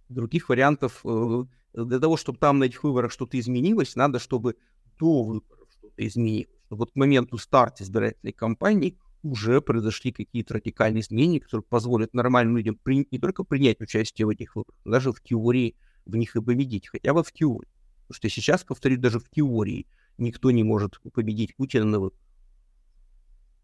Других 0.10 0.50
вариантов, 0.50 1.02
э, 1.04 1.43
для 1.74 2.00
того, 2.00 2.17
чтобы 2.17 2.38
там 2.38 2.60
на 2.60 2.65
этих 2.65 2.84
выборах 2.84 3.12
что-то 3.12 3.39
изменилось, 3.39 3.95
надо, 3.95 4.19
чтобы 4.19 4.56
до 5.00 5.24
выборов 5.24 5.67
что-то 5.71 6.06
изменилось. 6.06 6.50
Вот 6.69 6.91
к 6.91 6.95
моменту 6.95 7.38
старта 7.38 7.84
избирательной 7.84 8.34
кампании 8.34 9.00
уже 9.25 9.59
произошли 9.59 10.11
какие-то 10.11 10.53
радикальные 10.53 11.01
изменения, 11.01 11.39
которые 11.39 11.63
позволят 11.63 12.13
нормальным 12.13 12.57
людям 12.57 12.79
при... 12.81 13.07
не 13.09 13.19
только 13.19 13.43
принять 13.43 13.81
участие 13.81 14.27
в 14.27 14.29
этих 14.29 14.55
выборах, 14.55 14.79
но 14.85 14.91
даже 14.91 15.11
в 15.11 15.21
теории 15.21 15.75
в 16.05 16.15
них 16.15 16.35
и 16.35 16.41
победить, 16.41 16.88
хотя 16.88 17.13
бы 17.13 17.23
в 17.23 17.31
теории. 17.31 17.67
Потому 18.07 18.17
что 18.17 18.29
сейчас, 18.29 18.63
повторю, 18.63 18.97
даже 18.97 19.19
в 19.19 19.27
теории 19.29 19.88
никто 20.19 20.51
не 20.51 20.63
может 20.63 21.01
победить 21.11 21.55
Путина 21.55 21.85
на 21.85 21.99
выборах. 21.99 22.21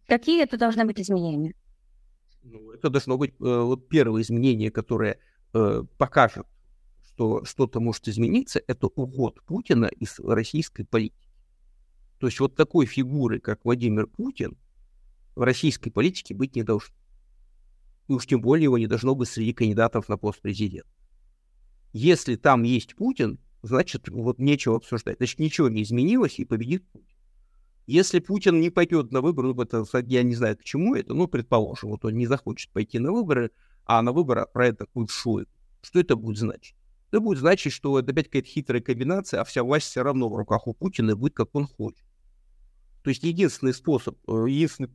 Какие 0.08 0.44
это 0.44 0.58
должны 0.58 0.84
быть 0.86 1.00
изменения? 1.00 1.54
Ну, 2.42 2.72
это 2.72 2.90
должно 2.90 3.20
быть 3.20 3.32
э, 3.40 3.62
вот 3.62 3.88
первое 3.88 4.24
изменение, 4.24 4.72
которое 4.72 5.20
э, 5.54 5.84
покажет, 6.00 6.48
что 7.06 7.46
что-то 7.46 7.80
может 7.80 8.08
измениться, 8.08 8.62
это 8.66 8.88
уход 8.88 9.44
Путина 9.46 9.86
из 9.86 10.20
российской 10.20 10.86
политики. 10.86 11.30
То 12.18 12.26
есть 12.26 12.40
вот 12.40 12.56
такой 12.56 12.88
фигуры, 12.88 13.40
как 13.40 13.64
Владимир 13.64 14.08
Путин, 14.08 14.58
в 15.36 15.42
российской 15.42 15.92
политике 15.92 16.34
быть 16.34 16.56
не 16.56 16.64
должно. 16.64 16.96
И 18.08 18.14
уж 18.14 18.26
тем 18.26 18.42
более 18.42 18.66
его 18.66 18.78
не 18.78 18.88
должно 18.88 19.16
быть 19.16 19.30
среди 19.30 19.54
кандидатов 19.54 20.10
на 20.10 20.18
пост 20.18 20.42
президента. 20.42 20.90
Если 21.94 22.36
там 22.36 22.64
есть 22.64 22.96
Путин, 22.96 23.40
значит, 23.62 24.10
вот 24.10 24.40
нечего 24.40 24.78
обсуждать. 24.78 25.18
Значит, 25.18 25.40
ничего 25.40 25.70
не 25.70 25.84
изменилось, 25.84 26.40
и 26.40 26.46
победит 26.46 26.88
Путин. 26.90 27.16
Если 27.88 28.20
Путин 28.20 28.60
не 28.60 28.70
пойдет 28.70 29.12
на 29.12 29.22
выборы, 29.22 29.54
ну, 29.54 29.62
это, 29.62 29.86
я 30.08 30.24
не 30.24 30.36
знаю, 30.36 30.58
к 30.58 30.64
чему 30.64 30.96
это, 30.96 31.14
ну, 31.14 31.28
предположим, 31.28 31.90
вот 31.90 32.06
он 32.06 32.14
не 32.16 32.28
захочет 32.28 32.72
пойти 32.72 33.00
на 33.00 33.12
выборы, 33.12 33.52
а 33.86 34.02
на 34.02 34.12
выборы 34.12 34.48
это 34.56 34.86
будет 34.94 35.10
шует. 35.10 35.50
Что 35.82 36.00
это 36.00 36.16
будет 36.16 36.38
значить? 36.38 36.76
Это 37.10 37.20
будет 37.20 37.40
значить, 37.40 37.74
что 37.74 38.00
это 38.00 38.12
опять 38.12 38.28
какая-то 38.28 38.48
хитрая 38.48 38.82
комбинация, 38.82 39.42
а 39.42 39.44
вся 39.44 39.64
власть 39.64 39.88
все 39.88 40.04
равно 40.04 40.30
в 40.30 40.36
руках 40.36 40.68
у 40.68 40.74
Путина 40.74 41.16
будет, 41.16 41.34
как 41.34 41.54
он 41.54 41.68
хочет. 41.68 42.06
То 43.04 43.10
есть 43.10 43.24
единственный 43.24 43.74
способ, 43.74 44.18
э, 44.28 44.46
единственный 44.48 44.90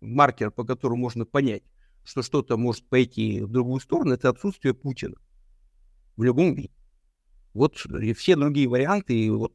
маркер, 0.00 0.50
по 0.50 0.64
которому 0.64 1.02
можно 1.02 1.24
понять, 1.24 1.62
что 2.04 2.22
что-то 2.22 2.56
может 2.56 2.86
пойти 2.88 3.42
в 3.42 3.50
другую 3.50 3.80
сторону, 3.80 4.14
это 4.14 4.28
отсутствие 4.28 4.74
Путина 4.74 5.16
в 6.16 6.22
любом 6.22 6.54
виде. 6.54 6.70
Вот 7.52 7.84
и 7.86 8.12
все 8.12 8.36
другие 8.36 8.68
варианты, 8.68 9.30
вот 9.32 9.52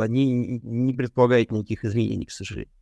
они 0.00 0.60
не 0.62 0.92
предполагают 0.92 1.52
никаких 1.52 1.84
изменений, 1.84 2.26
к 2.26 2.32
сожалению. 2.32 2.72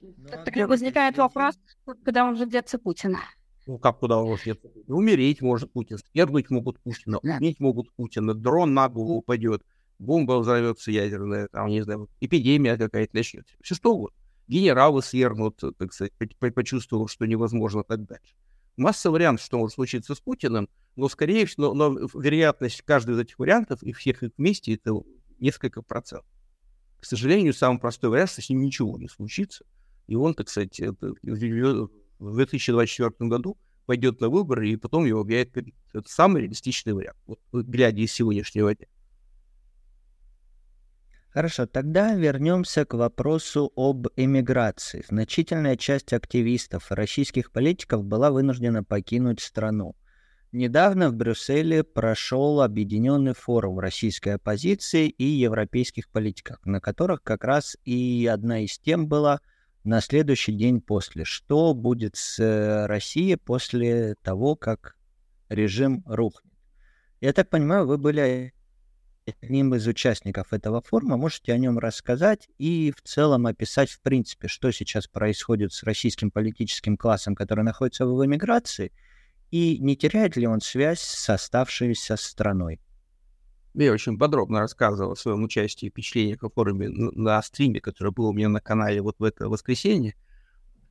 Ну, 0.00 0.14
так, 0.28 0.44
так 0.44 0.68
возникает 0.68 1.16
вопрос, 1.16 1.58
куда 1.84 2.24
он 2.24 2.36
же 2.36 2.46
деться 2.46 2.78
Путина? 2.78 3.18
Ну, 3.66 3.78
как 3.78 3.98
куда 3.98 4.18
он 4.18 4.28
может 4.28 4.44
деться? 4.44 4.68
Умереть 4.86 5.40
может 5.40 5.72
Путин, 5.72 5.98
свергнуть 5.98 6.50
могут 6.50 6.78
Путина, 6.80 7.18
убить 7.18 7.58
могут 7.58 7.90
Путина, 7.94 8.34
дрон 8.34 8.74
на 8.74 8.88
голову 8.88 9.16
упадет, 9.16 9.62
бомба 9.98 10.38
взорвется 10.38 10.90
ядерная, 10.90 11.48
там, 11.48 11.68
не 11.68 11.82
знаю, 11.82 12.08
эпидемия 12.20 12.76
какая-то 12.76 13.16
начнется. 13.16 13.56
Все 13.62 13.74
что 13.74 13.94
угодно. 13.94 14.18
Генералы 14.46 15.02
свергнут, 15.02 15.56
так 15.78 15.92
сказать, 15.92 16.12
почувствовав, 16.54 17.10
что 17.10 17.26
невозможно 17.26 17.82
так 17.82 18.04
дальше. 18.04 18.34
Масса 18.76 19.10
вариантов, 19.10 19.44
что 19.44 19.58
может 19.58 19.74
случиться 19.74 20.14
с 20.14 20.20
Путиным, 20.20 20.68
но, 20.96 21.08
скорее 21.08 21.46
всего, 21.46 21.74
но, 21.74 21.90
но 21.90 22.08
вероятность 22.14 22.82
каждого 22.82 23.16
из 23.16 23.20
этих 23.20 23.38
вариантов 23.38 23.82
и 23.82 23.92
всех 23.92 24.22
их 24.22 24.32
вместе 24.36 24.74
это 24.74 24.94
несколько 25.38 25.82
процентов. 25.82 26.26
К 27.00 27.04
сожалению, 27.04 27.54
самый 27.54 27.78
простой 27.78 28.10
вариант, 28.10 28.30
что 28.30 28.42
с 28.42 28.48
ним 28.50 28.62
ничего 28.62 28.98
не 28.98 29.08
случится, 29.08 29.64
и 30.06 30.14
он, 30.14 30.34
так 30.34 30.48
сказать, 30.48 30.80
это, 30.80 31.14
в 31.22 32.34
2024 32.34 33.10
году 33.28 33.56
пойдет 33.86 34.20
на 34.20 34.28
выборы, 34.28 34.70
и 34.70 34.76
потом 34.76 35.04
его 35.04 35.20
объявят. 35.20 35.56
Это 35.56 36.08
самый 36.08 36.42
реалистичный 36.42 36.94
вариант, 36.94 37.18
вот, 37.26 37.40
глядя 37.52 38.00
из 38.00 38.12
сегодняшнего 38.12 38.74
дня. 38.74 38.86
Хорошо, 41.34 41.66
тогда 41.66 42.14
вернемся 42.14 42.84
к 42.84 42.94
вопросу 42.94 43.72
об 43.74 44.06
эмиграции. 44.14 45.04
Значительная 45.08 45.76
часть 45.76 46.12
активистов 46.12 46.92
и 46.92 46.94
российских 46.94 47.50
политиков 47.50 48.04
была 48.04 48.30
вынуждена 48.30 48.84
покинуть 48.84 49.40
страну. 49.40 49.96
Недавно 50.52 51.10
в 51.10 51.14
Брюсселе 51.14 51.82
прошел 51.82 52.62
объединенный 52.62 53.34
форум 53.34 53.80
российской 53.80 54.36
оппозиции 54.36 55.08
и 55.08 55.24
европейских 55.24 56.08
политиков, 56.08 56.64
на 56.64 56.80
которых 56.80 57.24
как 57.24 57.42
раз 57.42 57.76
и 57.84 58.30
одна 58.32 58.60
из 58.60 58.78
тем 58.78 59.08
была 59.08 59.40
на 59.82 60.00
следующий 60.00 60.52
день 60.52 60.80
после. 60.80 61.24
Что 61.24 61.74
будет 61.74 62.14
с 62.14 62.38
э, 62.38 62.86
Россией 62.86 63.34
после 63.34 64.14
того, 64.22 64.54
как 64.54 64.94
режим 65.48 66.04
рухнет? 66.06 66.52
Я 67.20 67.32
так 67.32 67.50
понимаю, 67.50 67.88
вы 67.88 67.98
были 67.98 68.54
одним 69.26 69.74
из 69.74 69.86
участников 69.86 70.52
этого 70.52 70.82
форума. 70.82 71.16
Можете 71.16 71.52
о 71.52 71.58
нем 71.58 71.78
рассказать 71.78 72.48
и 72.58 72.92
в 72.94 73.02
целом 73.02 73.46
описать, 73.46 73.90
в 73.90 74.00
принципе, 74.00 74.48
что 74.48 74.70
сейчас 74.70 75.06
происходит 75.06 75.72
с 75.72 75.82
российским 75.82 76.30
политическим 76.30 76.96
классом, 76.96 77.34
который 77.34 77.64
находится 77.64 78.06
в 78.06 78.24
эмиграции, 78.24 78.92
и 79.50 79.78
не 79.78 79.96
теряет 79.96 80.36
ли 80.36 80.46
он 80.46 80.60
связь 80.60 81.00
с 81.00 81.30
оставшейся 81.30 82.16
страной? 82.16 82.80
Я 83.74 83.92
очень 83.92 84.18
подробно 84.18 84.60
рассказывал 84.60 85.12
о 85.12 85.16
своем 85.16 85.42
участии 85.42 85.86
и 85.86 85.90
впечатлениях 85.90 86.44
о 86.44 86.50
форуме 86.50 86.88
на 86.88 87.42
стриме, 87.42 87.80
который 87.80 88.12
был 88.12 88.26
у 88.26 88.32
меня 88.32 88.48
на 88.48 88.60
канале 88.60 89.02
вот 89.02 89.16
в 89.18 89.24
это 89.24 89.48
воскресенье, 89.48 90.14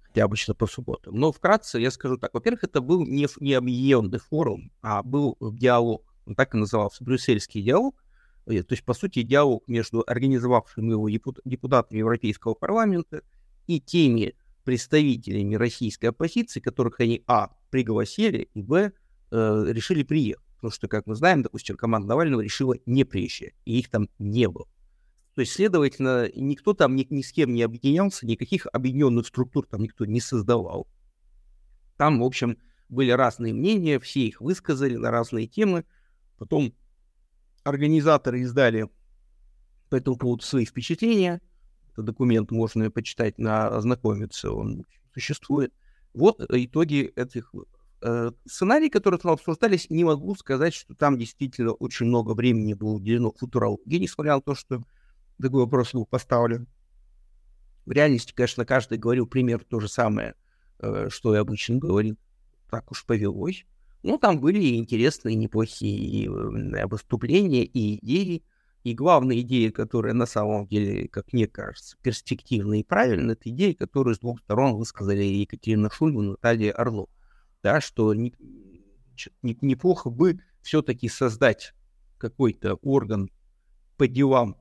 хотя 0.01 0.25
обычно 0.25 0.53
по 0.53 0.67
субботам. 0.67 1.15
Но 1.15 1.31
вкратце 1.31 1.79
я 1.79 1.91
скажу 1.91 2.17
так. 2.17 2.33
Во-первых, 2.33 2.65
это 2.65 2.81
был 2.81 3.05
не, 3.05 3.27
не 3.39 3.53
объединенный 3.53 4.19
форум, 4.19 4.71
а 4.81 5.01
был 5.01 5.37
диалог. 5.39 6.13
Он 6.25 6.35
так 6.35 6.55
и 6.55 6.57
назывался, 6.57 7.03
брюссельский 7.03 7.61
диалог, 7.61 7.95
то 8.45 8.51
есть, 8.69 8.83
по 8.83 8.93
сути, 8.93 9.21
диалог 9.21 9.67
между 9.67 10.03
организовавшими 10.05 10.91
его 10.91 11.09
депутатами 11.09 11.99
Европейского 11.99 12.53
парламента 12.53 13.23
и 13.67 13.79
теми 13.79 14.35
представителями 14.63 15.55
российской 15.55 16.07
оппозиции, 16.07 16.59
которых 16.59 16.99
они, 16.99 17.23
а, 17.27 17.51
пригласили, 17.69 18.49
и, 18.53 18.61
б, 18.61 18.91
э, 19.31 19.65
решили 19.67 20.03
приехать. 20.03 20.45
Потому 20.55 20.71
что, 20.71 20.87
как 20.87 21.07
мы 21.07 21.15
знаем, 21.15 21.41
допустим, 21.41 21.75
команда 21.75 22.09
Навального 22.09 22.41
решила 22.41 22.75
не 22.85 23.03
приезжать, 23.03 23.53
и 23.65 23.79
их 23.79 23.89
там 23.89 24.09
не 24.19 24.47
было. 24.47 24.67
То 25.35 25.41
есть, 25.41 25.53
следовательно, 25.53 26.29
никто 26.35 26.73
там 26.73 26.95
ни, 26.95 27.05
ни 27.09 27.21
с 27.21 27.31
кем 27.31 27.53
не 27.53 27.63
объединялся, 27.63 28.25
никаких 28.25 28.67
объединенных 28.71 29.27
структур 29.27 29.65
там 29.65 29.81
никто 29.81 30.05
не 30.05 30.21
создавал. 30.21 30.87
Там, 31.97 32.19
в 32.19 32.23
общем, 32.23 32.57
были 32.89 33.11
разные 33.11 33.53
мнения, 33.53 33.99
все 33.99 34.27
их 34.27 34.39
высказали 34.39 34.95
на 34.95 35.11
разные 35.11 35.47
темы. 35.47 35.85
Потом 36.37 36.73
организаторы 37.63 38.41
издали 38.41 38.89
по 39.89 39.95
этому 39.95 40.17
поводу 40.17 40.43
свои 40.43 40.65
впечатления. 40.65 41.41
Этот 41.93 42.05
документ 42.05 42.51
можно 42.51 42.89
почитать, 42.89 43.37
на, 43.37 43.67
ознакомиться, 43.67 44.51
он 44.51 44.85
существует. 45.13 45.73
Вот 46.13 46.41
итоги 46.49 47.11
этих. 47.15 47.53
Э, 48.01 48.31
сценарии, 48.45 48.89
которые 48.89 49.19
там 49.19 49.31
обсуждались, 49.31 49.89
не 49.89 50.03
могу 50.03 50.35
сказать, 50.35 50.73
что 50.73 50.93
там 50.93 51.17
действительно 51.17 51.71
очень 51.71 52.07
много 52.07 52.33
времени 52.33 52.73
было 52.73 52.93
уделено 52.93 53.31
футурологии, 53.31 53.97
несмотря 53.97 54.35
на 54.35 54.41
то, 54.41 54.55
что 54.55 54.83
такой 55.41 55.61
вопрос 55.61 55.93
был 55.93 56.05
поставлен. 56.05 56.67
В 57.85 57.91
реальности, 57.91 58.33
конечно, 58.33 58.65
каждый 58.65 58.97
говорил 58.97 59.27
пример 59.27 59.63
то 59.63 59.79
же 59.79 59.87
самое, 59.87 60.35
э, 60.79 61.07
что 61.09 61.33
и 61.33 61.37
обычно 61.37 61.77
говорил. 61.77 62.17
Так 62.69 62.91
уж 62.91 63.05
повелось. 63.05 63.65
Но 64.03 64.17
там 64.17 64.39
были 64.39 64.75
интересные, 64.75 65.35
неплохие 65.35 66.29
выступления, 66.87 67.63
и 67.63 67.95
идеи. 67.95 68.43
И 68.83 68.93
главная 68.93 69.39
идея, 69.39 69.71
которая 69.71 70.13
на 70.13 70.25
самом 70.25 70.67
деле, 70.67 71.07
как 71.07 71.31
мне 71.31 71.47
кажется, 71.47 71.95
перспективная 72.01 72.79
и 72.79 72.83
правильная, 72.83 73.35
это 73.35 73.49
идея, 73.49 73.73
которую 73.73 74.15
с 74.15 74.19
двух 74.19 74.41
сторон 74.41 74.75
высказали 74.75 75.23
Екатерина 75.23 75.89
Шульман 75.89 76.25
и 76.25 76.29
Наталья 76.31 76.73
Орлов 76.73 77.09
да, 77.63 77.79
что 77.79 78.13
не, 78.13 78.33
не, 79.41 79.57
неплохо 79.61 80.09
бы 80.09 80.39
все-таки 80.61 81.07
создать 81.07 81.73
какой-то 82.17 82.75
орган 82.75 83.31
по 83.97 84.07
делам 84.07 84.57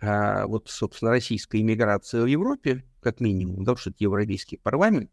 а, 0.00 0.46
вот, 0.46 0.68
собственно, 0.68 1.10
российской 1.10 1.60
иммиграции 1.60 2.20
в 2.20 2.26
Европе, 2.26 2.84
как 3.00 3.20
минимум, 3.20 3.64
да, 3.64 3.76
что 3.76 3.90
это 3.90 3.98
Европейский 4.00 4.56
парламент, 4.56 5.10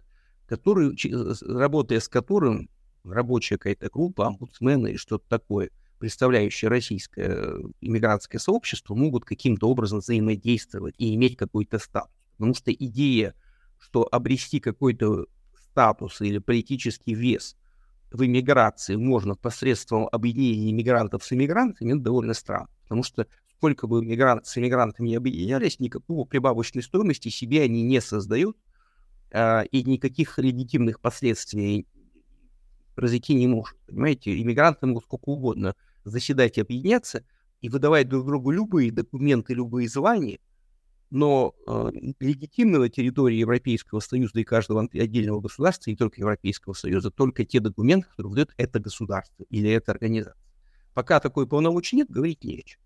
который, 0.48 0.96
работая 1.42 2.00
с 2.00 2.08
которым 2.08 2.70
рабочая 3.06 3.58
какая-то 3.58 3.90
группа, 3.90 4.28
омбудсмены 4.28 4.94
и 4.94 4.98
что-то 4.98 5.26
такое, 5.28 5.70
представляющие 6.00 6.70
российское 6.70 7.56
иммигрантское 7.82 8.40
сообщество, 8.40 8.96
могут 8.96 9.26
каким-то 9.26 9.70
образом 9.70 10.00
взаимодействовать 10.00 10.96
и 10.98 11.16
иметь 11.16 11.38
какой-то 11.38 11.80
статус. 11.80 12.12
Потому 12.38 12.54
что 12.54 12.72
идея, 12.74 13.34
что 13.80 14.08
обрести 14.12 14.60
какой-то 14.60 15.26
статус 15.72 16.22
или 16.22 16.38
политический 16.40 17.14
вес 17.14 17.56
в 18.12 18.26
иммиграции 18.26 18.96
можно 18.96 19.36
посредством 19.36 20.08
объединения 20.12 20.72
иммигрантов 20.72 21.24
с 21.24 21.34
иммигрантами, 21.34 21.94
это 21.94 22.02
довольно 22.02 22.34
странно. 22.34 22.70
Потому 22.84 23.04
что 23.04 23.28
сколько 23.58 23.88
бы 23.88 24.00
иммигранты 24.04 24.50
с 24.50 24.58
иммигрантами 24.58 25.10
не 25.10 25.16
объединялись, 25.16 25.80
никакого 25.80 26.26
прибавочной 26.26 26.84
стоимости 26.84 27.30
себе 27.30 27.64
они 27.64 27.82
не 27.82 28.02
создают, 28.02 28.58
э, 29.32 29.66
и 29.68 29.84
никаких 29.84 30.38
легитимных 30.38 31.00
последствий 31.00 31.88
произойти 32.96 33.36
не 33.36 33.48
может. 33.48 33.78
Понимаете, 33.86 34.42
иммигранты 34.42 34.88
могут 34.88 35.04
сколько 35.04 35.30
угодно 35.30 35.76
заседать 36.04 36.58
и 36.58 36.62
объединяться, 36.62 37.26
и 37.62 37.70
выдавать 37.70 38.10
друг 38.10 38.26
другу 38.26 38.52
любые 38.52 38.92
документы, 38.92 39.54
любые 39.54 39.88
звания, 39.88 40.40
но 41.10 41.56
э, 41.68 41.92
легитимны 42.20 42.80
на 42.80 42.90
территории 42.90 43.38
Европейского 43.38 44.00
Союза 44.00 44.40
и 44.40 44.44
каждого 44.44 44.88
отдельного 44.92 45.42
государства, 45.42 45.90
не 45.90 45.96
только 45.96 46.20
Европейского 46.20 46.74
Союза, 46.74 47.12
только 47.12 47.46
те 47.46 47.60
документы, 47.60 48.08
которые 48.10 48.30
выдает 48.32 48.54
это 48.58 48.80
государство 48.80 49.46
или 49.50 49.70
эта 49.70 49.92
организация. 49.92 50.42
Пока 50.94 51.20
такой 51.20 51.48
полномочий 51.48 51.98
нет, 51.98 52.10
говорить 52.10 52.44
не 52.44 52.60
о 52.60 52.62
чем. 52.64 52.82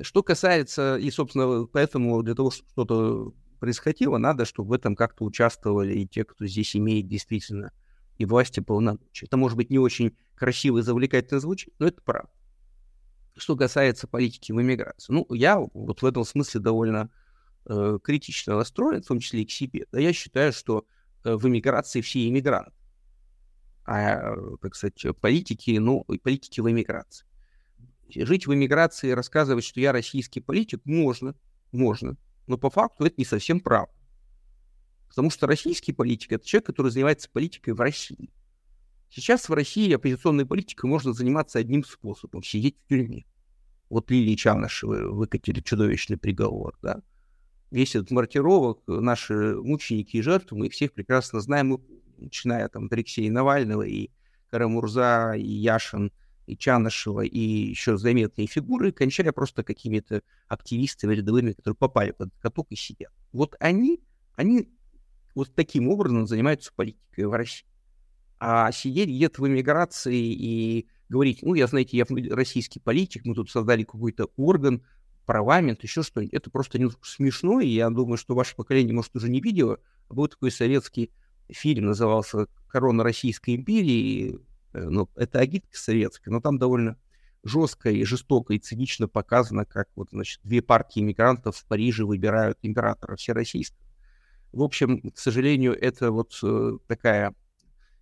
Что 0.00 0.22
касается, 0.22 0.96
и, 0.96 1.10
собственно, 1.10 1.66
поэтому 1.66 2.22
для 2.22 2.34
того, 2.34 2.50
чтобы 2.50 2.70
что-то 2.70 3.34
происходило, 3.58 4.18
надо, 4.18 4.44
чтобы 4.44 4.70
в 4.70 4.72
этом 4.72 4.94
как-то 4.94 5.24
участвовали 5.24 5.98
и 5.98 6.06
те, 6.06 6.24
кто 6.24 6.46
здесь 6.46 6.76
имеет 6.76 7.08
действительно 7.08 7.72
и 8.18 8.24
власти 8.24 8.60
полномочия. 8.60 9.26
Это 9.26 9.36
может 9.36 9.56
быть 9.56 9.70
не 9.70 9.78
очень 9.78 10.16
красиво 10.34 10.78
и 10.78 10.82
завлекательно 10.82 11.40
звучит, 11.40 11.72
но 11.78 11.86
это 11.86 12.02
правда. 12.02 12.30
Что 13.36 13.56
касается 13.56 14.08
политики 14.08 14.50
в 14.50 14.60
эмиграции. 14.60 15.12
Ну, 15.12 15.26
я 15.30 15.58
вот 15.58 16.02
в 16.02 16.04
этом 16.04 16.24
смысле 16.24 16.60
довольно 16.60 17.10
э, 17.66 17.98
критично 18.02 18.56
настроен, 18.56 19.02
в 19.02 19.06
том 19.06 19.20
числе 19.20 19.42
и 19.42 19.46
к 19.46 19.52
себе, 19.52 19.86
да, 19.92 20.00
я 20.00 20.12
считаю, 20.12 20.52
что 20.52 20.84
э, 21.24 21.34
в 21.34 21.46
эмиграции 21.46 22.00
все 22.00 22.28
иммигранты. 22.28 22.72
А, 23.84 24.34
так 24.60 24.74
сказать, 24.74 25.02
политики, 25.20 25.78
ну, 25.78 26.04
политики 26.22 26.60
в 26.60 26.68
эмиграции. 26.70 27.26
Жить 28.08 28.46
в 28.46 28.52
эмиграции 28.52 29.12
рассказывать, 29.12 29.64
что 29.64 29.80
я 29.80 29.92
российский 29.92 30.40
политик, 30.40 30.80
можно, 30.84 31.34
можно, 31.72 32.16
но 32.46 32.58
по 32.58 32.68
факту 32.68 33.04
это 33.04 33.14
не 33.18 33.24
совсем 33.24 33.60
правда. 33.60 33.92
Потому 35.08 35.30
что 35.30 35.46
российский 35.46 35.92
политик— 35.92 36.32
это 36.32 36.46
человек, 36.46 36.66
который 36.66 36.90
занимается 36.90 37.30
политикой 37.30 37.74
в 37.74 37.80
России. 37.80 38.30
Сейчас 39.10 39.48
в 39.48 39.52
России 39.52 39.92
оппозиционной 39.92 40.46
политикой 40.46 40.86
можно 40.86 41.12
заниматься 41.12 41.58
одним 41.58 41.84
способом— 41.84 42.42
сидеть 42.44 42.76
в 42.84 42.88
тюрьме. 42.88 43.24
Вот 43.88 44.10
Лилии 44.10 44.34
Чанышевой 44.34 45.10
выкатили 45.10 45.60
чудовищный 45.60 46.18
приговор, 46.18 46.76
да 46.82 47.02
весь 47.70 47.94
этот 47.94 48.10
маркировок, 48.10 48.80
наши 48.86 49.56
мученики 49.56 50.16
и 50.16 50.22
жертвы, 50.22 50.58
мы 50.58 50.66
их 50.66 50.72
всех 50.72 50.92
прекрасно 50.92 51.40
знаем, 51.40 51.80
начиная 52.16 52.68
там 52.68 52.86
от 52.86 52.92
Алексея 52.92 53.30
Навального 53.30 53.82
и 53.82 54.10
Карамурза, 54.50 55.34
и 55.36 55.46
Яшин, 55.46 56.12
и 56.46 56.56
Чанышева, 56.56 57.20
и 57.22 57.38
еще 57.38 57.98
заметные 57.98 58.46
фигуры, 58.46 58.92
кончая 58.92 59.32
просто 59.32 59.62
какими-то 59.62 60.22
активистами 60.48 61.14
рядовыми, 61.14 61.52
которые 61.52 61.76
попали 61.76 62.12
под 62.12 62.30
каток 62.40 62.68
и 62.70 62.76
сидят. 62.76 63.12
Вот 63.32 63.54
они, 63.60 64.00
они 64.34 64.70
вот 65.38 65.54
таким 65.54 65.88
образом 65.88 66.26
занимаются 66.26 66.72
политикой 66.74 67.26
в 67.26 67.32
России. 67.32 67.64
А 68.40 68.72
сидеть 68.72 69.08
где-то 69.08 69.40
в 69.40 69.46
эмиграции 69.46 70.32
и 70.32 70.88
говорить, 71.08 71.42
ну, 71.42 71.54
я, 71.54 71.68
знаете, 71.68 71.96
я 71.96 72.06
российский 72.34 72.80
политик, 72.80 73.24
мы 73.24 73.36
тут 73.36 73.48
создали 73.48 73.84
какой-то 73.84 74.30
орган, 74.36 74.82
парламент, 75.26 75.84
еще 75.84 76.02
что-нибудь. 76.02 76.34
Это 76.34 76.50
просто 76.50 76.80
смешно, 77.02 77.60
и 77.60 77.68
я 77.68 77.88
думаю, 77.88 78.16
что 78.16 78.34
ваше 78.34 78.56
поколение, 78.56 78.92
может, 78.92 79.14
уже 79.14 79.28
не 79.28 79.40
видело. 79.40 79.78
Был 80.08 80.26
такой 80.26 80.50
советский 80.50 81.12
фильм, 81.48 81.86
назывался 81.86 82.48
«Корона 82.66 83.04
Российской 83.04 83.54
империи». 83.54 84.40
Э, 84.72 84.88
ну, 84.88 85.08
это 85.14 85.38
агитка 85.38 85.78
советская, 85.78 86.34
но 86.34 86.40
там 86.40 86.58
довольно 86.58 86.96
жестко 87.44 87.90
и 87.90 88.02
жестоко 88.02 88.54
и 88.54 88.58
цинично 88.58 89.06
показано, 89.06 89.64
как 89.64 89.88
вот, 89.94 90.08
значит, 90.10 90.40
две 90.42 90.62
партии 90.62 90.98
иммигрантов 90.98 91.58
в 91.58 91.64
Париже 91.66 92.04
выбирают 92.04 92.58
императора 92.62 93.14
всероссийского. 93.14 93.87
В 94.52 94.62
общем, 94.62 95.00
к 95.10 95.18
сожалению, 95.18 95.78
это 95.78 96.10
вот 96.10 96.38
э, 96.42 96.78
такая 96.86 97.34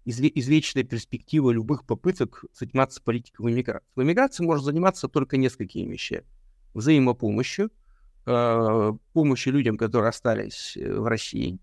изве- 0.05 0.31
извечная 0.35 0.85
перспектива 0.85 1.51
любых 1.51 1.85
попыток 1.85 2.45
заниматься 2.53 3.03
политикой 3.03 3.43
в 3.43 3.51
иммиграции. 3.51 3.87
В 3.97 4.03
иммиграции 4.03 4.45
можно 4.45 4.65
заниматься 4.65 5.09
только 5.09 5.37
несколькими 5.37 5.93
вещами 5.93 6.27
взаимопомощью, 6.75 7.71
э, 8.27 8.93
помощью 9.13 9.53
людям, 9.53 9.77
которые 9.77 10.11
остались 10.11 10.77
э, 10.77 10.95
в 10.95 11.07
России, 11.07 11.59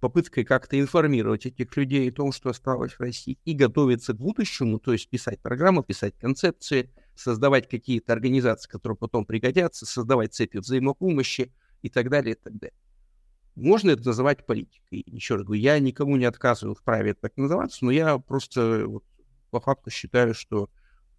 попыткой 0.00 0.44
как-то 0.44 0.78
информировать 0.78 1.46
этих 1.46 1.76
людей 1.76 2.08
о 2.08 2.12
том, 2.12 2.32
что 2.32 2.50
осталось 2.50 2.92
в 2.92 3.00
России, 3.00 3.38
и 3.44 3.52
готовиться 3.52 4.12
к 4.12 4.16
будущему, 4.16 4.78
то 4.78 4.92
есть 4.92 5.08
писать 5.10 5.40
программы, 5.40 5.82
писать 5.82 6.14
концепции, 6.18 6.90
создавать 7.14 7.68
какие-то 7.68 8.12
организации, 8.12 8.70
которые 8.70 8.96
потом 8.96 9.26
пригодятся, 9.26 9.84
создавать 9.84 10.34
цепи 10.34 10.58
взаимопомощи 10.58 11.52
и 11.82 11.90
так 11.90 12.08
далее, 12.08 12.34
и 12.34 12.38
так 12.38 12.56
далее. 12.56 12.76
Можно 13.56 13.92
это 13.92 14.06
называть 14.06 14.44
политикой. 14.44 15.02
Еще 15.06 15.34
раз 15.36 15.44
говорю, 15.44 15.60
я 15.60 15.78
никому 15.78 16.16
не 16.16 16.26
отказываю 16.26 16.74
в 16.74 16.82
праве 16.82 17.12
это 17.12 17.22
так 17.22 17.36
называться, 17.38 17.84
но 17.86 17.90
я 17.90 18.18
просто 18.18 18.84
вот, 18.86 19.02
по 19.50 19.60
факту 19.60 19.90
считаю, 19.90 20.34
что 20.34 20.68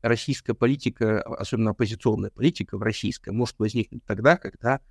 российская 0.01 0.53
политика, 0.53 1.21
особенно 1.23 1.71
оппозиционная 1.71 2.29
политика 2.29 2.77
в 2.77 2.83
российской, 2.83 3.31
может 3.31 3.57
возникнуть 3.57 4.05
тогда, 4.05 4.37
когда 4.37 4.81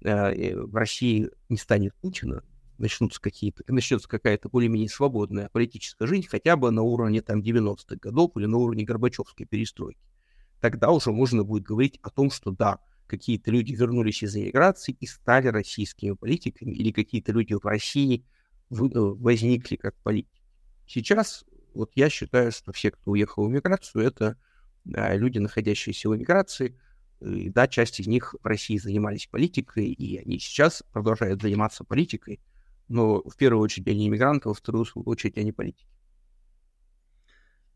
э, 0.00 0.56
в 0.56 0.74
России 0.74 1.28
не 1.50 1.58
станет 1.58 1.94
Путина, 1.96 2.42
начнутся 2.78 3.20
какие-то, 3.20 3.62
начнется 3.68 4.08
какая-то 4.08 4.48
более-менее 4.48 4.88
свободная 4.88 5.50
политическая 5.50 6.06
жизнь, 6.06 6.26
хотя 6.26 6.56
бы 6.56 6.70
на 6.70 6.80
уровне 6.80 7.20
там 7.20 7.40
90-х 7.40 7.96
годов 7.96 8.32
или 8.36 8.46
на 8.46 8.56
уровне 8.56 8.84
Горбачевской 8.84 9.44
перестройки. 9.44 10.00
Тогда 10.60 10.90
уже 10.90 11.12
можно 11.12 11.44
будет 11.44 11.64
говорить 11.64 11.98
о 12.02 12.08
том, 12.08 12.30
что 12.30 12.50
да, 12.50 12.78
какие-то 13.06 13.50
люди 13.50 13.72
вернулись 13.72 14.22
из 14.22 14.36
эмиграции 14.36 14.96
и 14.98 15.06
стали 15.06 15.48
российскими 15.48 16.12
политиками, 16.12 16.72
или 16.72 16.90
какие-то 16.90 17.32
люди 17.32 17.54
в 17.54 17.64
России 17.64 18.24
э, 18.70 18.74
возникли 18.74 19.76
как 19.76 19.94
политики. 20.02 20.42
Сейчас 20.86 21.44
вот 21.74 21.90
я 21.94 22.08
считаю, 22.08 22.52
что 22.52 22.72
все, 22.72 22.90
кто 22.90 23.12
уехал 23.12 23.46
в 23.46 23.50
эмиграцию, 23.50 24.04
это 24.04 24.38
люди, 24.84 25.38
находящиеся 25.38 26.08
в 26.08 26.16
эмиграции, 26.16 26.78
и, 27.20 27.48
да, 27.48 27.66
часть 27.68 28.00
из 28.00 28.06
них 28.06 28.34
в 28.42 28.46
России 28.46 28.76
занимались 28.76 29.26
политикой, 29.26 29.86
и 29.86 30.18
они 30.18 30.38
сейчас 30.38 30.82
продолжают 30.92 31.42
заниматься 31.42 31.84
политикой, 31.84 32.40
но 32.88 33.22
в 33.22 33.36
первую 33.36 33.62
очередь 33.62 33.88
они 33.88 34.08
иммигранты, 34.08 34.48
во 34.48 34.54
вторую 34.54 34.86
очередь 34.94 35.38
они 35.38 35.52
политики. 35.52 35.86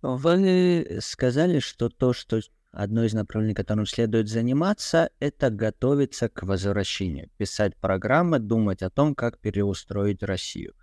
Вы 0.02 0.98
сказали, 1.00 1.58
что 1.58 1.88
то, 1.88 2.12
что 2.12 2.40
одно 2.72 3.04
из 3.04 3.14
направлений, 3.14 3.54
которым 3.54 3.86
следует 3.86 4.28
заниматься, 4.28 5.10
это 5.20 5.50
готовиться 5.50 6.28
к 6.28 6.42
возвращению, 6.42 7.30
писать 7.36 7.76
программы, 7.76 8.38
думать 8.38 8.82
о 8.82 8.90
том, 8.90 9.14
как 9.14 9.38
переустроить 9.38 10.22
Россию. 10.22 10.74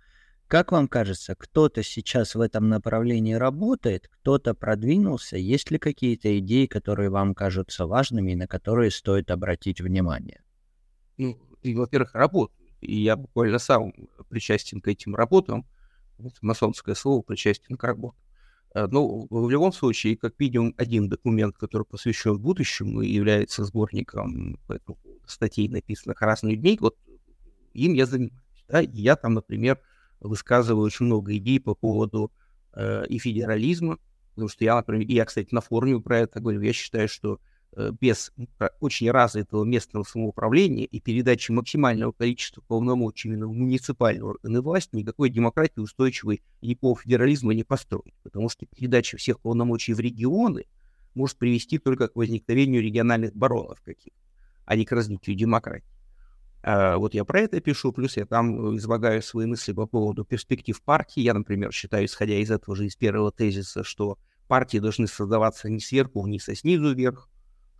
Как 0.48 0.70
вам 0.70 0.86
кажется, 0.86 1.34
кто-то 1.34 1.82
сейчас 1.82 2.36
в 2.36 2.40
этом 2.40 2.68
направлении 2.68 3.34
работает, 3.34 4.08
кто-то 4.08 4.54
продвинулся? 4.54 5.36
Есть 5.36 5.72
ли 5.72 5.78
какие-то 5.78 6.38
идеи, 6.38 6.66
которые 6.66 7.10
вам 7.10 7.34
кажутся 7.34 7.86
важными 7.86 8.32
и 8.32 8.36
на 8.36 8.46
которые 8.46 8.92
стоит 8.92 9.32
обратить 9.32 9.80
внимание? 9.80 10.42
Ну, 11.16 11.36
и, 11.62 11.74
во-первых, 11.74 12.14
работают. 12.14 12.70
И 12.80 13.02
я 13.02 13.16
буквально 13.16 13.58
сам 13.58 13.92
причастен 14.28 14.80
к 14.80 14.86
этим 14.86 15.16
работам. 15.16 15.66
масонское 16.40 16.94
слово 16.94 17.22
причастен 17.22 17.76
к 17.76 17.82
работе. 17.82 18.18
Э, 18.76 18.86
ну, 18.90 19.26
в 19.30 19.48
любом 19.48 19.72
случае, 19.72 20.18
как 20.18 20.38
минимум 20.38 20.74
один 20.76 21.08
документ, 21.08 21.56
который 21.56 21.84
посвящен 21.84 22.38
будущему 22.38 23.00
и 23.00 23.10
является 23.10 23.64
сборником 23.64 24.58
статей, 25.26 25.68
написанных 25.68 26.20
разных 26.20 26.60
дней, 26.60 26.76
вот 26.78 26.98
им 27.72 27.94
я 27.94 28.04
занимаюсь. 28.04 28.34
Да? 28.68 28.80
Я 28.80 29.16
там, 29.16 29.32
например, 29.32 29.80
высказываю 30.20 30.84
очень 30.84 31.06
много 31.06 31.34
идей 31.38 31.58
по 31.58 31.74
поводу 31.74 32.30
э, 32.74 33.06
и 33.08 33.18
федерализма, 33.18 33.98
потому 34.34 34.48
что 34.48 34.62
я, 34.64 34.76
например, 34.76 35.08
и 35.08 35.14
я, 35.14 35.24
кстати, 35.24 35.54
на 35.54 35.62
форуме 35.62 35.98
про 35.98 36.18
это 36.18 36.40
говорю, 36.40 36.60
я 36.60 36.74
считаю, 36.74 37.08
что 37.08 37.40
без 38.00 38.32
очень 38.80 39.10
развитого 39.10 39.64
местного 39.64 40.04
самоуправления 40.04 40.84
и 40.84 41.00
передачи 41.00 41.50
максимального 41.50 42.12
количества 42.12 42.62
полномочий 42.66 43.28
именно 43.28 43.46
в 43.46 43.52
муниципальные 43.52 44.24
органы 44.24 44.60
власти 44.60 44.96
никакой 44.96 45.30
демократии 45.30 45.80
устойчивой 45.80 46.42
никакого 46.62 46.98
федерализма 46.98 47.54
не 47.54 47.64
построить. 47.64 48.14
Потому 48.22 48.48
что 48.48 48.66
передача 48.66 49.16
всех 49.16 49.40
полномочий 49.40 49.92
в 49.92 50.00
регионы 50.00 50.64
может 51.14 51.36
привести 51.36 51.78
только 51.78 52.08
к 52.08 52.16
возникновению 52.16 52.82
региональных 52.82 53.34
баронов 53.34 53.80
каких-то, 53.82 54.20
а 54.64 54.76
не 54.76 54.84
к 54.84 54.92
развитию 54.92 55.36
демократии. 55.36 55.96
А, 56.62 56.96
вот 56.96 57.14
я 57.14 57.24
про 57.24 57.40
это 57.40 57.60
пишу, 57.60 57.92
плюс 57.92 58.16
я 58.16 58.26
там 58.26 58.76
излагаю 58.76 59.22
свои 59.22 59.46
мысли 59.46 59.72
по 59.72 59.86
поводу 59.86 60.24
перспектив 60.24 60.80
партии. 60.82 61.20
Я, 61.20 61.34
например, 61.34 61.72
считаю, 61.72 62.06
исходя 62.06 62.34
из 62.34 62.50
этого 62.50 62.76
же, 62.76 62.86
из 62.86 62.96
первого 62.96 63.30
тезиса, 63.30 63.84
что 63.84 64.18
партии 64.48 64.78
должны 64.78 65.06
создаваться 65.06 65.68
не 65.68 65.80
сверху 65.80 66.22
вниз, 66.22 66.48
а 66.48 66.54
снизу 66.54 66.94
вверх, 66.94 67.28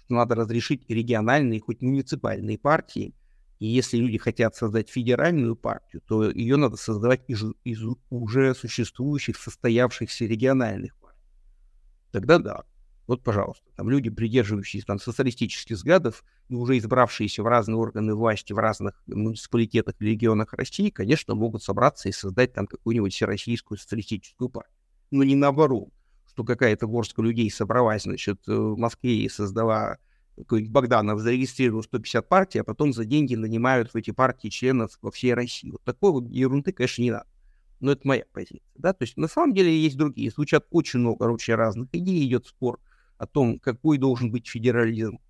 что 0.07 0.15
надо 0.15 0.35
разрешить 0.37 0.89
региональные, 0.89 1.61
хоть 1.61 1.83
муниципальные 1.83 2.59
партии. 2.59 3.15
И 3.59 3.67
если 3.67 3.97
люди 3.97 4.19
хотят 4.19 4.55
создать 4.55 4.89
федеральную 4.89 5.57
партию, 5.57 6.03
то 6.07 6.31
ее 6.31 6.57
надо 6.57 6.77
создавать 6.77 7.25
из, 7.27 7.43
из 7.65 7.83
уже 8.11 8.55
существующих, 8.55 9.37
состоявшихся 9.37 10.27
региональных 10.27 10.97
партий. 10.99 11.21
Тогда 12.13 12.39
да. 12.39 12.65
Вот, 13.07 13.23
пожалуйста, 13.23 13.65
там 13.77 13.89
люди, 13.89 14.11
придерживающиеся 14.11 14.87
там 14.87 14.99
социалистических 14.99 15.77
взглядов 15.77 16.25
и 16.49 16.55
уже 16.55 16.77
избравшиеся 16.79 17.43
в 17.43 17.47
разные 17.47 17.77
органы 17.77 18.15
власти 18.15 18.53
в 18.53 18.59
разных 18.59 19.01
муниципалитетах 19.07 19.95
и 20.01 20.05
регионах 20.05 20.53
России, 20.53 20.91
конечно, 20.91 21.35
могут 21.35 21.63
собраться 21.63 22.09
и 22.09 22.13
создать 22.13 22.53
там 22.53 22.67
какую-нибудь 22.67 23.15
всероссийскую 23.15 23.79
социалистическую 23.79 24.51
партию. 24.51 24.75
Но 25.13 25.23
не 25.23 25.37
наоборот 25.37 25.91
что 26.37 26.45
какая-то 26.45 26.87
горстка 26.87 27.23
людей 27.23 27.51
собралась, 27.51 28.03
значит, 28.03 28.47
э, 28.47 28.55
в 28.55 28.77
Москве 28.77 29.17
и 29.23 29.29
создала 29.31 29.97
какой-нибудь 30.37 30.71
Богданов 30.71 31.19
зарегистрировал 31.21 31.83
150 31.83 32.29
партий, 32.29 32.59
а 32.59 32.65
потом 32.65 32.93
за 32.93 33.07
деньги 33.07 33.35
нанимают 33.35 33.95
в 33.95 33.97
эти 33.97 34.11
партии 34.11 34.49
членов 34.49 34.99
во 35.01 35.11
всей 35.11 35.33
России. 35.33 35.71
Вот 35.71 35.83
такой 35.83 36.13
вот 36.13 36.29
ерунды, 36.29 36.73
конечно, 36.73 37.01
не 37.01 37.11
надо. 37.11 37.27
Но 37.81 37.93
это 37.93 38.07
моя 38.07 38.25
позиция. 38.35 38.61
Да? 38.75 38.93
То 38.93 39.05
есть 39.05 39.17
на 39.17 39.29
самом 39.29 39.55
деле 39.55 39.75
есть 39.75 39.97
другие. 39.97 40.31
Звучат 40.31 40.67
очень 40.71 40.99
много, 40.99 41.21
короче, 41.21 41.55
разных 41.55 41.89
идей. 41.93 42.27
Идет 42.27 42.47
спор 42.47 42.81
о 43.17 43.27
том, 43.27 43.59
какой 43.59 43.97
должен 43.97 44.31
быть 44.31 44.47
федерализм, 44.47 45.21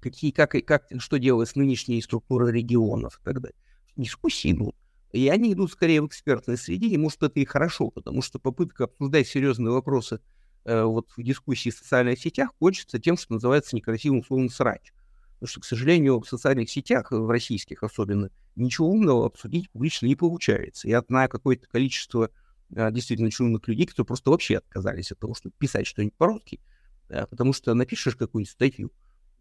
какие, 0.00 0.30
как, 0.30 0.52
как, 0.64 0.86
что 0.96 1.18
делать 1.18 1.50
с 1.50 1.56
нынешней 1.56 2.00
структурой 2.00 2.52
регионов 2.52 3.20
и 3.20 3.24
так 3.24 3.42
далее. 3.42 3.58
Дискуссии 3.96 4.52
идут. 4.52 4.74
И 5.16 5.28
они 5.28 5.52
идут 5.52 5.72
скорее 5.72 6.02
в 6.02 6.06
экспертной 6.06 6.58
среде, 6.58 6.88
и 6.88 6.98
может 6.98 7.22
это 7.22 7.40
и 7.40 7.44
хорошо, 7.44 7.90
потому 7.90 8.20
что 8.22 8.38
попытка 8.38 8.84
обсуждать 8.84 9.26
серьезные 9.26 9.72
вопросы 9.72 10.20
э, 10.64 10.82
вот 10.82 11.08
в 11.16 11.22
дискуссии 11.22 11.70
в 11.70 11.76
социальных 11.76 12.18
сетях 12.18 12.50
кончится 12.58 12.98
тем, 12.98 13.16
что 13.16 13.32
называется 13.32 13.74
некрасивым 13.74 14.22
словом 14.22 14.50
«срач». 14.50 14.92
Потому 15.34 15.48
что, 15.48 15.60
к 15.60 15.64
сожалению, 15.64 16.20
в 16.20 16.28
социальных 16.28 16.70
сетях, 16.70 17.10
в 17.10 17.28
российских 17.28 17.82
особенно, 17.82 18.30
ничего 18.56 18.88
умного 18.88 19.26
обсудить 19.26 19.70
публично 19.70 20.06
не 20.06 20.16
получается. 20.16 20.88
Я 20.88 21.02
знаю 21.06 21.28
какое-то 21.28 21.66
количество 21.66 22.30
э, 22.74 22.90
действительно 22.92 23.30
чумных 23.30 23.66
людей, 23.68 23.86
которые 23.86 24.06
просто 24.06 24.30
вообще 24.30 24.58
отказались 24.58 25.12
от 25.12 25.18
того, 25.18 25.34
чтобы 25.34 25.54
писать 25.58 25.86
что-нибудь 25.86 26.14
по-русски, 26.14 26.60
э, 27.08 27.26
потому 27.26 27.54
что 27.54 27.72
напишешь 27.74 28.16
какую-нибудь 28.16 28.52
статью, 28.52 28.92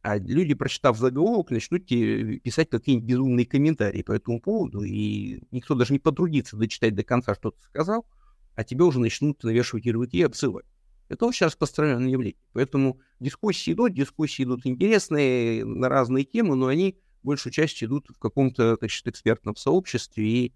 а 0.06 0.20
люди, 0.20 0.54
прочитав 0.54 1.00
заголовок, 1.00 1.50
начнут 1.50 1.88
писать 1.88 2.70
какие-нибудь 2.70 3.10
безумные 3.10 3.48
комментарии 3.48 4.04
по 4.04 4.12
этому 4.12 4.40
поводу, 4.40 4.84
и 4.84 5.42
никто 5.50 5.74
даже 5.74 5.94
не 5.94 6.00
потрудится 6.00 6.56
дочитать 6.56 6.94
до 6.94 7.04
конца, 7.04 7.34
что 7.34 7.50
ты 7.50 7.62
сказал, 7.64 8.06
а 8.54 8.64
тебе 8.64 8.84
уже 8.84 9.00
начнут 9.00 9.44
навешивать 9.44 9.88
ярлыки 9.88 10.20
и 10.20 10.22
обсылать. 10.22 10.68
Это 11.10 11.26
очень 11.26 11.48
распространенное 11.48 12.12
явление. 12.12 12.38
Поэтому 12.54 13.00
дискуссии 13.20 13.74
идут, 13.74 13.96
дискуссии 13.96 14.44
идут 14.44 14.68
интересные 14.68 15.66
на 15.66 15.90
разные 15.90 16.24
темы, 16.24 16.56
но 16.56 16.68
они 16.68 17.00
большую 17.24 17.52
часть 17.52 17.84
идут 17.84 18.08
в 18.10 18.20
каком-то, 18.20 18.76
значит, 18.80 19.08
экспертном 19.08 19.56
сообществе, 19.56 20.24
и, 20.24 20.54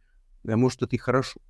а 0.48 0.58
может, 0.58 0.84
это 0.84 0.96
и 0.96 1.00
хорошо. 1.00 1.42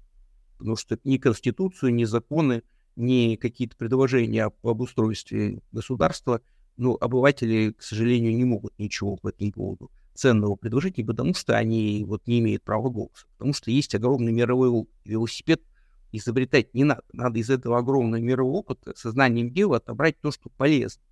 Потому 0.57 0.77
что 0.77 0.97
ни 1.03 1.17
Конституцию, 1.17 1.93
ни 1.93 2.05
законы, 2.05 2.63
ни 2.95 3.35
какие-то 3.35 3.75
предложения 3.75 4.45
об, 4.45 4.55
об 4.65 4.79
устройстве 4.79 5.61
государства– 5.73 6.39
ну, 6.79 6.97
обыватели, 6.99 7.73
к 7.73 7.83
сожалению, 7.83 8.35
не 8.35 8.45
могут 8.45 8.73
ничего 8.79 9.17
по 9.17 9.27
этому 9.29 9.51
поводу 9.51 9.91
ценного 10.13 10.55
предложить, 10.55 10.97
не 10.97 11.03
потому 11.03 11.33
что 11.33 11.57
они 11.57 12.03
вот 12.07 12.25
не 12.25 12.39
имеют 12.39 12.63
права 12.63 12.89
голоса, 12.89 13.27
потому 13.37 13.53
что 13.53 13.69
есть 13.69 13.93
огромный 13.95 14.31
мировой 14.31 14.87
велосипед, 15.03 15.61
изобретать 16.11 16.73
не 16.73 16.85
надо. 16.85 17.03
Надо 17.11 17.39
из 17.39 17.49
этого 17.49 17.77
огромного 17.77 18.21
мирового 18.21 18.57
опыта 18.57 18.93
сознанием 18.95 19.51
дела 19.51 19.77
отобрать 19.77 20.19
то, 20.21 20.31
что 20.31 20.49
полезно. 20.49 21.03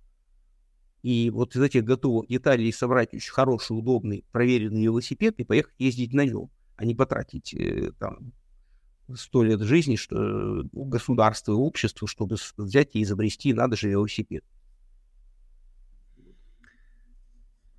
И 1.02 1.30
вот 1.30 1.54
из 1.54 1.62
этих 1.62 1.84
готовых 1.84 2.28
деталей 2.28 2.72
собрать 2.72 3.14
очень 3.14 3.32
хороший, 3.32 3.78
удобный, 3.78 4.24
проверенный 4.32 4.82
велосипед 4.82 5.38
и 5.38 5.44
поехать 5.44 5.74
ездить 5.78 6.12
на 6.12 6.24
нем, 6.24 6.50
а 6.76 6.84
не 6.84 6.94
потратить 6.94 7.54
э, 7.54 7.92
там 7.98 8.32
сто 9.14 9.42
лет 9.42 9.60
жизни, 9.60 9.96
что 9.96 10.64
государство 10.72 11.52
и 11.52 11.56
общество, 11.56 12.08
чтобы 12.08 12.36
взять 12.56 12.90
и 12.94 13.02
изобрести, 13.02 13.52
надо 13.52 13.76
же 13.76 13.90
велосипед. 13.90 14.44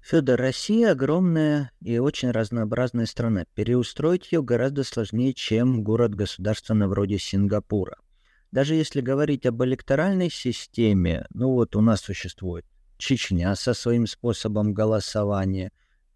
Федор, 0.02 0.40
Россия 0.40 0.92
огромная 0.92 1.72
и 1.82 1.98
очень 2.00 2.32
разнообразная 2.32 3.06
страна. 3.06 3.46
Переустроить 3.54 4.32
ее 4.32 4.42
гораздо 4.42 4.84
сложнее, 4.84 5.34
чем 5.34 5.84
город-государство 5.84 6.74
на 6.74 6.88
вроде 6.88 7.20
Сингапура. 7.20 7.98
Даже 8.52 8.74
если 8.74 9.02
говорить 9.02 9.46
об 9.46 9.64
электоральной 9.64 10.32
системе, 10.32 11.28
ну 11.34 11.52
вот 11.52 11.76
у 11.76 11.82
нас 11.82 12.02
существует 12.02 12.66
Чечня 12.98 13.56
со 13.56 13.74
своим 13.74 14.08
способом 14.08 14.74
голосования 14.74 15.72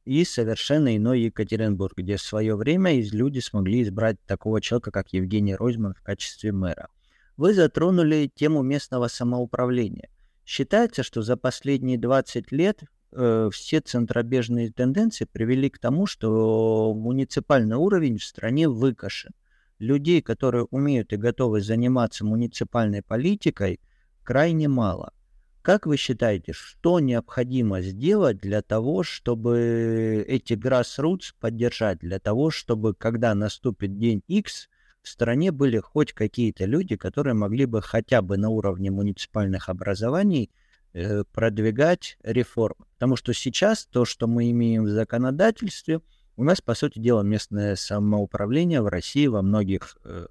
и 0.06 0.26
совершенно 0.26 0.98
иной 0.98 1.22
Екатеринбург, 1.22 1.94
где 1.96 2.18
в 2.18 2.22
свое 2.22 2.56
время 2.56 3.00
люди 3.12 3.40
смогли 3.40 3.84
избрать 3.84 4.18
такого 4.26 4.60
человека, 4.60 4.92
как 4.92 5.14
Евгений 5.14 5.56
Ройзман 5.56 5.94
в 5.94 6.02
качестве 6.02 6.52
мэра. 6.52 6.90
Вы 7.38 7.54
затронули 7.54 8.32
тему 8.34 8.64
местного 8.64 9.08
самоуправления. 9.08 10.10
Считается, 10.46 11.04
что 11.04 11.22
за 11.22 11.38
последние 11.38 11.98
20 11.98 12.52
лет 12.52 12.84
все 13.52 13.80
центробежные 13.80 14.72
тенденции 14.72 15.26
привели 15.26 15.70
к 15.70 15.80
тому, 15.80 16.06
что 16.06 16.94
муниципальный 16.96 17.76
уровень 17.76 18.18
в 18.18 18.24
стране 18.24 18.68
выкашен. 18.68 19.32
Людей, 19.80 20.22
которые 20.22 20.66
умеют 20.72 21.14
и 21.14 21.18
готовы 21.18 21.62
заниматься 21.62 22.26
муниципальной 22.26 23.02
политикой, 23.02 23.80
крайне 24.24 24.68
мало. 24.68 25.14
Как 25.62 25.86
вы 25.86 25.98
считаете, 25.98 26.54
что 26.54 27.00
необходимо 27.00 27.82
сделать 27.82 28.40
для 28.40 28.62
того, 28.62 29.04
чтобы 29.04 30.26
эти 30.28 30.54
grassroots 30.54 31.34
поддержать, 31.40 32.00
для 32.00 32.20
того, 32.20 32.52
чтобы, 32.52 32.94
когда 32.94 33.34
наступит 33.34 33.98
день 33.98 34.22
X, 34.28 34.70
в 35.02 35.10
стране 35.10 35.52
были 35.52 35.80
хоть 35.80 36.14
какие-то 36.14 36.66
люди, 36.66 36.96
которые 36.96 37.34
могли 37.34 37.66
бы 37.66 37.82
хотя 37.82 38.22
бы 38.22 38.38
на 38.38 38.50
уровне 38.50 38.92
муниципальных 38.92 39.70
образований 39.70 40.50
Э, 40.50 40.63
продвигать 41.32 42.18
реформы. 42.24 42.86
Потому 42.94 43.16
что 43.16 43.34
сейчас 43.34 43.86
то, 43.86 44.06
что 44.06 44.28
мы 44.28 44.52
имеем 44.52 44.84
в 44.84 44.90
законодательстве, 44.90 46.02
у 46.36 46.44
нас, 46.44 46.62
по 46.62 46.74
сути 46.74 47.00
дела, 47.00 47.22
местное 47.22 47.76
самоуправление 47.76 48.82
в 48.82 48.88
России 48.88 49.28
во 49.28 49.42
многих 49.42 49.98
э, 50.04 50.28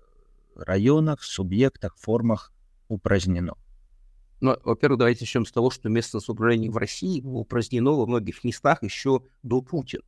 районах, 0.57 1.23
субъектах, 1.23 1.97
формах 1.97 2.53
упразднено. 2.89 3.55
Ну, 4.41 4.57
во-первых, 4.65 4.99
давайте 4.99 5.23
начнем 5.23 5.47
с 5.47 5.53
того, 5.53 5.71
что 5.71 5.89
местное 5.89 6.21
самоуправление 6.21 6.71
в 6.71 6.77
России 6.77 7.21
упразднено 7.23 7.93
во 7.93 8.07
многих 8.07 8.43
местах 8.43 8.83
еще 8.83 9.23
до 9.45 9.63
Путина. 9.63 10.03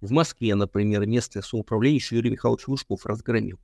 В 0.00 0.10
Москве, 0.10 0.54
например, 0.54 1.06
местное 1.06 1.42
самоуправление 1.42 1.96
еще 1.96 2.16
Юрий 2.16 2.30
Михайлович 2.30 2.66
Лужков 2.66 3.06
разгромил. 3.06 3.60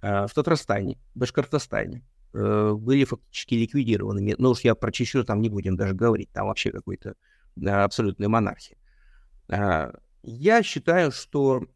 А 0.00 0.26
в 0.26 0.34
Татарстане, 0.34 0.98
Башкортостане, 1.14 2.04
э, 2.32 2.72
были 2.74 3.04
фактически 3.04 3.54
ликвидированы. 3.54 4.34
Ну 4.38 4.50
уж 4.50 4.60
я 4.60 4.74
про 4.74 4.92
Чечню 4.92 5.24
там 5.24 5.40
не 5.40 5.48
будем 5.48 5.76
даже 5.76 5.94
говорить, 5.94 6.30
там 6.32 6.46
вообще 6.46 6.70
какой-то 6.70 7.14
э, 7.60 7.68
абсолютная 7.68 8.28
монархия. 8.28 8.76
Э, 9.48 9.92
я 10.22 10.62
считаю, 10.62 11.12
что 11.12 11.66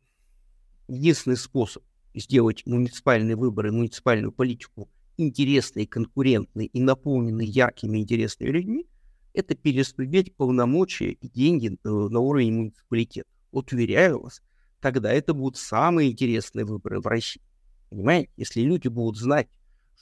единственный 0.89 1.37
способ 1.37 1.83
сделать 2.15 2.65
муниципальные 2.67 3.37
выборы, 3.37 3.73
муниципальную 3.73 4.33
политику 4.33 4.89
интересной, 5.17 5.87
конкурентной 5.87 6.67
и 6.67 6.81
наполненной 6.81 7.47
яркими 7.47 7.99
интересными 7.99 8.51
людьми, 8.51 8.87
это 9.35 9.55
перераспределять 9.55 10.35
полномочия 10.35 11.13
и 11.13 11.29
деньги 11.29 11.69
э, 11.69 11.89
на 11.89 12.21
уровень 12.21 12.55
муниципалитета. 12.55 13.29
Вот 13.53 13.73
уверяю 13.73 14.23
вас, 14.23 14.43
тогда 14.81 15.13
это 15.13 15.35
будут 15.35 15.59
самые 15.59 16.13
интересные 16.13 16.65
выборы 16.65 17.01
в 17.01 17.07
России. 17.07 17.43
Понимаете? 17.91 18.31
Если 18.37 18.63
люди 18.63 18.89
будут 18.89 19.19
знать, 19.19 19.49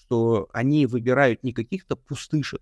что 0.06 0.48
они 0.52 0.86
выбирают 0.86 1.42
не 1.42 1.52
каких-то 1.52 1.96
пустышек, 1.96 2.60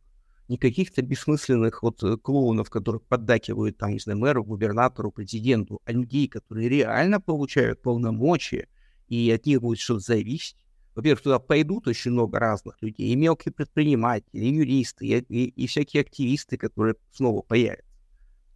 не 0.48 0.58
каких-то 0.58 1.02
бессмысленных 1.02 1.82
вот 1.82 2.02
э, 2.02 2.16
клоунов, 2.16 2.70
которых 2.70 3.02
поддакивают, 3.02 3.78
там, 3.78 3.92
не 3.92 3.98
знаю, 3.98 4.18
мэру, 4.18 4.44
губернатору, 4.44 5.10
президенту, 5.10 5.80
а 5.84 5.92
людей, 5.92 6.28
которые 6.28 6.68
реально 6.68 7.20
получают 7.20 7.82
полномочия, 7.82 8.68
и 9.08 9.30
от 9.30 9.46
них 9.46 9.60
будет 9.60 9.78
что-то 9.78 10.00
зависеть. 10.00 10.56
Во-первых, 10.94 11.22
туда 11.22 11.38
пойдут 11.38 11.88
очень 11.88 12.10
много 12.10 12.38
разных 12.38 12.76
людей, 12.82 13.12
и 13.12 13.16
мелкие 13.16 13.52
предприниматели, 13.52 14.40
и 14.40 14.52
юристы, 14.52 15.06
и, 15.06 15.18
и, 15.20 15.44
и 15.48 15.66
всякие 15.66 16.02
активисты, 16.02 16.58
которые 16.58 16.96
снова 17.12 17.42
появятся. 17.42 17.90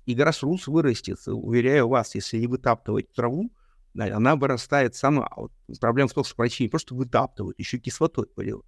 И 0.04 0.14
Гроссрус 0.14 0.68
вырастет, 0.68 1.18
уверяю 1.26 1.88
вас, 1.88 2.14
если 2.14 2.38
не 2.38 2.46
вытаптывать 2.46 3.10
траву, 3.12 3.50
она 3.98 4.36
вырастает 4.36 4.94
сама. 4.94 5.30
Вот 5.36 5.52
проблема 5.80 6.08
в 6.08 6.12
том, 6.12 6.24
что 6.24 6.34
в 6.34 6.38
России 6.38 6.64
не 6.64 6.68
просто 6.68 6.94
вытаптывают, 6.94 7.58
еще 7.58 7.78
кислотой 7.78 8.26
поливают. 8.26 8.66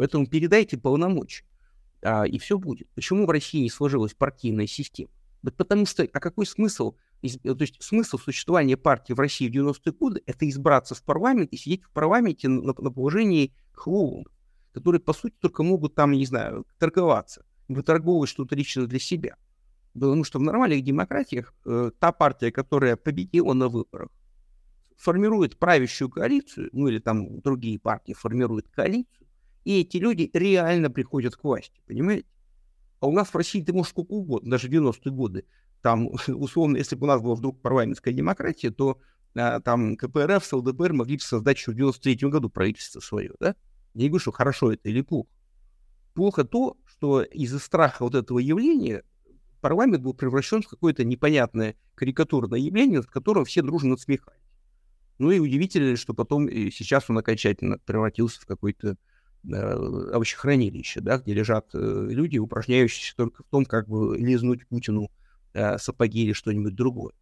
Поэтому 0.00 0.26
передайте 0.26 0.78
полномочия 0.78 1.44
а, 2.02 2.26
и 2.26 2.38
все 2.38 2.56
будет. 2.56 2.88
Почему 2.94 3.26
в 3.26 3.30
России 3.30 3.60
не 3.60 3.68
сложилась 3.68 4.14
партийная 4.14 4.66
система? 4.66 5.10
Вот 5.42 5.58
потому 5.58 5.84
что, 5.84 6.08
а 6.10 6.20
какой 6.20 6.46
смысл, 6.46 6.94
э, 7.20 7.28
то 7.28 7.60
есть 7.60 7.82
смысл 7.82 8.16
существования 8.16 8.78
партии 8.78 9.12
в 9.12 9.20
России 9.20 9.46
в 9.46 9.52
90-е 9.52 9.92
годы, 9.92 10.22
это 10.24 10.48
избраться 10.48 10.94
в 10.94 11.02
парламент 11.02 11.52
и 11.52 11.58
сидеть 11.58 11.84
в 11.84 11.90
парламенте 11.90 12.48
на, 12.48 12.72
на 12.72 12.90
положении 12.90 13.52
клоунов, 13.74 14.32
которые, 14.72 15.02
по 15.02 15.12
сути, 15.12 15.34
только 15.38 15.62
могут 15.62 15.94
там, 15.94 16.12
не 16.12 16.24
знаю, 16.24 16.66
торговаться, 16.78 17.44
выторговывать 17.68 18.30
что-то 18.30 18.56
лично 18.56 18.86
для 18.86 19.00
себя. 19.00 19.36
Потому 19.92 20.24
что 20.24 20.38
в 20.38 20.42
нормальных 20.42 20.82
демократиях 20.82 21.52
э, 21.66 21.90
та 21.98 22.12
партия, 22.12 22.50
которая 22.50 22.96
победила 22.96 23.52
на 23.52 23.68
выборах, 23.68 24.08
формирует 24.96 25.58
правящую 25.58 26.08
коалицию, 26.08 26.70
ну 26.72 26.88
или 26.88 27.00
там 27.00 27.42
другие 27.42 27.78
партии 27.78 28.14
формируют 28.14 28.66
коалицию, 28.70 29.19
и 29.64 29.80
эти 29.80 29.98
люди 29.98 30.30
реально 30.32 30.90
приходят 30.90 31.36
к 31.36 31.44
власти, 31.44 31.80
понимаете? 31.86 32.26
А 33.00 33.06
у 33.06 33.12
нас 33.12 33.28
в 33.28 33.34
России 33.34 33.62
ты 33.62 33.72
можешь 33.72 33.90
сколько 33.90 34.12
угодно, 34.12 34.50
даже 34.50 34.68
в 34.68 34.70
90-е 34.70 35.12
годы. 35.12 35.44
Там, 35.82 36.08
условно, 36.28 36.76
если 36.76 36.96
бы 36.96 37.04
у 37.04 37.08
нас 37.08 37.20
была 37.20 37.34
вдруг 37.34 37.60
парламентская 37.60 38.12
демократия, 38.12 38.70
то 38.70 39.00
а, 39.34 39.60
там 39.60 39.96
КПРФ 39.96 40.44
с 40.44 40.52
ЛДПР 40.52 40.92
могли 40.92 41.16
бы 41.16 41.22
создать 41.22 41.58
еще 41.58 41.72
в 41.72 41.76
93-м 41.76 42.30
году 42.30 42.50
правительство 42.50 43.00
свое, 43.00 43.32
да? 43.40 43.54
Я 43.94 44.02
не 44.02 44.08
говорю, 44.08 44.20
что 44.20 44.32
хорошо 44.32 44.72
это 44.72 44.88
или 44.88 45.00
плохо. 45.00 45.30
Плохо 46.14 46.44
то, 46.44 46.76
что 46.84 47.22
из-за 47.22 47.58
страха 47.58 48.02
вот 48.02 48.14
этого 48.14 48.38
явления 48.38 49.04
парламент 49.60 50.02
был 50.02 50.14
превращен 50.14 50.62
в 50.62 50.68
какое-то 50.68 51.04
непонятное 51.04 51.76
карикатурное 51.94 52.58
явление, 52.58 52.98
над 52.98 53.06
которым 53.06 53.44
все 53.44 53.62
дружно 53.62 53.90
насмехались. 53.90 54.40
Ну 55.18 55.30
и 55.30 55.38
удивительно, 55.38 55.96
что 55.96 56.14
потом 56.14 56.48
сейчас 56.48 57.10
он 57.10 57.18
окончательно 57.18 57.78
превратился 57.78 58.40
в 58.40 58.46
какой-то 58.46 58.96
овощехранилище, 59.44 61.00
да, 61.00 61.18
где 61.18 61.34
лежат 61.34 61.70
э, 61.74 62.06
люди, 62.10 62.38
упражняющиеся 62.38 63.16
только 63.16 63.42
в 63.42 63.46
том, 63.46 63.64
как 63.64 63.88
бы 63.88 64.16
лизнуть 64.18 64.66
Путину 64.66 65.10
э, 65.54 65.78
сапоги 65.78 66.24
или 66.24 66.32
что-нибудь 66.32 66.74
другое. 66.74 67.12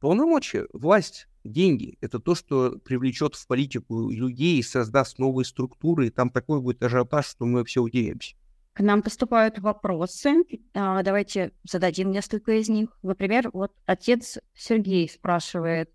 Полномочия, 0.00 0.66
власть, 0.72 1.28
деньги— 1.44 1.96
это 2.00 2.18
то, 2.18 2.34
что 2.34 2.78
привлечет 2.84 3.34
в 3.34 3.46
политику 3.46 4.10
людей, 4.10 4.62
создаст 4.62 5.18
новые 5.18 5.44
структуры, 5.44 6.08
и 6.08 6.10
там 6.10 6.30
такой 6.30 6.60
будет 6.60 6.82
ажиотаж, 6.82 7.26
что 7.26 7.44
мы 7.44 7.64
все 7.64 7.82
удивимся. 7.82 8.36
К 8.74 8.80
нам 8.80 9.02
поступают 9.02 9.58
вопросы. 9.58 10.44
А, 10.74 11.02
давайте 11.02 11.52
зададим 11.64 12.10
несколько 12.10 12.52
из 12.60 12.68
них. 12.68 12.90
Например, 13.02 13.48
вот 13.54 13.72
отец 13.86 14.38
Сергей 14.54 15.08
спрашивает, 15.08 15.90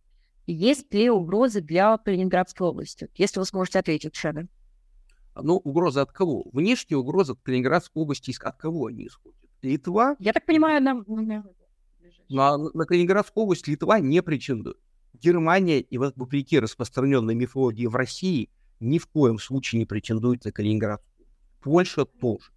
есть 0.47 0.91
ли 0.91 1.09
угрозы 1.09 1.61
для 1.61 1.97
Калининградской 1.99 2.67
области? 2.67 3.07
Если 3.15 3.39
вы 3.39 3.45
сможете 3.45 3.79
ответить, 3.79 4.15
Шеда. 4.15 4.47
Ну, 5.41 5.57
угроза 5.57 6.01
от 6.01 6.11
кого? 6.11 6.45
Внешняя 6.53 6.97
угроза 6.97 7.33
от 7.33 7.41
Калининградской 7.41 8.01
области, 8.01 8.33
от 8.41 8.57
кого 8.57 8.87
они 8.87 9.07
исходят? 9.07 9.39
Литва? 9.61 10.15
Я 10.19 10.33
так 10.33 10.45
понимаю, 10.45 10.81
нам... 10.81 11.05
На, 12.29 12.57
на, 12.57 12.85
Калининградскую 12.85 13.43
область 13.43 13.67
Литва 13.67 13.99
не 13.99 14.21
претендует. 14.21 14.77
Германия, 15.13 15.81
и 15.81 15.97
вот 15.97 16.15
вопреки 16.15 16.59
распространенной 16.59 17.35
мифологии 17.35 17.85
в 17.87 17.95
России, 17.95 18.49
ни 18.79 18.97
в 18.97 19.07
коем 19.07 19.37
случае 19.37 19.79
не 19.79 19.85
претендует 19.85 20.45
на 20.45 20.51
Калининград. 20.51 21.03
Польша 21.61 22.05
тоже. 22.05 22.51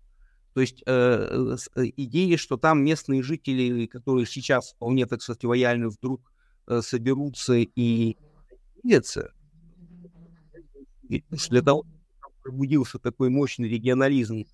То 0.55 0.61
есть 0.61 0.82
э, 0.87 1.57
э, 1.74 1.85
идея, 1.97 2.37
что 2.37 2.57
там 2.57 2.85
местные 2.85 3.22
жители, 3.22 3.87
которые 3.87 4.26
сейчас 4.26 4.72
вполне, 4.72 5.07
так 5.07 5.20
сказать, 5.20 5.43
лояльны, 5.43 5.89
вдруг 5.89 6.20
Э, 6.66 6.80
соберутся 6.80 7.57
и 7.57 8.16
видятся, 8.82 9.32
для 11.03 11.62
того, 11.62 11.85
пробудился 12.45 12.99
такой 12.99 13.30
мощный 13.30 13.68
регионализм 13.68 14.45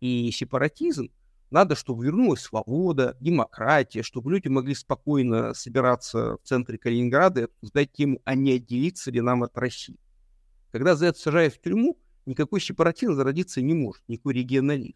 и 0.00 0.30
сепаратизм, 0.30 1.10
надо, 1.50 1.74
чтобы 1.74 2.04
вернулась 2.04 2.42
свобода, 2.42 3.16
демократия, 3.20 4.02
чтобы 4.02 4.30
люди 4.30 4.48
могли 4.48 4.74
спокойно 4.74 5.54
собираться 5.54 6.36
в 6.36 6.40
центре 6.46 6.76
Калининграда 6.76 7.40
и 7.40 7.44
обсуждать 7.44 7.90
тему, 7.92 8.20
а 8.24 8.34
не 8.34 8.52
отделиться 8.52 9.10
ли 9.10 9.22
нам 9.22 9.42
от 9.42 9.56
России. 9.56 9.98
Когда 10.70 10.94
за 10.94 11.06
это 11.06 11.18
сажают 11.18 11.54
в 11.54 11.60
тюрьму, 11.62 11.98
никакой 12.26 12.60
сепаратизм 12.60 13.14
зародиться 13.14 13.62
не 13.62 13.72
может, 13.72 14.02
никакой 14.08 14.34
регионализм. 14.34 14.94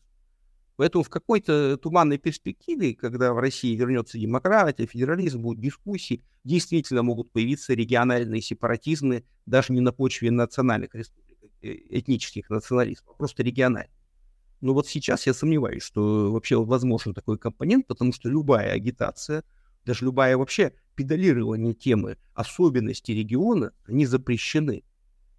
Поэтому 0.77 1.05
в 1.05 1.09
какой-то 1.09 1.79
туманной 1.79 2.19
перспективе, 2.19 2.95
когда 2.95 3.33
в 3.33 3.39
России 3.39 3.75
вернется 3.75 4.19
демократия, 4.19 4.87
федерализм, 4.87 5.41
будут 5.41 5.61
дискуссии, 5.61 6.23
действительно 6.45 7.03
могут 7.03 7.31
появиться 7.31 7.73
региональные 7.73 8.43
сепаратизмы, 8.43 9.25
даже 9.47 9.73
не 9.73 9.81
на 9.81 9.93
почве 9.93 10.31
национальных 10.31 10.95
республик, 10.95 11.22
этнических 11.63 12.51
национализмов, 12.51 13.15
а 13.15 13.19
просто 13.19 13.43
региональных. 13.43 13.97
Но 14.61 14.75
вот 14.75 14.87
сейчас 14.87 15.27
я 15.27 15.35
сомневаюсь, 15.35 15.83
что 15.83 16.31
вообще 16.33 16.63
возможен 16.63 17.15
такой 17.15 17.39
компонент, 17.39 17.87
потому 17.87 18.13
что 18.13 18.29
любая 18.29 18.73
агитация, 18.73 19.43
даже 19.85 20.05
любая 20.05 20.37
вообще 20.37 20.75
педалирование 20.95 21.75
темы 21.75 22.19
особенности 22.35 23.13
региона, 23.13 23.73
они 23.87 24.07
запрещены. 24.07 24.85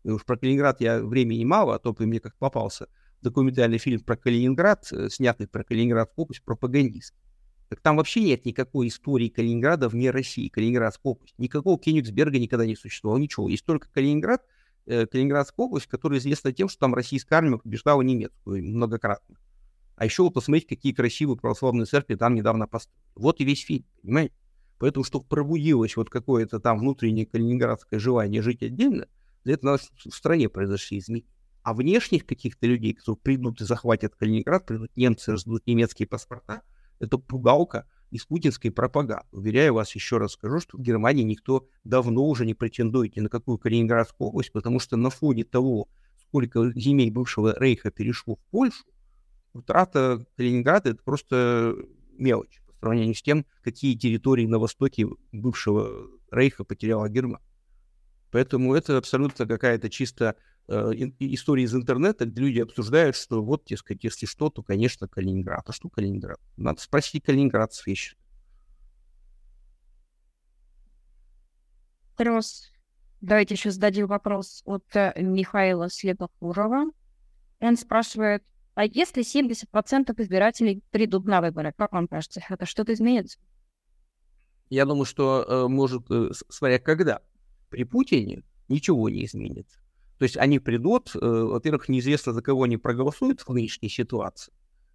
И 0.04 0.10
уж 0.10 0.26
про 0.26 0.38
Калининград 0.38 0.82
я 0.82 1.02
времени 1.02 1.46
мало, 1.46 1.76
а 1.76 1.80
то 1.80 1.94
бы 1.94 2.06
мне 2.06 2.20
как 2.20 2.36
попался– 2.38 2.88
документальный 3.24 3.80
фильм 3.80 4.02
про 4.02 4.16
Калининград, 4.16 4.88
э, 4.92 5.10
снятый 5.10 5.48
про 5.48 5.64
Калининград 5.64 6.12
область, 6.16 6.44
пропагандист. 6.44 7.16
Так 7.70 7.80
там 7.80 7.98
вообще 7.98 8.22
нет 8.22 8.46
никакой 8.46 8.90
истории 8.90 9.30
Калининграда 9.30 9.90
вне 9.90 10.12
России, 10.12 10.50
Калининградская 10.50 11.14
область. 11.14 11.34
Никакого 11.40 11.80
Кенигсберга 11.80 12.38
никогда 12.38 12.66
не 12.68 12.76
существовало, 12.76 13.18
ничего. 13.18 13.50
Есть 13.50 13.66
только 13.66 13.90
Калининград, 13.90 14.44
э, 14.86 15.06
Калининградская 15.06 15.66
область, 15.66 15.88
которая 15.88 16.20
известна 16.20 16.52
тем, 16.52 16.70
что 16.70 16.80
там 16.80 16.94
российская 16.94 17.36
армия 17.36 17.58
побеждала 17.58 18.02
немецкую 18.02 18.64
многократно. 18.64 19.38
А 19.96 20.06
еще 20.06 20.24
вот 20.24 20.34
посмотрите, 20.34 20.68
какие 20.68 20.94
красивые 20.94 21.38
православные 21.38 21.86
церкви 21.86 22.16
там 22.16 22.36
недавно 22.36 22.68
построили. 22.68 23.04
Вот 23.16 23.40
и 23.40 23.46
весь 23.46 23.64
фильм, 23.64 23.86
понимаете? 24.02 24.34
Поэтому, 24.80 25.04
чтобы 25.04 25.26
пробудилось 25.28 25.96
вот 25.96 26.10
какое-то 26.10 26.60
там 26.60 26.80
внутреннее 26.80 27.26
калининградское 27.26 28.00
желание 28.00 28.42
жить 28.42 28.64
отдельно, 28.64 29.08
для 29.44 29.54
этого 29.54 29.78
в 29.78 30.14
стране 30.14 30.50
произошли 30.50 31.00
изменения. 31.00 31.28
А 31.62 31.74
внешних 31.74 32.26
каких-то 32.26 32.68
людей, 32.68 32.94
которые 32.94 33.22
придут 33.22 33.62
и 33.62 33.64
захватят 33.64 34.16
Калининград, 34.16 34.66
придут 34.66 34.96
немцы, 34.98 35.32
раздадут 35.32 35.66
немецкие 35.66 36.08
паспорта, 36.08 36.62
это 37.00 37.18
пугалка 37.18 37.88
из 38.14 38.26
путинской 38.26 38.70
пропаганды. 38.70 39.26
Уверяю 39.32 39.74
вас, 39.74 39.96
еще 39.96 40.20
раз 40.20 40.34
скажу, 40.34 40.60
что 40.60 40.78
в 40.78 40.82
Германии 40.82 41.24
никто 41.24 41.68
давно 41.84 42.28
уже 42.28 42.46
не 42.46 42.54
претендует 42.54 43.16
ни 43.16 43.22
на 43.22 43.30
какую 43.30 43.58
Калининградскую 43.58 44.28
область, 44.30 44.52
потому 44.52 44.80
что 44.80 44.98
на 44.98 45.10
фоне 45.10 45.44
того, 45.44 45.90
сколько 46.22 46.72
земель 46.80 47.10
бывшего 47.10 47.60
Рейха 47.60 47.90
перешло 47.90 48.36
в 48.36 48.52
Польшу, 48.52 48.86
утрата 49.54 50.24
Калининграда— 50.38 50.90
это 50.92 51.04
просто 51.04 51.76
мелочь 52.12 52.62
по 52.68 52.74
сравнению 52.76 53.16
с 53.16 53.24
тем, 53.24 53.48
какие 53.64 53.98
территории 53.98 54.46
на 54.46 54.60
востоке 54.60 55.08
бывшего 55.32 56.08
Рейха 56.30 56.64
потеряла 56.64 57.10
Германия. 57.10 57.44
Поэтому 58.30 58.76
это 58.76 58.98
абсолютно 58.98 59.48
какая-то 59.48 59.90
чисто 59.90 60.36
истории 60.68 61.64
из 61.64 61.76
интернета, 61.76 62.26
где 62.26 62.42
люди 62.42 62.60
обсуждают, 62.60 63.16
что 63.16 63.44
вот, 63.44 63.66
дескать, 63.66 64.04
если 64.04 64.26
что, 64.26 64.50
то, 64.50 64.64
конечно, 64.64 65.08
Калининград. 65.08 65.64
А 65.68 65.74
что 65.74 65.90
Калининград? 65.90 66.40
Надо 66.58 66.82
спросить 66.82 67.24
Калининград 67.24 67.74
свечи. 67.74 68.16
Трос. 72.16 72.72
Давайте 73.22 73.56
еще 73.56 73.72
зададим 73.72 74.08
вопрос 74.08 74.62
от 74.66 74.84
э, 74.96 75.14
Михаила 75.22 75.90
Слепокурова. 75.90 76.92
Он 77.60 77.78
спрашивает, 77.78 78.44
а 78.76 78.86
если 78.86 79.24
70% 79.24 80.14
избирателей 80.22 80.84
придут 80.92 81.26
на 81.26 81.42
выборы, 81.42 81.74
как 81.78 81.94
вам 81.94 82.08
кажется, 82.08 82.42
это 82.50 82.66
что-то 82.66 82.94
изменится? 82.94 83.40
Я 84.70 84.86
думаю, 84.86 85.06
что 85.06 85.46
э, 85.48 85.68
может, 85.68 86.10
э, 86.12 86.32
смотря 86.50 86.80
когда. 86.80 87.22
При 87.70 87.84
Путине 87.84 88.44
ничего 88.68 89.10
не 89.10 89.26
изменится. 89.26 89.80
То 90.18 90.24
есть 90.24 90.38
они 90.38 90.60
придут, 90.60 91.16
э, 91.16 91.20
во-первых, 91.20 91.90
неизвестно, 91.90 92.34
за 92.34 92.42
кого 92.42 92.64
они 92.64 92.78
проголосуют 92.78 93.42
в 93.42 93.50
нынешней 93.54 93.90
ситуации, 93.90 94.54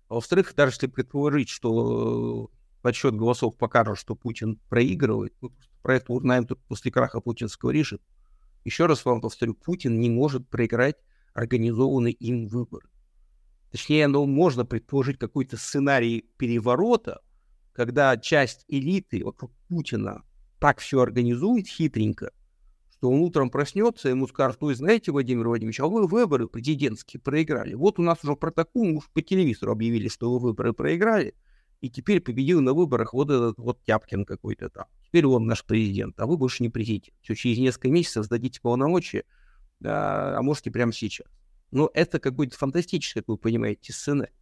а 0.08 0.14
во-вторых, 0.14 0.54
даже 0.54 0.72
если 0.72 0.86
предположить, 0.86 1.48
что 1.48 2.50
подсчет 2.82 3.14
голосов 3.14 3.56
покажет, 3.56 3.98
что 3.98 4.14
Путин 4.14 4.58
проигрывает, 4.68 5.34
мы 5.40 5.50
про 5.82 5.96
это 5.96 6.12
узнаем 6.12 6.46
только 6.46 6.62
после 6.68 6.90
краха 6.90 7.20
путинского 7.20 7.70
режима. 7.70 8.02
Еще 8.64 8.86
раз 8.86 9.04
вам 9.04 9.20
повторю, 9.20 9.54
Путин 9.54 10.00
не 10.00 10.10
может 10.10 10.48
проиграть 10.48 10.96
организованный 11.34 12.12
им 12.12 12.48
выбор. 12.48 12.88
Точнее, 13.70 14.08
ну, 14.08 14.26
можно 14.26 14.64
предположить 14.64 15.18
какой-то 15.18 15.56
сценарий 15.56 16.30
переворота, 16.36 17.20
когда 17.72 18.16
часть 18.16 18.64
элиты 18.68 19.24
вокруг 19.24 19.52
Путина 19.68 20.24
так 20.58 20.80
все 20.80 21.00
организует 21.00 21.68
хитренько, 21.68 22.32
что 22.99 23.11
он 23.11 23.20
утром 23.20 23.49
проснется, 23.49 24.09
ему 24.09 24.26
скажут, 24.26 24.61
вы 24.61 24.74
знаете, 24.74 25.12
Владимир 25.12 25.46
Владимирович, 25.46 25.78
а 25.78 25.86
вы 25.86 26.09
выборы 26.09 26.49
президентские 26.49 27.20
проиграли. 27.20 27.74
Вот 27.74 28.01
у 28.01 28.03
нас 28.03 28.24
уже 28.24 28.34
протокол, 28.34 28.84
мы 28.86 28.96
уж 28.96 29.09
по 29.12 29.22
телевизору 29.22 29.70
объявили, 29.70 30.09
что 30.09 30.32
вы 30.32 30.40
выборы 30.40 30.72
проиграли, 30.72 31.34
и 31.80 31.88
теперь 31.88 32.20
победил 32.20 32.61
на 32.61 32.74
выборах 32.74 33.14
вот 33.14 33.30
этот 33.30 33.57
вот 33.57 33.80
Тяпкин 33.84 34.24
какой-то 34.24 34.68
там. 34.68 34.86
Теперь 35.07 35.26
он 35.26 35.46
наш 35.46 35.64
президент, 35.64 36.18
а 36.18 36.26
вы 36.26 36.36
больше 36.36 36.64
не 36.64 36.70
президент. 36.70 37.16
Все, 37.22 37.36
через 37.36 37.59
несколько 37.59 37.88
месяцев 37.88 38.24
сдадите 38.24 38.61
полномочия, 38.61 39.22
да, 39.78 40.36
а 40.36 40.42
можете 40.42 40.72
прямо 40.72 40.92
сейчас. 40.92 41.28
Но 41.70 41.88
это 41.94 42.18
какой-то 42.18 42.59
фантастический, 42.59 43.20
как 43.20 43.28
вы 43.28 43.36
понимаете, 43.36 43.92
сценарий. 43.92 44.32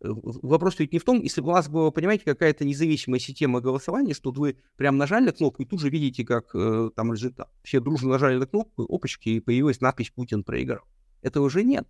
Э, 0.00 0.08
вопрос 0.10 0.78
ведь 0.78 0.92
не 0.92 0.98
в 0.98 1.04
том, 1.04 1.20
если 1.20 1.40
у 1.40 1.44
вас 1.44 1.68
была, 1.68 1.90
понимаете, 1.90 2.24
какая-то 2.24 2.64
независимая 2.64 3.18
система 3.18 3.60
голосования, 3.60 4.14
что 4.14 4.30
вы 4.30 4.58
прям 4.76 4.98
нажали 4.98 5.26
на 5.26 5.32
кнопку 5.32 5.62
и 5.62 5.66
тут 5.66 5.80
же 5.80 5.88
видите, 5.88 6.24
как 6.24 6.54
э, 6.54 6.90
там 6.94 7.12
результат. 7.12 7.50
Все 7.62 7.80
дружно 7.80 8.10
нажали 8.10 8.36
на 8.36 8.46
кнопку, 8.46 8.82
опачки, 8.84 9.30
и 9.30 9.40
появилась 9.40 9.80
надпись 9.80 10.10
«Путин 10.10 10.44
проиграл». 10.44 10.84
Этого 11.22 11.46
уже 11.46 11.64
нет. 11.64 11.88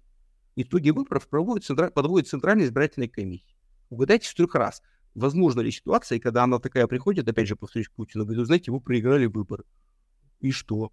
Итоги 0.54 0.90
выборов 0.90 1.28
проводит, 1.28 1.64
центра... 1.64 1.90
подводит 1.90 2.28
Центральная 2.28 2.64
избирательная 2.66 3.08
комиссия. 3.08 3.54
Угадайте 3.90 4.28
с 4.28 4.34
трех 4.34 4.54
раз, 4.54 4.82
возможно 5.14 5.60
ли 5.60 5.70
ситуация, 5.70 6.18
когда 6.18 6.44
она 6.44 6.58
такая 6.58 6.86
приходит, 6.86 7.28
опять 7.28 7.48
же, 7.48 7.56
повторюсь, 7.56 7.88
Путину, 7.94 8.24
говорит, 8.24 8.46
знаете, 8.46 8.70
вы 8.70 8.80
проиграли 8.80 9.26
выборы. 9.26 9.64
И 10.40 10.50
что? 10.50 10.92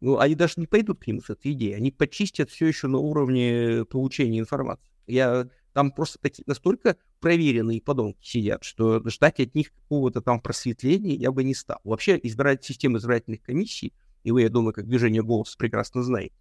Ну, 0.00 0.18
они 0.18 0.34
даже 0.34 0.54
не 0.56 0.66
пойдут 0.66 1.00
к 1.00 1.06
ним 1.06 1.20
с 1.22 1.30
этой 1.30 1.52
идеей, 1.52 1.74
они 1.74 1.90
почистят 1.90 2.50
все 2.50 2.66
еще 2.66 2.86
на 2.86 2.98
уровне 2.98 3.84
получения 3.84 4.38
информации. 4.38 4.90
Я 5.06 5.48
там 5.80 5.92
просто 5.92 6.18
такие 6.18 6.44
настолько 6.46 6.98
проверенные 7.20 7.80
подонки 7.80 8.18
сидят, 8.20 8.64
что 8.64 9.02
ждать 9.08 9.40
от 9.40 9.54
них 9.54 9.72
какого-то 9.72 10.20
там 10.20 10.38
просветления 10.38 11.14
я 11.14 11.32
бы 11.32 11.42
не 11.42 11.54
стал. 11.54 11.80
Вообще, 11.84 12.20
избирать 12.22 12.62
систему 12.62 12.98
избирательных 12.98 13.40
комиссий, 13.40 13.94
и 14.22 14.30
вы, 14.30 14.42
я 14.42 14.50
думаю, 14.50 14.74
как 14.74 14.86
движение 14.86 15.22
«Голос» 15.22 15.56
прекрасно 15.56 16.02
знаете, 16.02 16.34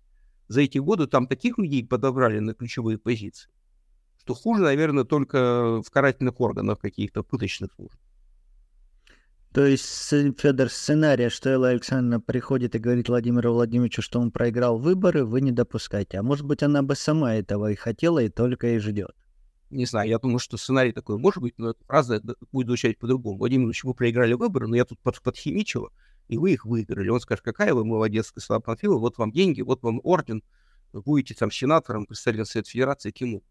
за 0.49 0.59
эти 0.59 0.77
годы 0.77 1.07
там 1.07 1.25
таких 1.25 1.57
людей 1.57 1.87
подобрали 1.87 2.39
на 2.39 2.53
ключевые 2.53 2.97
позиции, 2.97 3.49
что 4.19 4.33
хуже, 4.33 4.61
наверное, 4.61 5.05
только 5.05 5.81
в 5.81 5.89
карательных 5.89 6.41
органах 6.41 6.79
каких-то 6.79 7.23
пыточных 7.23 7.71
служб. 7.71 7.97
То 9.53 9.65
есть, 9.65 9.85
Федор, 10.37 10.69
сценария, 10.69 11.29
что 11.29 11.49
Элла 11.49 11.69
Александровна 11.69 12.19
приходит 12.19 12.75
и 12.75 12.79
говорит 12.79 13.07
Владимиру 13.07 13.53
Владимировичу, 13.53 14.01
что 14.01 14.19
он 14.19 14.31
проиграл 14.31 14.77
выборы, 14.77 15.23
вы 15.23 15.39
не 15.39 15.53
допускаете. 15.53 16.19
А 16.19 16.23
может 16.23 16.45
быть, 16.45 16.61
она 16.61 16.83
бы 16.83 16.95
сама 16.95 17.35
этого 17.35 17.71
и 17.71 17.75
хотела, 17.75 18.19
и 18.19 18.27
только 18.27 18.75
и 18.75 18.79
ждет. 18.79 19.15
Не 19.70 19.86
знаю, 19.86 20.09
я 20.09 20.17
думаю, 20.17 20.39
что 20.39 20.57
сценарий 20.57 20.91
такой 20.91 21.17
может 21.17 21.41
быть, 21.41 21.57
но 21.57 21.72
эта 21.72 21.84
фраза 21.86 22.22
будет 22.51 22.67
звучать 22.67 22.97
по-другому. 22.97 23.38
Владимир 23.38 23.65
Владимирович, 23.65 23.84
вы 23.84 23.93
проиграли 23.93 24.34
выборы, 24.34 24.67
но 24.67 24.76
я 24.76 24.86
тут 24.86 24.99
под, 24.99 25.22
подхимичила, 25.22 25.91
и 26.28 26.38
вы 26.38 26.53
их 26.53 26.65
выиграли. 26.65 27.09
Он 27.09 27.20
скажет, 27.20 27.43
какая 27.43 27.74
вы 27.74 27.86
молодец, 27.86 28.34
Слава 28.38 28.61
Панфилова, 28.61 28.99
вот 28.99 29.17
вам 29.17 29.32
деньги, 29.32 29.61
вот 29.61 29.84
вам 29.84 30.01
орден, 30.03 30.43
будете 30.91 31.36
там 31.36 31.51
сенатором, 31.51 32.07
представителем 32.07 32.45
Совета 32.45 32.70
Федерации, 32.70 33.11
кем 33.11 33.41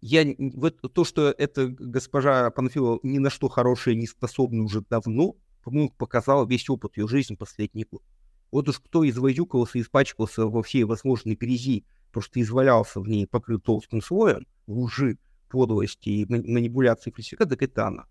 я, 0.00 0.26
вот 0.38 0.80
то, 0.92 1.04
что 1.04 1.32
эта 1.38 1.68
госпожа 1.68 2.50
Панфилова 2.50 2.98
ни 3.04 3.18
на 3.18 3.30
что 3.30 3.48
хорошее 3.48 3.96
не 3.96 4.08
способна 4.08 4.64
уже 4.64 4.80
давно, 4.80 5.36
по-моему, 5.62 5.90
показала 5.90 6.44
весь 6.44 6.68
опыт 6.68 6.96
ее 6.96 7.06
жизни 7.06 7.36
последний 7.36 7.84
год. 7.84 8.02
Вот 8.50 8.68
уж 8.68 8.80
кто 8.80 9.08
извозюкался, 9.08 9.80
испачкался 9.80 10.46
во 10.46 10.62
всей 10.64 10.82
возможной 10.84 11.36
грязи, 11.36 11.84
просто 12.10 12.40
извалялся 12.40 13.00
в 13.00 13.08
ней 13.08 13.28
покрыт 13.28 13.62
толстым 13.62 14.02
слоем 14.02 14.44
лжи, 14.66 15.18
подлости 15.52 16.08
и 16.08 16.26
манипуляции 16.26 17.12
фальсификата, 17.12 17.50
так 17.50 17.62
это 17.62 17.86
она. 17.86 18.06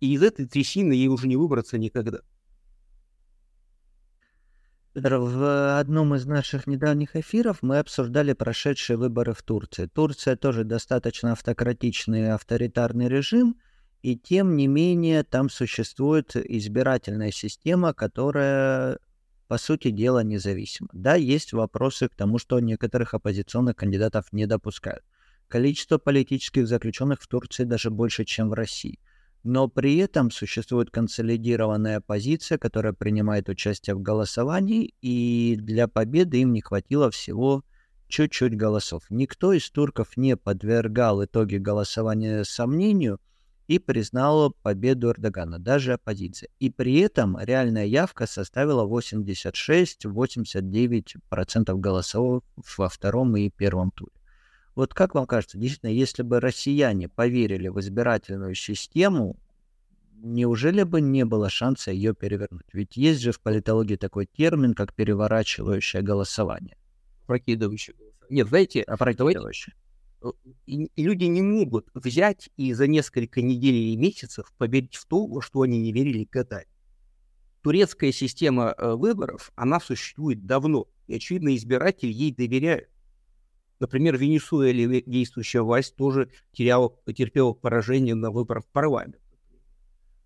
И 0.00 0.12
из 0.12 0.22
этой 0.22 0.46
трясины 0.46 0.92
ей 0.92 1.08
уже 1.08 1.28
не 1.28 1.36
выбраться 1.36 1.78
никогда. 1.78 2.18
В 4.94 5.78
одном 5.80 6.14
из 6.14 6.26
наших 6.26 6.66
недавних 6.66 7.16
эфиров 7.16 7.62
мы 7.62 7.78
обсуждали 7.78 8.32
прошедшие 8.32 8.96
выборы 8.96 9.32
в 9.32 9.42
Турции. 9.42 9.86
Турция 9.86 10.36
тоже 10.36 10.64
достаточно 10.64 11.32
автократичный 11.32 12.32
авторитарный 12.32 13.08
режим, 13.08 13.56
и 14.02 14.16
тем 14.16 14.56
не 14.56 14.68
менее 14.68 15.24
там 15.24 15.48
существует 15.50 16.36
избирательная 16.36 17.32
система, 17.32 17.92
которая, 17.92 18.98
по 19.48 19.58
сути 19.58 19.90
дела, 19.90 20.22
независима. 20.22 20.88
Да, 20.92 21.14
есть 21.16 21.52
вопросы 21.52 22.08
к 22.08 22.14
тому, 22.14 22.38
что 22.38 22.60
некоторых 22.60 23.14
оппозиционных 23.14 23.74
кандидатов 23.74 24.32
не 24.32 24.46
допускают. 24.46 25.04
Количество 25.48 25.98
политических 25.98 26.66
заключенных 26.66 27.20
в 27.20 27.28
Турции 27.28 27.64
даже 27.64 27.90
больше, 27.90 28.24
чем 28.24 28.50
в 28.50 28.54
России– 28.54 28.98
но 29.44 29.68
при 29.68 29.98
этом 29.98 30.30
существует 30.30 30.90
консолидированная 30.90 32.00
позиция, 32.00 32.56
которая 32.56 32.94
принимает 32.94 33.50
участие 33.50 33.94
в 33.94 34.00
голосовании, 34.00 34.94
и 35.02 35.56
для 35.60 35.86
победы 35.86 36.40
им 36.40 36.54
не 36.54 36.62
хватило 36.62 37.10
всего 37.10 37.62
чуть-чуть 38.08 38.56
голосов. 38.56 39.02
Никто 39.10 39.52
из 39.52 39.70
турков 39.70 40.16
не 40.16 40.38
подвергал 40.38 41.22
итоги 41.22 41.56
голосования 41.56 42.44
сомнению 42.44 43.20
и 43.66 43.78
признал 43.78 44.56
победу 44.62 45.10
Эрдогана, 45.10 45.58
даже 45.58 45.92
оппозиция. 45.92 46.48
И 46.58 46.70
при 46.70 47.00
этом 47.00 47.38
реальная 47.38 47.84
явка 47.84 48.26
составила 48.26 48.86
86-89% 48.86 51.76
голосов 51.76 52.42
во 52.78 52.88
втором 52.88 53.36
и 53.36 53.50
первом 53.50 53.90
туре. 53.90 54.23
Вот 54.74 54.92
как 54.92 55.14
вам 55.14 55.26
кажется, 55.26 55.56
действительно, 55.56 55.90
если 55.90 56.22
бы 56.22 56.40
россияне 56.40 57.08
поверили 57.08 57.68
в 57.68 57.78
избирательную 57.78 58.54
систему, 58.54 59.36
неужели 60.12 60.82
бы 60.82 61.00
не 61.00 61.24
было 61.24 61.48
шанса 61.48 61.92
ее 61.92 62.14
перевернуть? 62.14 62.66
Ведь 62.72 62.96
есть 62.96 63.20
же 63.20 63.32
в 63.32 63.40
политологии 63.40 63.96
такой 63.96 64.26
термин, 64.26 64.74
как 64.74 64.94
переворачивающее 64.94 66.02
голосование. 66.02 66.76
Прокидывающее 67.26 67.94
голосование. 67.94 68.28
Нет, 68.30 68.48
знаете, 68.48 68.82
опрокидывающее. 68.82 69.74
Э, 70.22 70.32
и, 70.66 70.84
и 70.84 71.04
люди 71.04 71.24
не 71.24 71.42
могут 71.42 71.88
взять 71.94 72.50
и 72.56 72.72
за 72.72 72.86
несколько 72.88 73.42
недель 73.42 73.74
или 73.74 73.96
месяцев 73.96 74.52
поверить 74.58 74.96
в 74.96 75.06
то, 75.06 75.26
во 75.26 75.40
что 75.40 75.62
они 75.62 75.78
не 75.78 75.92
верили 75.92 76.26
годами. 76.30 76.66
Турецкая 77.62 78.12
система 78.12 78.74
э, 78.76 78.94
выборов, 78.94 79.52
она 79.54 79.80
существует 79.80 80.44
давно, 80.46 80.88
и, 81.06 81.14
очевидно, 81.14 81.54
избиратели 81.54 82.12
ей 82.12 82.34
доверяют. 82.34 82.88
Например, 83.80 84.16
в 84.16 84.20
Венесуэле 84.20 85.02
действующая 85.02 85.62
власть 85.62 85.96
тоже 85.96 86.30
теряла, 86.52 86.96
терпела 87.14 87.52
поражение 87.52 88.14
на 88.14 88.30
выборах 88.30 88.64
в 88.64 88.68
парламент. 88.68 89.18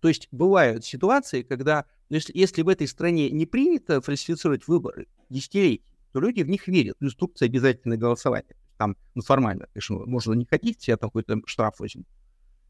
То 0.01 0.07
есть 0.07 0.27
бывают 0.31 0.85
ситуации, 0.85 1.41
когда, 1.41 1.85
ну, 2.09 2.15
если, 2.15 2.37
если 2.37 2.61
в 2.61 2.69
этой 2.69 2.87
стране 2.87 3.29
не 3.31 3.45
принято 3.45 4.01
фальсифицировать 4.01 4.67
выборы 4.67 5.07
десятилетий, 5.29 5.83
то 6.11 6.19
люди 6.19 6.41
в 6.41 6.49
них 6.49 6.67
верят. 6.67 6.95
В 6.99 7.05
инструкции 7.05 7.45
обязательное 7.45 7.97
голосование. 7.97 8.55
Там, 8.77 8.95
ну, 9.13 9.21
формально, 9.21 9.67
конечно, 9.73 9.97
можно 10.05 10.33
не 10.33 10.45
ходить, 10.45 10.77
тебя 10.77 10.95
там 10.95 11.09
какой-то 11.09 11.41
штраф 11.45 11.79
возьмут. 11.79 12.07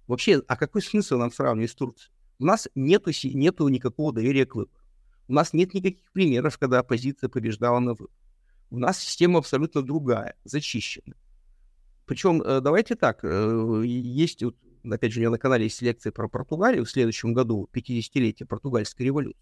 Вообще, 0.08 0.42
а 0.48 0.56
какой 0.56 0.82
смысл 0.82 1.18
нам 1.18 1.32
сравнивать 1.32 1.70
с 1.70 1.76
Турцией? 1.76 2.12
У 2.40 2.46
нас 2.46 2.68
нету, 2.74 3.12
нету 3.24 3.68
никакого 3.68 4.12
доверия 4.12 4.46
к 4.46 4.56
выборам. 4.56 4.82
У 5.28 5.34
нас 5.34 5.54
нет 5.54 5.76
никаких 5.76 6.12
примеров, 6.12 6.58
когда 6.58 6.80
оппозиция 6.80 7.30
побеждала 7.30 7.80
на 7.80 7.92
выборах. 7.92 8.19
У 8.72 8.78
нас 8.78 9.00
система 9.00 9.40
абсолютно 9.40 9.82
другая, 9.82 10.36
зачищена. 10.44 11.16
Причем, 12.06 12.42
э, 12.42 12.62
давайте 12.62 12.96
так, 12.96 13.20
э, 13.24 13.82
есть, 13.86 14.44
опять 14.84 15.12
же, 15.12 15.20
у 15.20 15.22
меня 15.22 15.30
на 15.32 15.38
канале 15.38 15.66
есть 15.66 15.82
лекция 15.82 16.12
про 16.12 16.28
Португалию 16.28 16.86
в 16.86 16.90
следующем 16.90 17.34
году, 17.34 17.70
50-летие 17.72 18.46
португальской 18.46 19.06
революции. 19.06 19.40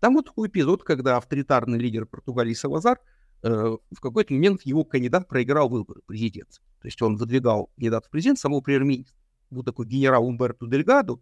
Там 0.00 0.14
вот 0.14 0.26
такой 0.26 0.48
эпизод, 0.48 0.82
когда 0.82 1.16
авторитарный 1.16 1.78
лидер 1.78 2.06
Португалии 2.06 2.54
Салазар 2.54 2.98
э, 3.42 3.48
в 3.48 4.00
какой-то 4.00 4.34
момент 4.34 4.62
его 4.62 4.84
кандидат 4.84 5.28
проиграл 5.28 5.68
выборы 5.68 6.00
президента. 6.04 6.56
То 6.80 6.88
есть 6.88 7.00
он 7.02 7.16
выдвигал 7.16 7.70
кандидата 7.76 8.08
в 8.08 8.10
президент 8.10 8.38
самого 8.38 8.62
премьер-министра. 8.62 9.16
Был 9.50 9.62
такой 9.62 9.86
генерал 9.86 10.26
Умберто 10.26 10.66
Дельгадо, 10.66 11.20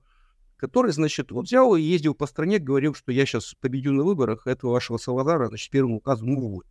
который, 0.57 0.93
значит, 0.93 1.31
вот 1.31 1.47
взял 1.47 1.77
и 1.77 1.83
ездил 1.83 2.15
по 2.15 2.27
стране, 2.27 2.59
говорил, 2.59 2.95
что 2.95 3.13
я 3.13 3.27
сейчас 3.27 3.55
победю 3.61 3.93
на 3.93 4.03
выборах, 4.03 4.47
этого 4.47 4.73
вашего 4.73 4.97
Салазара, 4.97 5.49
значит, 5.49 5.71
первым 5.71 5.95
указом 5.95 6.31
уволю. 6.31 6.67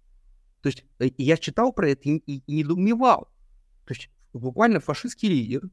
То 0.61 0.67
есть 0.67 0.83
э, 0.99 1.09
я 1.17 1.37
читал 1.37 1.71
про 1.73 1.89
это 1.89 2.09
и, 2.09 2.17
и, 2.17 2.43
недоумевал. 2.47 3.29
То 3.85 3.93
есть 3.93 4.09
буквально 4.33 4.79
фашистский 4.79 5.29
лидер, 5.29 5.69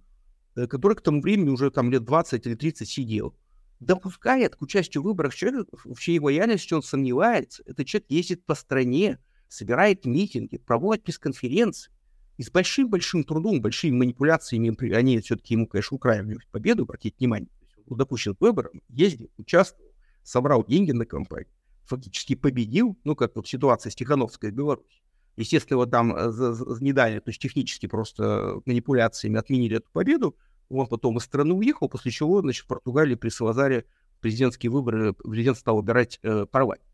э, 0.55 0.67
который 0.67 0.97
к 0.97 1.03
тому 1.03 1.21
времени 1.21 1.51
уже 1.51 1.71
там 1.71 1.91
лет 1.91 2.05
20 2.05 2.47
или 2.47 2.55
30 2.55 2.89
сидел, 2.89 3.37
допускает 3.81 4.57
к 4.57 4.63
участию 4.63 5.03
в 5.03 5.07
выборах 5.07 5.35
человека, 5.35 5.77
в 5.85 5.99
чьей 5.99 6.19
лояльности 6.19 6.73
он 6.75 6.83
сомневается. 6.83 7.63
Этот 7.67 7.87
человек 7.87 8.11
ездит 8.11 8.45
по 8.47 8.55
стране, 8.55 9.19
собирает 9.49 10.07
митинги, 10.07 10.59
проводит 10.59 11.05
пресс-конференции. 11.05 11.93
И 12.39 12.43
с 12.43 12.51
большим-большим 12.51 13.25
трудом, 13.25 13.63
большими 13.63 13.97
манипуляциями, 13.97 14.95
они 14.95 15.21
все-таки 15.21 15.55
ему, 15.55 15.67
конечно, 15.67 15.95
украли 15.95 16.39
победу, 16.51 16.83
обратите 16.83 17.17
внимание. 17.19 17.49
Допущен 17.87 18.35
к 18.35 18.41
выборам, 18.41 18.83
ездил, 18.89 19.31
участвовал, 19.39 19.91
собрал 20.23 20.65
деньги 20.65 20.93
на 20.93 21.07
кампанию 21.07 21.49
фактически 21.87 22.35
победил, 22.35 22.99
ну, 23.05 23.17
как 23.17 23.37
вот 23.37 23.47
ситуация 23.47 23.91
с 23.91 23.95
Тихановской 23.95 24.51
в 24.51 24.55
Беларуси. 24.55 25.03
Естественно, 25.37 25.79
вот 25.79 25.91
там 25.91 26.15
э, 26.17 26.33
не 26.81 26.93
дали, 26.93 27.19
то 27.21 27.31
есть 27.31 27.41
технически 27.41 27.87
просто 27.87 28.61
манипуляциями 28.65 29.39
отменили 29.39 29.77
эту 29.77 29.91
победу. 29.93 30.37
Он 30.69 30.87
потом 30.87 31.19
из 31.19 31.25
страны 31.25 31.53
уехал, 31.55 31.89
после 31.89 32.11
чего, 32.11 32.41
значит, 32.41 32.65
в 32.65 32.69
Португалии 32.69 33.15
при 33.15 33.29
Салазаре 33.29 33.85
президентские 34.21 34.71
выборы, 34.71 35.13
президент 35.13 35.59
стал 35.59 35.77
выбирать 35.77 36.19
э, 36.23 36.47
парламент. 36.51 36.87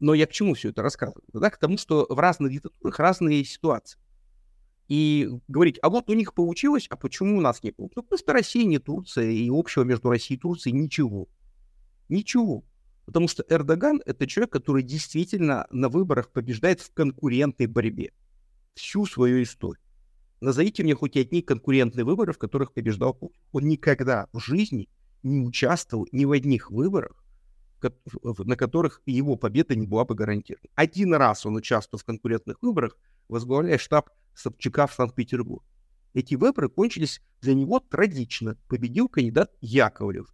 Но 0.00 0.12
я 0.12 0.26
к 0.26 0.32
чему 0.32 0.54
все 0.54 0.70
это 0.70 0.82
рассказываю? 0.82 1.24
Да, 1.32 1.50
к 1.50 1.56
тому, 1.56 1.78
что 1.78 2.06
в 2.08 2.18
разных 2.18 2.52
диктатурах 2.52 2.98
разные 2.98 3.44
ситуации. 3.44 3.98
И 4.88 5.30
говорить, 5.48 5.78
а 5.80 5.88
вот 5.88 6.10
у 6.10 6.14
них 6.14 6.34
получилось, 6.34 6.86
а 6.90 6.96
почему 6.96 7.38
у 7.38 7.40
нас 7.40 7.62
не 7.62 7.70
получилось? 7.70 7.96
Ну, 7.96 8.02
просто 8.02 8.32
Россия 8.32 8.66
не 8.66 8.78
Турция, 8.78 9.30
и 9.30 9.48
общего 9.50 9.84
между 9.84 10.10
Россией 10.10 10.36
и 10.36 10.40
Турцией 10.42 10.74
ничего. 10.74 11.28
Ничего. 12.08 12.64
Потому 13.06 13.28
что 13.28 13.44
Эрдоган— 13.48 14.00
это 14.06 14.26
человек, 14.26 14.52
который 14.52 14.82
действительно 14.82 15.66
на 15.70 15.88
выборах 15.88 16.30
побеждает 16.30 16.80
в 16.80 16.92
конкурентной 16.92 17.66
борьбе 17.66 18.12
всю 18.74 19.06
свою 19.06 19.42
историю. 19.42 19.80
Назовите 20.40 20.82
мне 20.82 20.94
хоть 20.94 21.16
одни 21.16 21.42
конкурентные 21.42 22.04
выборы, 22.04 22.32
в 22.32 22.38
которых 22.38 22.72
побеждал 22.72 23.14
Путин. 23.14 23.40
Он 23.52 23.66
никогда 23.68 24.28
в 24.32 24.40
жизни 24.40 24.88
не 25.22 25.40
участвовал 25.46 26.06
ни 26.12 26.24
в 26.24 26.32
одних 26.32 26.70
выборах, 26.70 27.24
на 28.38 28.56
которых 28.56 29.00
его 29.06 29.36
победа 29.36 29.74
не 29.74 29.86
была 29.86 30.04
бы 30.04 30.14
гарантирована. 30.14 30.68
Один 30.74 31.14
раз 31.14 31.46
он 31.46 31.56
участвовал 31.56 32.00
в 32.00 32.04
конкурентных 32.04 32.62
выборах, 32.62 32.96
возглавляя 33.28 33.78
штаб 33.78 34.10
Собчака 34.34 34.86
в 34.86 34.94
Санкт-Петербург. 34.94 35.64
Эти 36.14 36.34
выборы 36.34 36.68
кончились 36.68 37.20
для 37.40 37.54
него 37.54 37.80
трагично. 37.80 38.56
Победил 38.68 39.08
кандидат 39.08 39.52
Яковлев. 39.60 40.33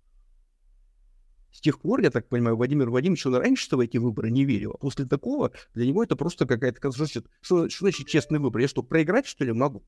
С 1.52 1.60
тех 1.60 1.80
пор, 1.80 2.00
я 2.00 2.10
так 2.10 2.28
понимаю, 2.28 2.56
Владимир 2.56 2.90
Владимирович, 2.90 3.26
он 3.26 3.34
раньше 3.34 3.76
в 3.76 3.80
эти 3.80 3.96
выборы 3.96 4.30
не 4.30 4.44
верил. 4.44 4.72
А 4.72 4.78
после 4.78 5.04
такого 5.04 5.52
для 5.74 5.86
него 5.86 6.02
это 6.02 6.16
просто 6.16 6.46
какая-то... 6.46 6.92
Что, 6.92 7.06
что, 7.06 7.68
что 7.68 7.84
значит 7.84 8.06
честный 8.06 8.38
выбор? 8.38 8.60
Я 8.60 8.68
что, 8.68 8.82
проиграть, 8.82 9.26
что 9.26 9.44
ли, 9.44 9.52
могу? 9.52 9.80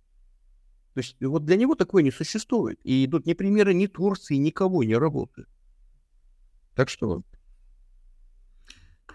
То 0.94 0.98
есть 0.98 1.16
вот 1.20 1.44
для 1.44 1.56
него 1.56 1.74
такое 1.74 2.02
не 2.02 2.10
существует. 2.10 2.80
И 2.82 3.06
тут 3.10 3.26
ни 3.26 3.32
примеры 3.32 3.74
ни 3.74 3.86
Турции, 3.86 4.36
никого 4.36 4.82
не 4.82 4.96
работают. 4.96 5.48
Так 6.74 6.88
что... 6.88 7.22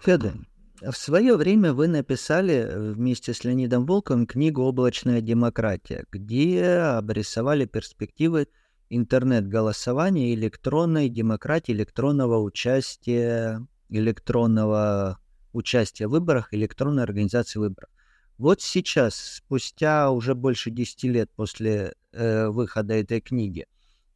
Федор, 0.01 0.33
в 0.81 0.93
свое 0.93 1.35
время 1.35 1.73
вы 1.73 1.87
написали 1.87 2.53
э, 2.53 2.91
вместе 2.93 3.33
с 3.33 3.43
Леонидом 3.43 3.85
Волковым 3.85 4.27
книгу 4.27 4.61
«Облачная 4.61 5.21
демократия», 5.21 6.05
где 6.11 6.65
обрисовали 6.65 7.65
перспективы 7.65 8.47
интернет-голосования, 8.89 10.33
электронной 10.33 11.09
демократии, 11.09 11.71
электронного 11.71 12.41
участия, 12.41 13.65
электронного 13.89 15.19
участия 15.53 16.07
в 16.07 16.11
выборах, 16.11 16.53
электронной 16.53 17.03
организации 17.03 17.59
выборов. 17.59 17.89
Вот 18.37 18.61
сейчас, 18.61 19.15
спустя 19.15 20.11
уже 20.11 20.35
больше 20.35 20.69
10 20.69 21.03
лет 21.05 21.29
после 21.35 21.95
э, 22.11 22.47
выхода 22.47 22.93
этой 22.93 23.19
книги, 23.19 23.65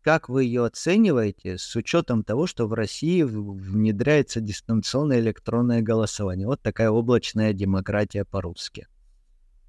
как 0.04 0.30
вы 0.30 0.46
ее 0.46 0.66
оцениваете 0.66 1.58
с 1.58 1.76
учетом 1.76 2.24
того, 2.24 2.48
что 2.48 2.68
в 2.68 2.74
России 2.74 3.22
внедряется 3.24 4.42
дистанционное 4.42 5.20
электронное 5.20 5.82
голосование? 5.82 6.48
Вот 6.48 6.62
такая 6.62 6.90
облачная 6.90 7.54
демократия 7.54 8.26
по-русски. 8.26 8.88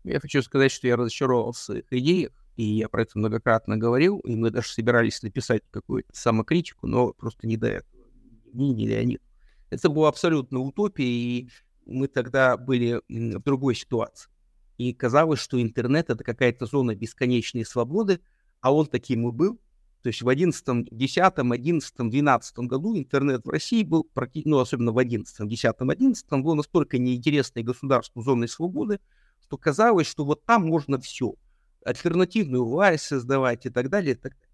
Я 0.04 0.20
хочу 0.20 0.42
сказать, 0.42 0.72
что 0.72 0.86
я 0.86 0.96
разочаровался 0.96 1.82
в 1.90 1.92
идеях 1.92 2.32
и 2.56 2.64
я 2.64 2.88
про 2.88 3.02
это 3.02 3.18
многократно 3.18 3.76
говорил, 3.76 4.18
и 4.20 4.36
мы 4.36 4.50
даже 4.50 4.68
собирались 4.68 5.22
написать 5.22 5.62
какую-то 5.70 6.10
самокритику, 6.12 6.86
но 6.86 7.12
просто 7.12 7.46
не 7.46 7.56
до 7.56 7.68
этого. 7.68 8.04
Ни, 8.52 8.66
ни 8.68 8.86
Леонид. 8.86 9.22
Это 9.70 9.88
была 9.88 10.08
абсолютно 10.08 10.60
утопия, 10.60 11.06
и 11.06 11.48
мы 11.86 12.08
тогда 12.08 12.58
были 12.58 13.00
в 13.08 13.42
другой 13.42 13.74
ситуации. 13.74 14.30
И 14.76 14.92
казалось, 14.92 15.40
что 15.40 15.60
интернет— 15.60 16.06
это 16.10 16.22
какая-то 16.22 16.66
зона 16.66 16.94
бесконечной 16.94 17.64
свободы, 17.64 18.20
а 18.60 18.74
он 18.74 18.86
таким 18.86 19.26
и 19.28 19.32
был. 19.32 19.58
То 20.02 20.08
есть 20.08 20.20
в 20.20 20.28
11, 20.28 20.88
10, 20.90 21.18
11, 21.18 22.10
12 22.10 22.58
году 22.58 22.98
интернет 22.98 23.46
в 23.46 23.48
России 23.48 23.84
был, 23.84 24.10
ну, 24.44 24.58
особенно 24.58 24.92
в 24.92 24.98
11, 24.98 25.48
10, 25.48 25.74
11, 25.78 26.26
был 26.42 26.54
настолько 26.54 26.98
неинтересной 26.98 27.62
государству 27.62 28.20
зоной 28.20 28.48
свободы, 28.48 29.00
что 29.40 29.56
казалось, 29.56 30.08
что 30.08 30.24
вот 30.24 30.44
там 30.44 30.66
можно 30.66 30.98
все— 30.98 31.34
альтернативную 31.84 32.64
власть 32.64 33.04
создавать 33.04 33.66
и 33.66 33.70
так 33.70 33.88
далее. 33.88 34.12
И, 34.12 34.14
так 34.14 34.32
далее. 34.32 34.48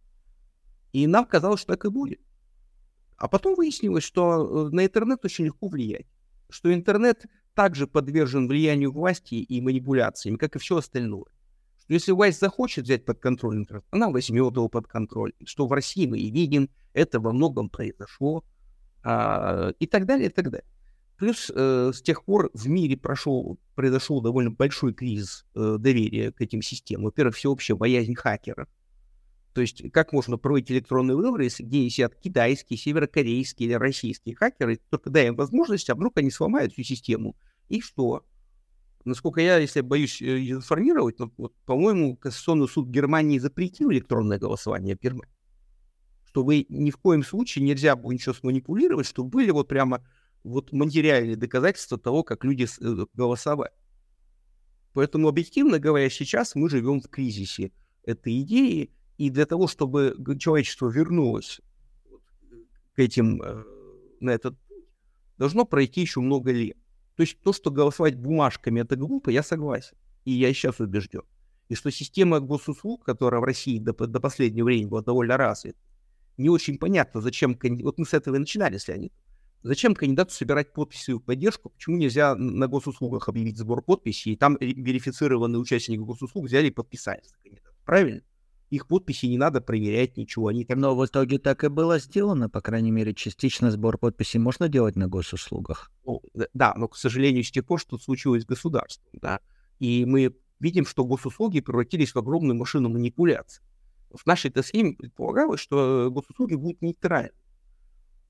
и 0.93 1.07
нам 1.07 1.25
казалось, 1.27 1.61
что 1.61 1.73
так 1.73 1.85
и 1.85 1.89
будет. 1.89 2.21
А 3.17 3.29
потом 3.29 3.57
выяснилось, 3.57 4.05
что 4.05 4.69
э, 4.69 4.75
на 4.75 4.87
интернет 4.87 5.25
очень 5.25 5.47
легко 5.47 5.69
влиять. 5.69 6.07
Что 6.51 6.73
интернет 6.73 7.27
также 7.55 7.87
подвержен 7.87 8.47
влиянию 8.47 8.93
власти 8.93 9.35
и 9.35 9.61
манипуляциям, 9.61 10.37
как 10.37 10.55
и 10.55 10.59
все 10.59 10.77
остальное. 10.77 11.27
Что 11.81 11.95
если 11.95 12.13
власть 12.13 12.39
захочет 12.39 12.85
взять 12.85 13.05
под 13.05 13.19
контроль 13.19 13.57
интернет, 13.57 13.85
она 13.91 14.09
возьмет 14.11 14.55
его 14.55 14.69
под 14.69 14.87
контроль. 14.87 15.33
Что 15.45 15.67
в 15.67 15.73
России 15.73 16.07
мы 16.07 16.19
и 16.19 16.31
видим, 16.31 16.71
это 16.93 17.19
во 17.19 17.33
многом 17.33 17.69
произошло. 17.69 18.45
А, 19.03 19.71
и 19.79 19.87
так 19.87 20.07
далее, 20.07 20.29
и 20.29 20.33
так 20.33 20.51
далее. 20.51 20.67
Плюс 21.19 21.51
э, 21.53 21.91
с 21.93 22.01
тех 22.01 22.25
пор 22.25 22.49
в 22.55 22.69
мире 22.69 22.97
прошел, 22.97 23.59
произошел 23.75 24.21
довольно 24.21 24.53
большой 24.53 24.95
кризис 24.95 25.45
э, 25.57 25.77
доверия 25.79 26.31
к 26.31 26.41
этим 26.41 26.63
системам. 26.63 27.07
Во-первых, 27.07 27.35
всеобщая 27.35 27.75
боязнь 27.75 28.15
хакера. 28.15 28.69
То 29.53 29.61
есть 29.61 29.91
как 29.91 30.13
можно 30.13 30.39
проводить 30.39 30.71
электронные 30.71 31.17
выборы, 31.17 31.45
если 31.45 31.65
где 31.65 31.91
сидят 31.91 32.15
китайские, 32.15 32.79
северокорейские 32.79 33.69
или 33.69 33.75
российские 33.75 34.37
хакеры, 34.37 34.79
только 34.91 35.11
дай 35.11 35.27
им 35.27 35.35
возможность, 35.35 35.91
а 35.91 35.97
вдруг 35.97 36.17
они 36.19 36.31
сломают 36.31 36.73
всю 36.73 36.85
систему. 36.85 37.35
И 37.69 37.81
что? 37.81 38.25
Насколько 39.05 39.41
я, 39.41 39.57
если 39.59 39.81
боюсь 39.81 40.23
э, 40.23 40.51
информировать, 40.51 41.19
но, 41.19 41.33
вот, 41.37 41.53
по-моему, 41.67 42.17
Конституционный 42.17 42.69
суд 42.69 42.87
Германии 42.89 43.41
запретил 43.41 43.91
электронное 43.91 44.39
голосование 44.39 44.95
в 44.95 45.01
Германии. 45.01 45.35
Что 46.27 46.45
вы 46.45 46.65
ни 46.69 46.93
в 46.93 46.97
коем 46.99 47.25
случае 47.25 47.65
нельзя 47.65 47.97
было 47.97 48.13
ничего 48.13 48.37
сманипулировать, 48.37 49.09
что 49.09 49.25
были 49.25 49.51
вот 49.51 49.67
прямо 49.67 50.05
вот 50.45 50.73
материальные 50.73 51.37
доказательства 51.37 51.99
того, 51.99 52.23
как 52.23 52.45
люди 52.45 52.67
э, 52.81 53.07
голосовали. 53.15 53.73
Поэтому, 54.93 55.29
объективно 55.29 55.79
говоря, 55.79 56.09
сейчас 56.11 56.55
мы 56.55 56.69
живем 56.69 57.01
в 57.01 57.09
кризисе 57.09 57.73
этой 58.03 58.41
идеи, 58.41 58.91
и 59.17 59.31
для 59.31 59.47
того, 59.47 59.67
чтобы 59.67 60.17
человечество 60.39 60.89
вернулось 60.89 61.61
к 62.95 62.99
этим, 62.99 63.43
э, 63.43 63.65
на 64.21 64.31
этот 64.31 64.57
должно 65.37 65.65
пройти 65.65 66.01
еще 66.01 66.21
много 66.21 66.51
лет. 66.53 66.77
То 67.17 67.23
есть 67.23 67.41
то, 67.41 67.53
что 67.53 67.71
голосовать 67.71 68.17
бумажками, 68.17 68.81
это 68.81 68.97
глупо, 68.97 69.31
я 69.31 69.43
согласен. 69.43 69.97
И 70.25 70.33
я 70.33 70.53
сейчас 70.53 70.81
убежден. 70.81 71.23
И 71.69 71.75
что 71.75 71.91
система 71.91 72.41
госуслуг, 72.41 73.05
которая 73.05 73.41
в 73.41 73.45
России 73.45 73.79
до, 73.79 73.93
до 73.93 74.21
последнего 74.21 74.67
времени 74.67 74.87
была 74.87 75.03
довольно 75.03 75.37
развита, 75.37 75.79
не 76.37 76.49
очень 76.49 76.79
понятно, 76.79 77.21
зачем... 77.21 77.59
Вот 77.83 77.99
мы 77.99 78.07
с 78.07 78.15
этого 78.15 78.37
и 78.37 78.39
начинали 78.39 78.79
с 78.79 78.89
Леонидом. 78.89 79.17
Зачем 79.63 79.95
кандидату 79.95 80.33
собирать 80.33 80.73
подписи 80.73 81.13
в 81.13 81.21
поддержку? 81.21 81.71
Почему 81.71 81.97
нельзя 81.97 82.35
на 82.37 82.69
госуслугах 82.69 83.29
объявить 83.29 83.59
сбор 83.59 83.83
подписей, 83.83 84.33
и 84.33 84.37
там 84.37 84.57
верифицированные 84.61 85.59
участники 85.59 85.99
госуслуг 85.99 86.47
взяли 86.47 86.69
и 86.69 86.71
подписали 86.71 87.23
за 87.25 87.37
кандидата? 87.43 87.75
Правильно? 87.85 88.23
Их 88.71 88.87
подписи 88.87 89.27
не 89.27 89.39
надо 89.39 89.61
проверять, 89.61 90.17
ничего. 90.17 90.49
Они 90.49 90.65
там... 90.65 90.79
Но 90.79 90.95
в 90.95 91.05
итоге 91.05 91.39
так 91.39 91.65
и 91.65 91.69
было 91.69 91.99
сделано, 91.99 92.51
по 92.51 92.61
крайней 92.61 92.91
мере, 92.91 93.15
частично 93.15 93.71
сбор 93.71 93.99
подписей 93.99 94.39
можно 94.39 94.69
делать 94.69 94.95
на 94.95 95.09
госуслугах. 95.09 95.91
Ну, 96.05 96.21
да, 96.53 96.75
но, 96.77 96.87
к 96.87 96.97
сожалению, 96.97 97.43
с 97.43 97.51
тех 97.51 97.65
пор, 97.65 97.81
что 97.81 97.99
случилось 97.99 98.43
с 98.43 98.47
государством, 98.47 99.11
да, 99.21 99.41
и 99.79 100.05
мы 100.05 100.37
видим, 100.61 100.85
что 100.85 101.05
госуслуги 101.05 101.61
превратились 101.61 102.15
в 102.15 102.19
огромную 102.19 102.57
машину 102.57 102.91
манипуляций. 102.91 103.65
В 104.11 104.27
нашей-то 104.27 104.63
схеме 104.63 104.95
предполагалось, 104.95 105.61
что 105.61 106.11
госуслуги 106.11 106.55
будут 106.55 106.83
нейтральны. 106.83 107.33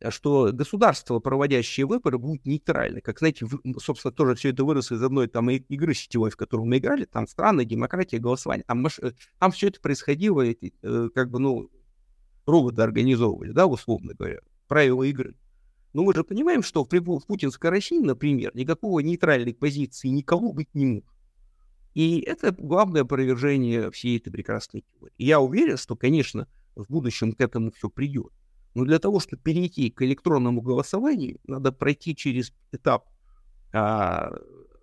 А 0.00 0.12
что 0.12 0.50
государство, 0.52 1.18
проводящее 1.18 1.86
выборы, 1.86 2.18
будет 2.18 2.46
нейтрально. 2.46 3.00
Как, 3.00 3.18
знаете, 3.18 3.46
собственно, 3.78 4.12
тоже 4.12 4.36
все 4.36 4.50
это 4.50 4.64
выросло 4.64 4.94
из 4.94 5.02
одной 5.02 5.26
там 5.26 5.50
игры 5.50 5.94
сетевой, 5.94 6.30
в 6.30 6.36
которую 6.36 6.68
мы 6.68 6.78
играли, 6.78 7.04
там 7.04 7.26
страны, 7.26 7.64
демократия, 7.64 8.18
голосование. 8.18 8.64
Там, 8.64 8.86
э, 8.86 9.12
там 9.40 9.50
все 9.50 9.68
это 9.68 9.80
происходило, 9.80 10.42
эти, 10.42 10.72
э, 10.82 11.08
как 11.12 11.30
бы, 11.30 11.40
ну, 11.40 11.70
роботы 12.46 12.80
организовывали, 12.82 13.50
да, 13.50 13.66
условно 13.66 14.14
говоря, 14.14 14.38
правила 14.68 15.02
игры. 15.02 15.34
Но 15.92 16.04
мы 16.04 16.14
же 16.14 16.22
понимаем, 16.22 16.62
что 16.62 16.84
в, 16.84 16.90
в 16.90 17.26
путинской 17.26 17.70
России, 17.70 17.98
например, 17.98 18.52
никакого 18.54 19.00
нейтральной 19.00 19.54
позиции 19.54 20.08
никого 20.08 20.52
быть 20.52 20.72
не 20.74 20.86
может. 20.86 21.08
И 21.94 22.20
это 22.20 22.52
главное 22.52 23.02
опровержение 23.02 23.90
всей 23.90 24.18
этой 24.18 24.30
прекрасной 24.30 24.82
теории. 24.82 25.14
я 25.18 25.40
уверен, 25.40 25.76
что, 25.76 25.96
конечно, 25.96 26.46
в 26.76 26.86
будущем 26.88 27.32
к 27.32 27.40
этому 27.40 27.72
все 27.72 27.90
придет. 27.90 28.32
Но 28.78 28.84
для 28.84 29.00
того, 29.00 29.18
чтобы 29.18 29.42
перейти 29.42 29.90
к 29.90 30.02
электронному 30.02 30.60
голосованию, 30.60 31.40
надо 31.48 31.72
пройти 31.72 32.14
через 32.14 32.52
этап 32.70 33.08
а, 33.72 34.30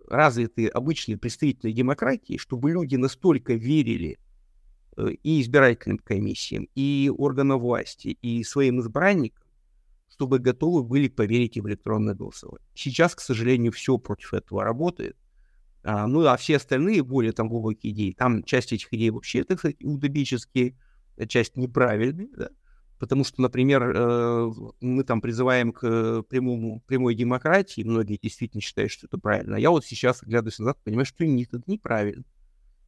развитой 0.10 0.68
обычной 0.68 1.18
представительной 1.18 1.72
демократии, 1.72 2.36
чтобы 2.36 2.72
люди 2.72 2.98
настолько 2.98 3.54
верили 3.54 4.20
э, 4.98 5.12
и 5.24 5.42
избирательным 5.42 6.00
комиссиям, 6.00 6.68
и 6.76 7.10
органам 7.18 7.58
власти, 7.60 8.18
и 8.22 8.44
своим 8.44 8.82
избранникам, 8.82 9.46
чтобы 10.10 10.40
готовы 10.40 10.84
были 10.84 11.08
поверить 11.08 11.58
в 11.58 11.66
электронное 11.66 12.16
голосование. 12.16 12.68
Сейчас, 12.74 13.16
к 13.16 13.22
сожалению, 13.22 13.72
все 13.72 13.98
против 13.98 14.34
этого 14.34 14.66
работает. 14.66 15.16
А, 15.84 16.06
ну, 16.06 16.26
а 16.26 16.36
все 16.36 16.58
остальные 16.58 17.02
более 17.02 17.32
там 17.32 17.48
глубокие 17.48 17.94
идеи, 17.94 18.12
там 18.12 18.44
часть 18.44 18.74
этих 18.74 18.94
идей 18.94 19.10
вообще, 19.12 19.46
так 19.46 19.60
сказать, 19.60 19.82
утопические, 19.82 20.76
часть 21.30 21.56
неправильные, 21.56 22.28
да? 22.36 22.50
Потому 23.00 23.24
что, 23.24 23.42
например, 23.42 23.84
э, 23.96 24.52
мы 24.82 25.04
там 25.04 25.22
призываем 25.22 25.72
к 25.72 26.24
прямому, 26.24 26.82
прямой 26.88 27.16
демократии, 27.16 27.84
многие 27.84 28.18
действительно 28.22 28.62
считают, 28.62 28.92
что 28.92 29.08
это 29.08 29.18
правильно. 29.18 29.58
А 29.58 29.60
я 29.60 29.70
вот 29.70 29.86
сейчас, 29.86 30.22
глядываясь 30.22 30.60
назад, 30.60 30.78
понимаю, 30.84 31.06
что 31.06 31.26
нет, 31.26 31.50
это 31.54 31.64
неправильно. 31.68 32.24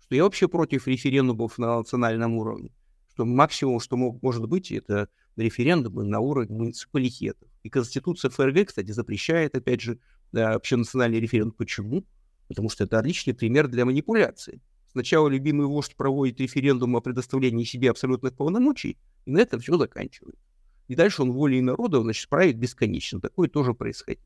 Что 0.02 0.16
я 0.16 0.24
вообще 0.24 0.48
против 0.48 0.88
референдумов 0.88 1.58
на 1.58 1.78
национальном 1.78 2.36
уровне. 2.36 2.72
Что 3.14 3.26
максимум, 3.26 3.80
что 3.80 3.98
может 3.98 4.48
быть, 4.48 4.72
это 4.72 5.10
референдумы 5.36 6.04
на 6.04 6.20
уровне 6.20 6.56
муниципалитетов. 6.56 7.50
И 7.64 7.70
Конституция 7.70 8.32
ФРГ, 8.32 8.68
кстати, 8.68 8.92
запрещает, 8.92 9.56
опять 9.56 9.82
же, 9.82 10.00
общенациональный 10.34 11.20
референдум. 11.20 11.54
Почему? 11.58 12.06
Потому 12.48 12.70
что 12.70 12.86
это 12.86 13.00
отличный 13.00 13.34
пример 13.34 13.68
для 13.68 13.86
манипуляции. 13.86 14.62
Сначала 14.98 15.28
любимый 15.28 15.68
вождь 15.68 15.96
проводит 15.96 16.40
референдум 16.40 16.96
о 16.96 17.02
предоставлении 17.02 17.66
себе 17.66 17.92
абсолютных 17.92 18.34
полномочий, 18.34 18.98
и 19.26 19.32
на 19.32 19.38
этом 19.38 19.60
все 19.60 19.78
заканчивается. 19.78 20.42
И 20.88 20.96
дальше 20.96 21.22
он 21.22 21.34
волей 21.34 21.62
народа, 21.62 22.02
значит, 22.02 22.28
правит 22.30 22.58
бесконечно. 22.58 23.22
Такое 23.22 23.48
тоже 23.48 23.76
происходит. 23.76 24.20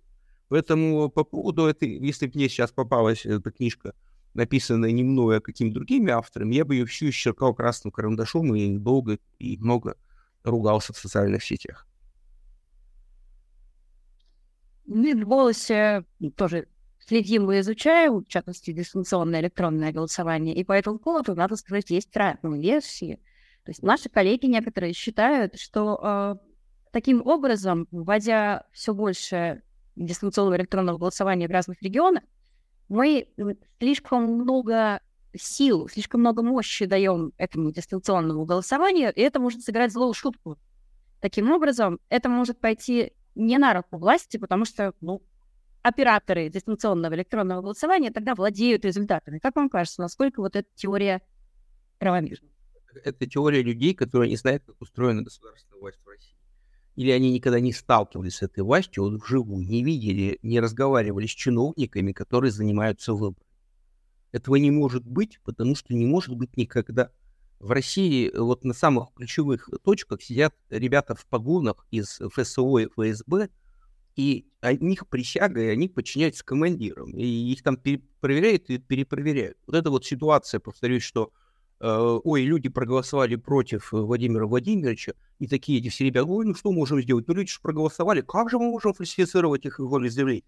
Поэтому 0.48 1.10
по 1.10 1.26
поводу 1.26 1.66
этой, 1.66 1.90
если 2.00 2.28
бы 2.28 2.32
мне 2.36 2.48
сейчас 2.48 2.72
попалась 2.72 3.26
эта 3.26 3.52
книжка, 3.52 3.94
написанная 4.34 4.94
не 4.94 5.04
мной, 5.04 5.40
а 5.40 5.42
какими-то 5.42 5.76
другими 5.76 6.10
авторами, 6.10 6.56
я 6.56 6.64
бы 6.64 6.76
ее 6.76 6.86
всю 6.86 7.10
исчеркал 7.10 7.54
красным 7.54 7.92
карандашом 7.92 8.56
и 8.56 8.78
долго 8.78 9.20
и 9.40 9.58
много 9.58 9.98
ругался 10.46 10.94
в 10.94 10.98
социальных 10.98 11.44
сетях. 11.44 11.86
Мы 14.86 15.16
в 15.16 15.28
голосе 15.28 16.06
тоже 16.38 16.70
следим 17.08 17.52
и 17.52 17.60
изучаем, 17.60 18.20
в 18.20 18.28
частности, 18.28 18.72
дистанционное 18.72 19.42
электронное 19.42 19.92
голосование, 19.92 20.56
и 20.56 20.64
по 20.64 20.74
этому 20.74 21.00
поводу, 21.00 21.36
надо 21.36 21.56
сказать, 21.56 21.90
есть 21.90 22.16
разные 22.16 22.62
версии. 22.62 23.20
То 23.64 23.72
есть 23.72 23.84
наши 23.84 24.10
коллеги 24.10 24.46
некоторые 24.46 24.94
считают, 24.94 25.60
что 25.60 26.00
э, 26.02 26.36
таким 26.92 27.26
образом, 27.26 27.88
вводя 27.92 28.66
все 28.72 28.94
больше 28.94 29.62
дистанционного 29.96 30.58
электронного 30.58 30.98
голосования 30.98 31.48
в 31.48 31.52
разных 31.52 31.82
регионах, 31.82 32.24
мы 32.90 33.28
слишком 33.80 34.24
много 34.24 35.02
сил, 35.34 35.88
слишком 35.88 36.22
много 36.22 36.44
мощи 36.44 36.86
даем 36.86 37.34
этому 37.38 37.72
дистанционному 37.72 38.46
голосованию, 38.46 39.14
и 39.14 39.22
это 39.22 39.40
может 39.40 39.62
сыграть 39.62 39.94
злую 39.94 40.14
шутку. 40.14 40.58
Таким 41.20 41.52
образом, 41.52 42.00
это 42.10 42.30
может 42.30 42.60
пойти 42.60 43.14
не 43.36 43.58
на 43.58 43.74
руку 43.74 43.98
власти, 43.98 44.38
потому 44.38 44.66
что 44.66 44.94
ну, 45.02 45.22
операторы 45.82 46.50
дистанционного 46.50 47.16
электронного 47.16 47.62
голосования 47.62 48.12
тогда 48.12 48.36
владеют 48.36 48.86
результатами. 48.86 49.40
Как 49.40 49.56
вам 49.56 49.70
кажется, 49.70 50.02
насколько 50.02 50.42
вот 50.42 50.56
эта 50.56 50.68
теория 50.76 51.22
правомерна? 52.00 52.50
Это 53.04 53.26
теория 53.26 53.62
людей, 53.62 53.94
которые 53.94 54.30
не 54.30 54.36
знают, 54.36 54.64
как 54.66 54.76
устроена 54.82 55.24
государственная 55.24 55.80
власть 55.80 56.00
в 56.04 56.08
России. 56.08 56.36
Или 56.96 57.12
они 57.12 57.32
никогда 57.32 57.60
не 57.60 57.72
сталкивались 57.72 58.36
с 58.36 58.42
этой 58.42 58.64
властью 58.64 59.04
вот 59.04 59.22
вживую, 59.22 59.66
не 59.66 59.84
видели, 59.84 60.38
не 60.42 60.60
разговаривали 60.60 61.26
с 61.26 61.32
чиновниками, 61.32 62.12
которые 62.12 62.52
занимаются 62.52 63.14
выборами. 63.14 63.48
Этого 64.32 64.58
не 64.58 64.72
может 64.72 65.06
быть, 65.06 65.40
потому 65.44 65.76
что 65.76 65.94
не 65.94 66.06
может 66.06 66.36
быть 66.36 66.58
никогда. 66.58 67.12
В 67.60 67.72
России 67.72 68.32
вот 68.36 68.64
на 68.64 68.74
самых 68.74 69.14
ключевых 69.14 69.70
точках 69.84 70.22
сидят 70.22 70.54
ребята 70.70 71.16
в 71.16 71.26
погонах 71.26 71.86
из 71.92 72.20
ФСО 72.20 72.80
и 72.80 72.88
ФСБ, 72.88 73.50
и 74.16 74.46
у 74.64 74.86
них 74.86 75.08
присяга, 75.08 75.62
и 75.62 75.68
они 75.68 75.90
подчиняются 75.90 76.46
командирам. 76.46 77.12
И 77.18 77.26
их 77.26 77.64
там 77.64 77.78
проверяют 78.20 78.70
и 78.70 78.78
перепроверяют. 78.78 79.58
Вот 79.68 79.76
эта 79.76 79.90
вот 79.90 80.06
ситуация, 80.06 80.60
повторюсь, 80.60 81.04
что 81.04 81.32
э, 81.80 82.20
ой, 82.24 82.44
люди 82.44 82.70
проголосовали 82.70 83.36
против 83.36 83.92
Владимира 83.92 84.46
Владимировича, 84.46 85.14
и 85.40 85.48
такие 85.48 85.80
эти 85.80 85.90
все 85.90 86.06
ребята, 86.06 86.28
ой, 86.28 86.46
ну 86.46 86.54
что 86.54 86.72
можем 86.72 87.02
сделать? 87.02 87.28
Ну 87.28 87.34
люди 87.34 87.52
же 87.52 87.60
проголосовали, 87.62 88.22
как 88.22 88.50
же 88.50 88.60
мы 88.60 88.70
можем 88.70 88.94
фальсифицировать 88.94 89.66
их 89.66 89.80
волеизъявление? 89.80 90.44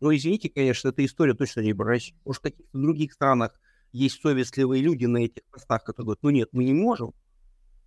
Ну, 0.00 0.14
извините, 0.14 0.48
конечно, 0.48 0.88
эта 0.88 1.04
история 1.04 1.34
точно 1.34 1.60
не 1.60 1.74
про 1.74 1.86
Россию. 1.86 2.18
Может, 2.24 2.40
в 2.40 2.42
каких-то 2.42 2.78
других 2.78 3.12
странах 3.12 3.60
есть 3.90 4.20
совестливые 4.20 4.82
люди 4.82 5.06
на 5.06 5.18
этих 5.18 5.42
постах, 5.50 5.82
которые 5.82 6.04
говорят, 6.06 6.22
ну 6.22 6.30
нет, 6.30 6.48
мы 6.52 6.64
не 6.64 6.74
можем. 6.74 7.14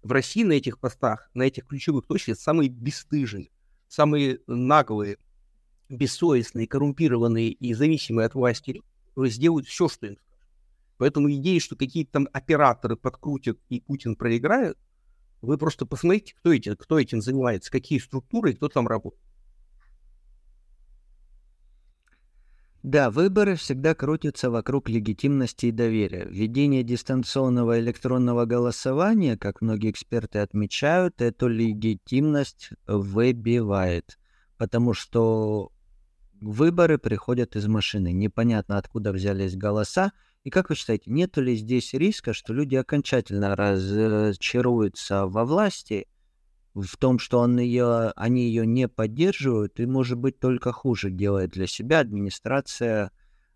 В 0.02 0.12
России 0.12 0.44
на 0.44 0.54
этих 0.54 0.80
постах, 0.80 1.30
на 1.34 1.44
этих 1.44 1.68
ключевых 1.68 2.08
точках 2.08 2.38
самые 2.38 2.70
бесстыжие 2.70 3.50
самые 3.92 4.40
наглые, 4.48 5.18
бессовестные, 5.90 6.66
коррумпированные 6.66 7.52
и 7.52 7.74
зависимые 7.74 8.26
от 8.26 8.36
власти 8.36 8.82
сделают 9.18 9.68
все, 9.68 9.90
что 9.90 10.08
им 10.08 10.14
скажут. 10.14 10.48
Поэтому 10.98 11.30
идея, 11.32 11.60
что 11.60 11.76
какие-то 11.76 12.14
там 12.14 12.28
операторы 12.32 12.96
подкрутят 12.96 13.60
и 13.68 13.82
Путин 13.82 14.16
проиграет, 14.16 14.78
вы 15.42 15.58
просто 15.58 15.86
посмотрите, 15.86 16.34
кто 16.38 16.54
этим, 16.54 16.78
кто 16.78 17.00
этим 17.00 17.22
занимается, 17.22 17.70
какие 17.70 18.00
структуры 18.00 18.54
кто 18.54 18.70
там 18.70 18.88
работает. 18.88 19.22
Да, 22.84 23.12
выборы 23.12 23.56
всегда 23.56 23.94
крутятся 23.94 24.50
вокруг 24.50 24.90
легитимности 24.90 25.68
и 25.68 25.72
доверия. 25.72 26.26
Введение 26.26 26.82
дистанционного 26.82 27.80
электронного 27.80 28.46
голосования, 28.46 29.38
как 29.38 29.62
многие 29.62 29.92
эксперты 29.92 30.40
отмечают, 30.40 31.22
эту 31.22 31.48
легитимность 31.48 32.72
выбивает, 32.88 34.18
потому 34.58 34.94
что 34.96 35.72
выборы 36.42 36.98
приходят 36.98 37.56
из 37.56 37.68
машины. 37.68 38.12
Непонятно, 38.12 38.80
откуда 38.80 39.12
взялись 39.12 39.56
голоса. 39.56 40.12
И 40.44 40.50
как 40.50 40.70
вы 40.70 40.76
считаете, 40.76 41.12
нет 41.12 41.38
ли 41.38 41.56
здесь 41.56 41.94
риска, 41.94 42.34
что 42.34 42.52
люди 42.52 42.76
окончательно 42.76 43.56
разочаруются 43.56 45.28
во 45.28 45.46
власти 45.46 46.08
в 46.74 46.98
том, 46.98 47.20
что 47.20 47.40
он 47.40 47.60
ее, 47.60 48.12
они 48.16 48.44
ее 48.44 48.66
не 48.66 48.88
поддерживают, 48.88 49.80
и, 49.80 49.86
может 49.86 50.18
быть, 50.18 50.40
только 50.40 50.72
хуже 50.72 51.12
делает 51.12 51.52
для 51.52 51.68
себя 51.68 52.00
администрация, 52.00 53.12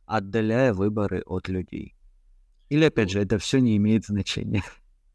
отдаляя 0.05 0.74
выборы 0.74 1.22
от 1.26 1.47
людей. 1.47 1.95
Или, 2.70 2.86
опять 2.86 3.11
же, 3.11 3.22
это 3.22 3.38
все 3.38 3.59
не 3.59 3.78
имеет 3.78 4.05
значения. 4.05 4.63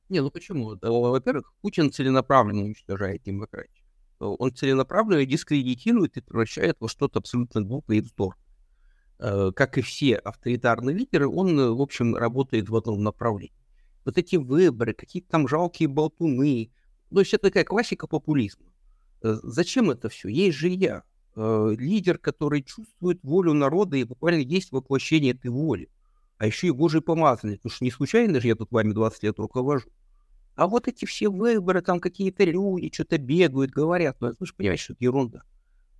Не, 0.08 0.22
ну 0.22 0.30
почему? 0.30 0.76
Во-первых, 0.80 1.52
Путин 1.60 1.92
целенаправленно 1.92 2.62
уничтожает 2.62 3.22
демократию. 3.22 3.84
Он 4.18 4.52
целенаправленно 4.52 5.24
дискредитирует 5.24 6.16
и 6.16 6.20
превращает 6.20 6.76
во 6.80 6.88
что-то 6.88 7.20
абсолютно 7.20 7.62
глупое 7.62 8.00
и 8.00 8.02
вздор. 8.02 8.36
Э, 9.18 9.50
как 9.54 9.78
и 9.78 9.82
все 9.82 10.16
авторитарные 10.16 10.96
лидеры, 10.96 11.28
он, 11.28 11.56
в 11.56 11.80
общем, 11.80 12.16
работает 12.16 12.68
в 12.68 12.76
одном 12.76 13.02
направлении. 13.02 13.54
Вот 14.04 14.18
эти 14.18 14.36
выборы, 14.36 14.94
какие-то 14.94 15.28
там 15.28 15.46
жалкие 15.46 15.88
болтуны, 15.88 16.70
есть 17.18 17.34
это 17.34 17.48
такая 17.48 17.64
классика 17.64 18.06
популизма. 18.06 18.66
Э, 19.22 19.36
зачем 19.42 19.90
это 19.90 20.08
все? 20.08 20.28
Есть 20.28 20.56
же 20.56 20.68
я, 20.68 21.02
э, 21.34 21.74
лидер, 21.76 22.18
который 22.18 22.62
чувствует 22.62 23.18
волю 23.24 23.52
народа 23.52 23.96
и 23.96 24.04
буквально 24.04 24.40
есть 24.40 24.70
воплощение 24.70 25.32
этой 25.32 25.50
воли. 25.50 25.88
А 26.38 26.46
еще 26.46 26.68
и 26.68 26.70
Божий 26.70 27.02
помазанник, 27.02 27.58
потому 27.58 27.74
что 27.74 27.84
не 27.84 27.90
случайно 27.90 28.40
же 28.40 28.48
я 28.48 28.54
тут 28.54 28.70
вами 28.70 28.92
20 28.92 29.24
лет 29.24 29.38
руковожу. 29.38 29.90
А 30.54 30.66
вот 30.66 30.88
эти 30.88 31.04
все 31.04 31.28
выборы, 31.28 31.82
там 31.82 32.00
какие-то 32.00 32.44
люди 32.44 32.90
что-то 32.92 33.18
бегают, 33.18 33.72
говорят, 33.72 34.16
ну, 34.20 34.32
вы 34.38 34.46
же 34.46 34.54
понимаете, 34.54 34.84
что 34.84 34.92
это 34.92 35.04
ерунда. 35.04 35.42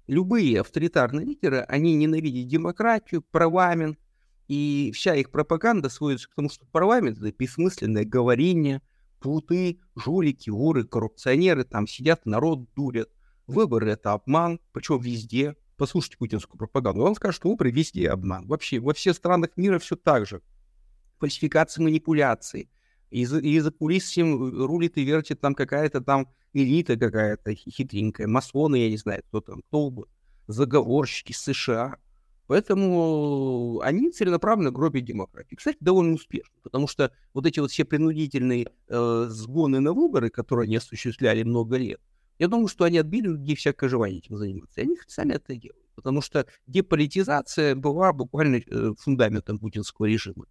Любые 0.06 0.61
авторитарные 0.61 1.26
лидеры, 1.26 1.61
они 1.61 1.94
ненавидят 1.94 2.48
демократию, 2.48 3.22
парламент, 3.22 3.98
и 4.48 4.90
вся 4.94 5.14
их 5.14 5.30
пропаганда 5.30 5.88
сводится 5.88 6.28
к 6.28 6.34
тому, 6.34 6.48
что 6.50 6.66
парламент— 6.66 7.18
это 7.20 7.32
бессмысленное 7.32 8.04
говорение, 8.04 8.82
плуты, 9.21 9.81
жулики, 9.95 10.51
воры, 10.51 10.85
коррупционеры 10.85 11.64
там 11.64 11.87
сидят, 11.87 12.27
народ 12.27 12.73
дурят. 12.75 13.11
Выборы— 13.47 13.91
это 13.93 14.12
обман, 14.12 14.61
причем 14.73 14.99
везде. 14.99 15.57
Послушайте 15.77 16.18
путинскую 16.18 16.59
пропаганду, 16.59 17.03
он 17.03 17.14
скажет, 17.14 17.37
что 17.37 17.49
выборы 17.49 17.71
везде 17.71 18.11
обман. 18.11 18.47
Вообще, 18.47 18.81
во 18.81 18.93
всех 18.93 19.16
странах 19.16 19.51
мира 19.57 19.79
все 19.79 19.97
так 19.97 20.27
же. 20.27 20.43
Фальсификации, 21.18 21.83
манипуляции. 21.83 22.71
И 23.11 23.25
за, 23.25 23.39
и 23.39 23.59
за 23.59 23.71
кулис 23.71 24.05
всем 24.05 24.64
рулит 24.64 24.97
и 24.97 25.05
вертит 25.05 25.41
там 25.41 25.55
какая-то 25.55 26.01
там 26.01 26.29
элита 26.53 26.97
какая-то 26.97 27.55
хитренькая, 27.55 28.27
масоны, 28.27 28.77
я 28.77 28.91
не 28.91 28.97
знаю, 28.97 29.23
кто 29.29 29.41
там, 29.41 29.62
кто 29.62 29.91
бы, 29.91 30.07
заговорщики 30.47 31.33
США. 31.33 31.97
Поэтому 32.51 33.78
они 33.80 34.11
целенаправленно 34.11 34.72
гробят 34.72 35.05
демократию. 35.05 35.57
Кстати, 35.57 35.76
довольно 35.78 36.14
успешно, 36.14 36.53
потому 36.64 36.88
что 36.88 37.12
вот 37.32 37.46
эти 37.46 37.61
вот 37.61 37.70
все 37.70 37.84
принудительные 37.84 38.72
э, 38.88 39.26
сгоны 39.28 39.78
на 39.78 39.92
выборы, 39.92 40.30
которые 40.30 40.64
они 40.64 40.74
осуществляли 40.74 41.44
много 41.44 41.76
лет, 41.76 42.01
я 42.40 42.48
думаю, 42.48 42.66
что 42.66 42.82
они 42.82 42.98
отбили 42.98 43.28
людей 43.28 43.55
всякое 43.55 43.88
желание 43.88 44.18
этим 44.18 44.36
заниматься. 44.36 44.80
И 44.80 44.82
они 44.82 44.96
сами 45.07 45.34
это 45.34 45.55
делают. 45.55 45.86
Потому 45.94 46.20
что 46.22 46.44
деполитизация 46.66 47.76
была 47.76 48.12
буквально 48.12 48.57
э, 48.57 48.94
фундаментом 48.98 49.61
путинского 49.61 50.07
режима. 50.07 50.46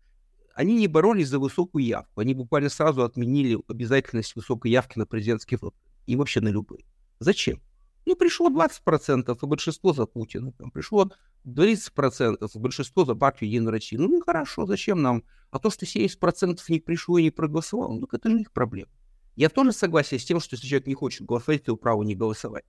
Они 0.55 0.75
не 0.75 0.87
боролись 0.87 1.27
за 1.27 1.37
высокую 1.37 1.83
явку. 1.83 2.21
Они 2.21 2.33
буквально 2.33 2.69
сразу 2.69 3.03
отменили 3.03 3.57
обязательность 3.67 4.37
высокой 4.37 4.71
явки 4.71 4.97
на 4.97 5.05
президентские 5.05 5.57
выборы. 5.61 5.75
И 6.07 6.15
вообще 6.15 6.39
на 6.39 6.47
любые. 6.47 6.85
Зачем? 7.19 7.61
Ну, 8.05 8.15
пришло 8.15 8.49
20%, 8.49 9.37
а 9.41 9.45
большинство 9.45 9.91
за 9.91 10.05
Путина. 10.05 10.53
Там 10.53 10.71
пришло 10.71 11.11
30%, 11.45 12.37
а 12.39 12.59
большинство 12.59 13.05
за 13.05 13.15
партию 13.15 13.49
Единой 13.49 13.71
России. 13.71 13.97
Ну, 13.97 14.07
ну, 14.07 14.21
хорошо, 14.21 14.65
зачем 14.65 15.01
нам? 15.01 15.23
А 15.51 15.59
то, 15.59 15.69
что 15.69 15.85
70% 15.85 16.59
не 16.69 16.79
пришло 16.79 17.17
и 17.17 17.23
не 17.23 17.31
проголосовало, 17.31 17.93
ну, 17.93 18.07
это 18.11 18.29
же 18.29 18.39
их 18.39 18.51
проблема. 18.51 18.91
Я 19.35 19.49
тоже 19.49 19.71
согласен 19.71 20.19
с 20.19 20.25
тем, 20.25 20.39
что 20.39 20.55
если 20.55 20.67
человек 20.67 20.87
не 20.87 20.95
хочет 20.95 21.25
голосовать, 21.25 21.63
то 21.63 21.75
право 21.77 22.03
не 22.03 22.15
голосовать. 22.15 22.65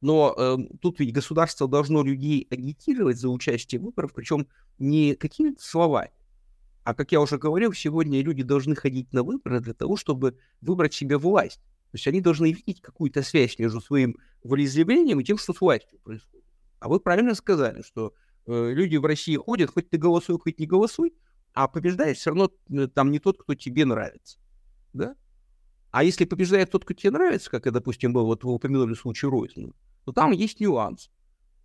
Но 0.00 0.34
э, 0.36 0.56
тут 0.80 1.00
ведь 1.00 1.12
государство 1.12 1.68
должно 1.68 2.02
людей 2.02 2.46
агитировать 2.50 3.18
за 3.18 3.28
участие 3.28 3.80
в 3.80 3.84
выборах, 3.84 4.12
причем 4.14 4.46
не 4.78 5.14
какими-то 5.14 5.62
словами, 5.62 6.10
а, 6.86 6.94
как 6.94 7.10
я 7.10 7.20
уже 7.20 7.36
говорил, 7.36 7.72
сегодня 7.72 8.22
люди 8.22 8.44
должны 8.44 8.76
ходить 8.76 9.12
на 9.12 9.24
выборы 9.24 9.58
для 9.58 9.74
того, 9.74 9.96
чтобы 9.96 10.38
выбрать 10.60 10.94
себе 10.94 11.18
власть. 11.18 11.60
То 11.90 11.94
есть 11.94 12.06
они 12.06 12.20
должны 12.20 12.52
видеть 12.52 12.80
какую-то 12.80 13.22
связь 13.22 13.58
между 13.58 13.80
своим 13.80 14.16
волеизъявлением 14.44 15.18
и 15.18 15.24
тем, 15.24 15.36
что 15.36 15.52
с 15.52 15.60
властью 15.60 15.98
происходит. 16.04 16.35
А 16.86 16.88
вы 16.88 17.00
правильно 17.00 17.34
сказали, 17.34 17.82
что 17.82 18.14
э, 18.46 18.70
люди 18.72 18.94
в 18.94 19.04
России 19.04 19.34
ходят, 19.34 19.72
хоть 19.72 19.90
ты 19.90 19.98
голосуй, 19.98 20.38
хоть 20.38 20.60
не 20.60 20.66
голосуй, 20.66 21.16
а 21.52 21.66
побеждает 21.66 22.16
все 22.16 22.30
равно 22.30 22.52
э, 22.70 22.86
там 22.86 23.10
не 23.10 23.18
тот, 23.18 23.42
кто 23.42 23.56
тебе 23.56 23.84
нравится. 23.84 24.38
Да? 24.92 25.16
А 25.90 26.04
если 26.04 26.26
побеждает 26.26 26.70
тот, 26.70 26.84
кто 26.84 26.94
тебе 26.94 27.10
нравится, 27.10 27.50
как, 27.50 27.64
допустим, 27.72 28.12
был 28.12 28.24
вот 28.26 28.44
вы 28.44 28.52
упомянули 28.54 28.94
случай 28.94 29.26
Ройзена, 29.26 29.72
то 30.04 30.12
там 30.12 30.30
есть 30.30 30.60
нюанс. 30.60 31.10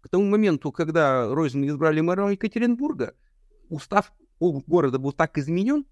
К 0.01 0.09
тому 0.09 0.25
моменту, 0.25 0.71
когда 0.71 1.27
Ройзена 1.31 1.67
избрали 1.67 2.01
мэром 2.01 2.31
Екатеринбурга, 2.31 3.13
устав 3.69 4.11
города 4.39 4.97
был 4.97 5.11
так 5.11 5.37
изменен, 5.37 5.85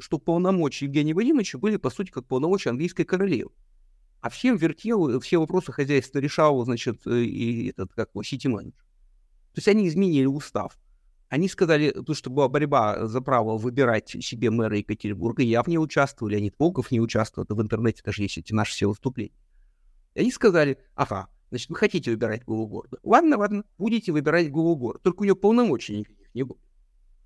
что 0.00 0.18
полномочия 0.18 0.86
Евгения 0.86 1.14
Владимировича 1.14 1.56
были, 1.58 1.76
по 1.76 1.90
сути, 1.90 2.10
как 2.10 2.26
полномочия 2.26 2.70
английской 2.70 3.04
королевы. 3.04 3.52
А 4.22 4.30
всем 4.30 4.56
вертел, 4.56 5.18
все 5.20 5.38
вопросы 5.38 5.72
хозяйства 5.72 6.20
решал, 6.20 6.64
значит, 6.64 7.04
э, 7.06 7.22
и 7.22 7.70
этот, 7.70 7.92
как 7.92 8.10
его, 8.14 8.22
сити-менеджер. 8.22 8.80
То 9.52 9.58
есть 9.58 9.66
они 9.66 9.88
изменили 9.88 10.26
устав. 10.26 10.78
Они 11.28 11.48
сказали, 11.48 11.90
то, 11.90 12.14
что 12.14 12.30
была 12.30 12.48
борьба 12.48 13.08
за 13.08 13.20
право 13.20 13.58
выбирать 13.58 14.10
себе 14.10 14.50
мэра 14.50 14.78
Екатеринбурга, 14.78 15.42
я 15.42 15.62
в 15.64 15.66
ней 15.66 15.78
участвовал, 15.78 16.30
Леонид 16.30 16.54
Волков 16.56 16.92
не 16.92 17.00
участвовал, 17.00 17.44
это 17.44 17.56
в 17.56 17.62
интернете 17.62 18.02
даже 18.04 18.22
есть 18.22 18.38
эти 18.38 18.52
наши 18.52 18.72
все 18.72 18.88
выступления. 18.88 19.34
И 20.14 20.20
они 20.20 20.30
сказали, 20.30 20.78
ага, 20.94 21.28
значит, 21.50 21.70
вы 21.70 21.76
хотите 21.76 22.12
выбирать 22.12 22.44
главу 22.44 22.68
города. 22.68 22.98
Ладно, 23.02 23.38
ладно, 23.38 23.64
будете 23.76 24.12
выбирать 24.12 24.52
главу 24.52 24.76
города, 24.76 25.02
только 25.02 25.22
у 25.22 25.24
него 25.24 25.36
полномочий 25.36 25.98
никаких 25.98 26.32
не 26.32 26.44
будет. 26.44 26.62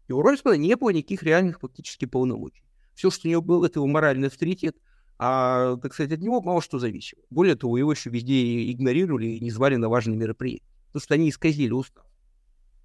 И 0.09 0.13
у 0.13 0.23
Ройсмана 0.23 0.57
не 0.57 0.75
было 0.77 0.91
никаких 0.91 1.23
реальных 1.23 1.61
фактически 1.61 2.07
полномочий. 2.07 2.65
Все, 2.95 3.11
что 3.11 3.29
у 3.29 3.31
него 3.31 3.43
был, 3.43 3.65
это 3.65 3.81
его 3.81 3.87
моральный 3.87 4.29
авторитет, 4.29 4.77
а, 5.19 5.77
так 5.77 5.95
сказать, 5.95 6.13
от 6.13 6.21
него 6.21 6.41
мало 6.43 6.61
что 6.61 6.79
зависело. 6.79 7.23
Более 7.31 7.57
того, 7.57 7.79
его 7.79 7.93
еще 7.93 8.11
везде 8.11 8.71
игнорировали 8.71 9.27
и 9.27 9.41
не 9.41 9.51
звали 9.51 9.77
на 9.77 9.89
важные 9.89 10.17
мероприятия. 10.17 10.65
Потому 10.89 11.03
что 11.03 11.15
они 11.15 11.31
исказили 11.31 11.73
устав. 11.73 12.05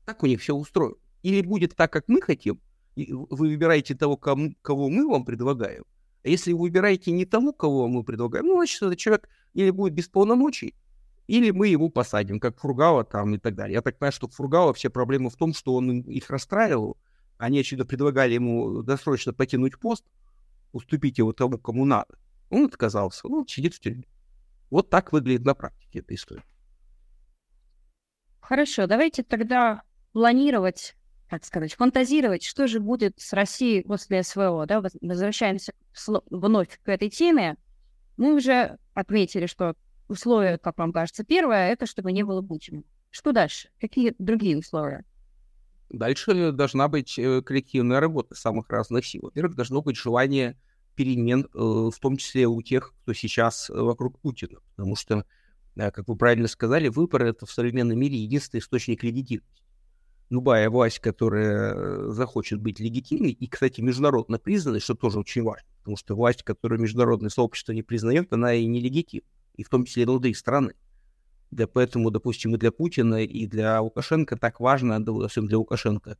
Так 0.05 0.23
у 0.23 0.27
них 0.27 0.41
все 0.41 0.55
устроено. 0.55 0.95
Или 1.23 1.41
будет 1.41 1.75
так, 1.75 1.91
как 1.91 2.07
мы 2.07 2.21
хотим, 2.21 2.59
и 2.95 3.11
вы 3.13 3.27
выбираете 3.29 3.95
того, 3.95 4.17
кому, 4.17 4.55
кого 4.61 4.89
мы 4.89 5.07
вам 5.07 5.23
предлагаем, 5.23 5.83
а 6.23 6.29
если 6.29 6.53
вы 6.53 6.61
выбираете 6.61 7.11
не 7.11 7.25
тому, 7.25 7.53
кого 7.53 7.87
мы 7.87 8.03
предлагаем, 8.03 8.45
ну, 8.45 8.55
значит, 8.57 8.81
этот 8.81 8.97
человек 8.97 9.29
или 9.53 9.69
будет 9.69 9.93
без 9.93 10.07
полномочий, 10.07 10.75
или 11.27 11.51
мы 11.51 11.67
его 11.67 11.89
посадим, 11.89 12.39
как 12.39 12.59
Фургала 12.59 13.03
там 13.03 13.35
и 13.35 13.37
так 13.37 13.55
далее. 13.55 13.75
Я 13.75 13.81
так 13.81 13.97
понимаю, 13.97 14.11
что 14.11 14.27
Фургала 14.27 14.73
все 14.73 14.89
проблемы 14.89 15.29
в 15.29 15.35
том, 15.35 15.53
что 15.53 15.75
он 15.75 16.01
их 16.01 16.29
расстраивал, 16.29 16.97
они, 17.37 17.59
очевидно, 17.59 17.85
предлагали 17.85 18.33
ему 18.33 18.83
досрочно 18.83 19.33
покинуть 19.33 19.79
пост, 19.79 20.05
уступить 20.71 21.17
его 21.17 21.33
тому, 21.33 21.57
кому 21.57 21.85
надо. 21.85 22.17
Он 22.49 22.65
отказался, 22.65 23.27
он 23.27 23.47
сидит 23.47 23.73
в 23.73 23.79
тюрьме. 23.79 24.05
Вот 24.69 24.89
так 24.89 25.11
выглядит 25.11 25.45
на 25.45 25.53
практике 25.53 25.99
эта 25.99 26.15
история. 26.15 26.43
Хорошо, 28.39 28.87
давайте 28.87 29.23
тогда 29.23 29.83
планировать, 30.11 30.95
так 31.29 31.45
сказать, 31.45 31.73
фантазировать, 31.73 32.43
что 32.43 32.67
же 32.67 32.79
будет 32.79 33.19
с 33.19 33.33
Россией 33.33 33.83
после 33.83 34.23
СВО. 34.23 34.65
Да? 34.65 34.81
Возвращаемся 35.01 35.73
вновь 36.29 36.79
к 36.83 36.89
этой 36.89 37.09
теме. 37.09 37.57
Мы 38.17 38.33
уже 38.33 38.77
отметили, 38.93 39.45
что 39.45 39.75
условие, 40.07 40.57
как 40.57 40.77
вам 40.77 40.91
кажется, 40.91 41.23
первое, 41.23 41.71
это 41.71 41.85
чтобы 41.85 42.11
не 42.11 42.23
было 42.23 42.41
Путина. 42.41 42.83
Что 43.09 43.31
дальше? 43.31 43.69
Какие 43.79 44.15
другие 44.19 44.57
условия? 44.57 45.05
Дальше 45.91 46.53
должна 46.53 46.87
быть 46.87 47.19
э, 47.19 47.41
коллективная 47.41 47.99
работа 47.99 48.33
самых 48.33 48.69
разных 48.69 49.05
сил. 49.05 49.23
Во-первых, 49.23 49.55
должно 49.55 49.81
быть 49.81 49.97
желание 49.97 50.57
перемен, 50.95 51.47
э, 51.53 51.57
в 51.57 51.99
том 51.99 52.15
числе 52.15 52.47
у 52.47 52.61
тех, 52.61 52.93
кто 53.03 53.13
сейчас 53.13 53.69
э, 53.69 53.73
вокруг 53.73 54.17
Путина. 54.19 54.59
Потому 54.75 54.95
что, 54.95 55.25
как 55.75 56.07
вы 56.07 56.15
правильно 56.15 56.47
сказали, 56.47 56.87
выборы— 56.87 57.29
это 57.29 57.45
в 57.45 57.51
современном 57.51 57.99
мире 57.99 58.15
единственный 58.17 58.61
источник 58.61 59.03
легитимности. 59.03 59.63
Любая 60.29 60.69
власть, 60.69 60.99
которая 60.99 62.09
захочет 62.11 62.61
быть 62.61 62.79
легитимной, 62.79 63.31
и, 63.31 63.47
кстати, 63.47 63.81
международно 63.81 64.39
признанной, 64.39 64.79
что 64.79 64.95
тоже 64.95 65.19
очень 65.19 65.43
важно, 65.43 65.67
потому 65.79 65.97
что 65.97 66.15
власть, 66.15 66.43
которую 66.43 66.79
международное 66.79 67.29
сообщество 67.29 67.73
не 67.73 67.83
признает, 67.83 68.31
она 68.31 68.53
и 68.53 68.65
нелегитимна, 68.65 69.27
и 69.57 69.63
в 69.63 69.67
том 69.67 69.83
числе 69.83 70.05
внутри 70.05 70.33
страны. 70.33 70.73
Да 71.51 71.67
поэтому, 71.67 72.11
допустим, 72.11 72.55
и 72.55 72.57
для 72.57 72.71
Путина, 72.71 73.23
и 73.23 73.45
для 73.45 73.81
Лукашенко 73.81 74.37
так 74.37 74.61
важно, 74.61 74.95
особенно 74.95 75.49
для 75.49 75.57
Лукашенко, 75.57 76.17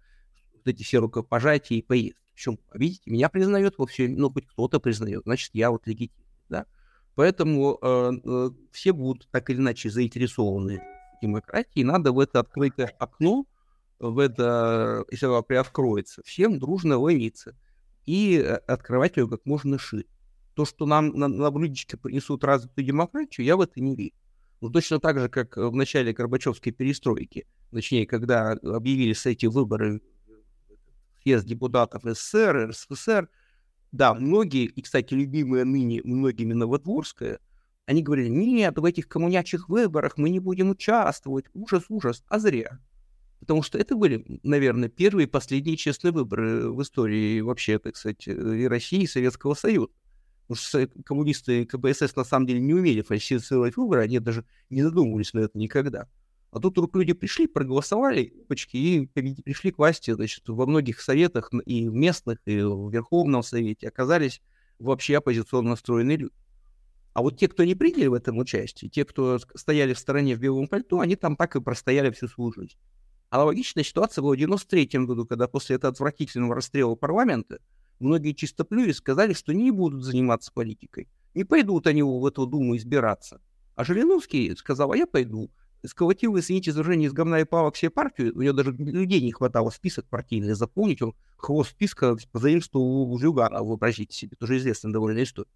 вот 0.54 0.68
эти 0.68 0.84
все 0.84 1.00
рукопожатия 1.00 1.78
и 1.78 1.82
поездки. 1.82 2.22
Причем, 2.34 2.60
видите, 2.74 3.10
меня 3.10 3.30
признают 3.30 3.78
во 3.78 3.86
всем, 3.86 4.16
ну, 4.16 4.30
хоть 4.30 4.48
кто-то 4.48 4.80
признает, 4.80 5.24
значит, 5.24 5.52
я 5.54 5.72
вот 5.72 5.88
легитимный, 5.88 6.28
да. 6.50 6.66
Поэтому 7.16 7.78
э, 7.82 8.12
э, 8.24 8.50
все 8.72 8.94
будут 8.94 9.28
так 9.32 9.50
или 9.50 9.58
иначе 9.58 9.90
заинтересованы 9.90 10.82
в 11.18 11.22
демократии, 11.22 11.84
надо 11.84 12.12
в 12.12 12.20
это 12.20 12.40
открытое 12.40 12.88
окно, 13.00 13.46
в 14.00 14.18
это, 14.20 15.06
если 15.12 15.28
оно 15.28 15.44
приоткроется, 15.44 16.24
всем 16.26 16.60
дружно 16.60 16.98
ловиться 16.98 17.56
и 18.06 18.38
э, 18.38 18.56
открывать 18.68 19.18
ее 19.18 19.30
как 19.30 19.46
можно 19.46 19.78
шире. 19.78 20.08
То, 20.56 20.66
что 20.66 20.86
нам 20.86 21.10
на, 21.10 21.28
на 21.28 21.52
блюдечке 21.52 21.96
принесут 21.96 22.44
развитую 22.44 22.86
демократию, 22.86 23.46
я 23.46 23.56
в 23.56 23.62
это 23.62 23.80
не 23.80 23.96
верю. 23.96 24.14
Ну, 24.62 24.70
точно 24.70 25.00
так 25.00 25.20
же, 25.20 25.28
как 25.28 25.58
в 25.58 25.76
начале 25.76 26.14
Горбачевской 26.14 26.72
перестройки, 26.72 27.48
точнее, 27.72 28.06
когда 28.06 28.52
объявились 28.52 29.26
эти 29.26 29.48
выборы 29.48 30.02
съезд 31.24 31.46
депутатов 31.46 32.04
СССР, 32.04 32.70
РСФСР, 32.70 33.28
да, 33.92 34.14
многие, 34.14 34.66
и, 34.66 34.82
кстати, 34.82 35.16
любимые 35.16 35.66
ныне 35.66 36.02
многими 36.04 36.54
Новодворская, 36.54 37.40
они 37.88 38.04
говорили, 38.04 38.30
нет, 38.30 38.78
в 38.78 38.86
этих 38.86 39.08
коммунячих 39.08 39.68
выборах 39.68 40.18
мы 40.18 40.30
не 40.30 40.40
будем 40.40 40.70
участвовать, 40.70 41.46
ужас, 41.54 41.86
ужас, 41.90 42.24
а 42.28 42.38
зря. 42.38 42.80
Потому 43.40 43.64
что 43.64 43.80
это 43.80 43.96
были, 43.96 44.24
наверное, 44.44 44.88
первые 44.88 45.26
и 45.26 45.30
последние 45.30 45.76
честные 45.76 46.12
выборы 46.12 46.72
в 46.72 46.80
истории 46.84 47.42
вообще, 47.42 47.80
так 47.80 47.98
сказать, 47.98 48.28
и 48.28 48.68
России, 48.68 49.02
и 49.02 49.08
Советского 49.08 49.56
Союза. 49.56 49.92
Потому 50.52 50.86
что 50.86 50.88
коммунисты 51.06 51.66
КПСС 51.66 52.14
на 52.14 52.26
самом 52.26 52.46
деле 52.46 52.60
не 52.60 52.74
умели 52.74 53.02
фальсифицировать 53.02 53.78
выборы, 53.78 54.02
они 54.02 54.20
даже 54.20 54.44
не 54.70 54.84
задумывались 54.84 55.32
на 55.34 55.40
это 55.40 55.58
никогда. 55.58 56.10
А 56.52 56.60
тут 56.60 56.74
вдруг 56.74 56.94
люди 56.98 57.14
пришли, 57.14 57.48
проголосовали, 57.48 58.34
почки, 58.50 58.76
и 58.76 59.06
пришли 59.06 59.72
к 59.72 59.78
власти, 59.78 60.12
значит, 60.12 60.44
во 60.50 60.66
многих 60.66 61.00
советах, 61.00 61.52
и 61.66 61.88
в 61.88 61.94
местных, 61.94 62.40
и 62.46 62.62
в 62.62 62.92
Верховном 62.92 63.44
Совете 63.44 63.88
оказались 63.88 64.42
вообще 64.78 65.20
оппозиционно 65.20 65.70
настроенные 65.70 66.18
люди. 66.18 66.34
А 67.14 67.22
вот 67.22 67.38
те, 67.38 67.48
кто 67.48 67.64
не 67.64 67.76
приняли 67.76 68.08
в 68.08 68.14
этом 68.14 68.38
участие, 68.38 68.92
те, 68.92 69.06
кто 69.06 69.40
стояли 69.56 69.94
в 69.94 70.00
стороне 70.00 70.36
в 70.36 70.40
белом 70.40 70.68
пальто, 70.68 71.00
они 71.00 71.16
там 71.16 71.38
так 71.38 71.56
и 71.56 71.62
простояли 71.62 72.12
всю 72.12 72.28
свою 72.28 72.52
жизнь. 72.52 72.76
Аналогичная 73.30 73.86
ситуация 73.86 74.22
была 74.22 74.34
в 74.34 74.38
93 74.38 75.06
году, 75.06 75.26
когда 75.26 75.48
после 75.48 75.78
этого 75.78 75.94
отвратительного 75.94 76.56
расстрела 76.56 76.96
парламента 76.96 77.60
многие 78.02 78.34
чистоплюи 78.34 78.92
сказали, 78.92 79.34
что 79.34 79.54
не 79.54 79.72
будут 79.72 80.04
заниматься 80.04 80.52
политикой. 80.54 81.08
Не 81.34 81.44
пойдут 81.44 81.88
они 81.88 82.04
в 82.04 82.26
эту 82.26 82.46
Думу 82.46 82.76
избираться. 82.76 83.42
А 83.76 83.84
Жириновский 83.84 84.56
сказал, 84.56 84.92
а 84.92 84.98
я 84.98 85.08
пойду. 85.08 85.50
Сколотил, 85.84 86.38
извините 86.38 86.72
выражение, 86.74 87.08
из 87.08 87.14
говна 87.14 87.40
и 87.40 87.44
палок 87.44 87.76
все 87.76 87.90
партию, 87.90 88.38
у 88.38 88.42
него 88.42 88.54
даже 88.54 88.72
людей 88.72 89.20
не 89.22 89.32
хватало 89.32 89.72
список 89.72 90.06
партийный 90.06 90.54
заполнить, 90.54 91.02
он 91.02 91.16
хвост 91.38 91.72
списка 91.72 92.16
позаимствовал 92.32 93.12
у 93.12 93.18
Жюгана, 93.18 93.64
вообразите 93.64 94.16
себе, 94.16 94.38
тоже 94.38 94.58
известная 94.58 94.92
довольно 94.92 95.24
история. 95.24 95.50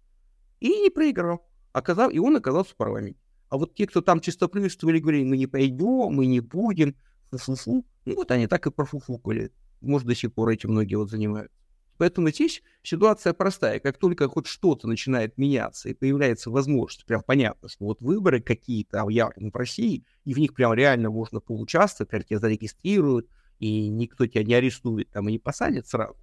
И 0.58 0.68
не 0.80 0.90
проиграл. 0.90 1.46
Оказал, 1.72 2.10
и 2.10 2.18
он 2.18 2.34
оказался 2.34 2.72
в 2.72 2.76
парламенте. 2.76 3.20
А 3.50 3.58
вот 3.58 3.74
те, 3.74 3.86
кто 3.86 4.00
там 4.00 4.20
чистоплюйствовали, 4.20 4.98
говорили, 4.98 5.24
мы 5.24 5.36
не 5.36 5.46
пойдем, 5.46 6.12
мы 6.12 6.26
не 6.26 6.40
будем, 6.40 6.96
фу-фу-фу, 7.30 7.86
ну 8.04 8.14
вот 8.14 8.30
они 8.30 8.46
так 8.46 8.66
и 8.66 8.70
профуфукали. 8.70 9.52
Может, 9.80 10.08
до 10.08 10.14
сих 10.14 10.32
пор 10.32 10.48
эти 10.48 10.66
многие 10.66 10.96
вот 10.96 11.10
занимаются. 11.10 11.54
Поэтому 11.98 12.28
здесь 12.30 12.62
ситуация 12.82 13.32
простая. 13.32 13.80
Как 13.80 13.98
только 13.98 14.28
хоть 14.28 14.46
что-то 14.46 14.86
начинает 14.86 15.38
меняться 15.38 15.88
и 15.88 15.94
появляется 15.94 16.50
возможность, 16.50 17.06
прям 17.06 17.22
понятно, 17.22 17.68
что 17.68 17.84
вот 17.84 18.00
выборы 18.00 18.40
какие-то 18.40 19.08
явно 19.08 19.50
в 19.50 19.56
России, 19.56 20.04
и 20.24 20.34
в 20.34 20.38
них 20.38 20.54
прям 20.54 20.74
реально 20.74 21.10
можно 21.10 21.40
поучаствовать, 21.40 22.12
например, 22.12 22.24
тебя 22.24 22.38
зарегистрируют, 22.38 23.28
и 23.58 23.88
никто 23.88 24.26
тебя 24.26 24.44
не 24.44 24.54
арестует 24.54 25.10
там 25.10 25.28
и 25.28 25.32
не 25.32 25.38
посадит 25.38 25.86
сразу, 25.86 26.16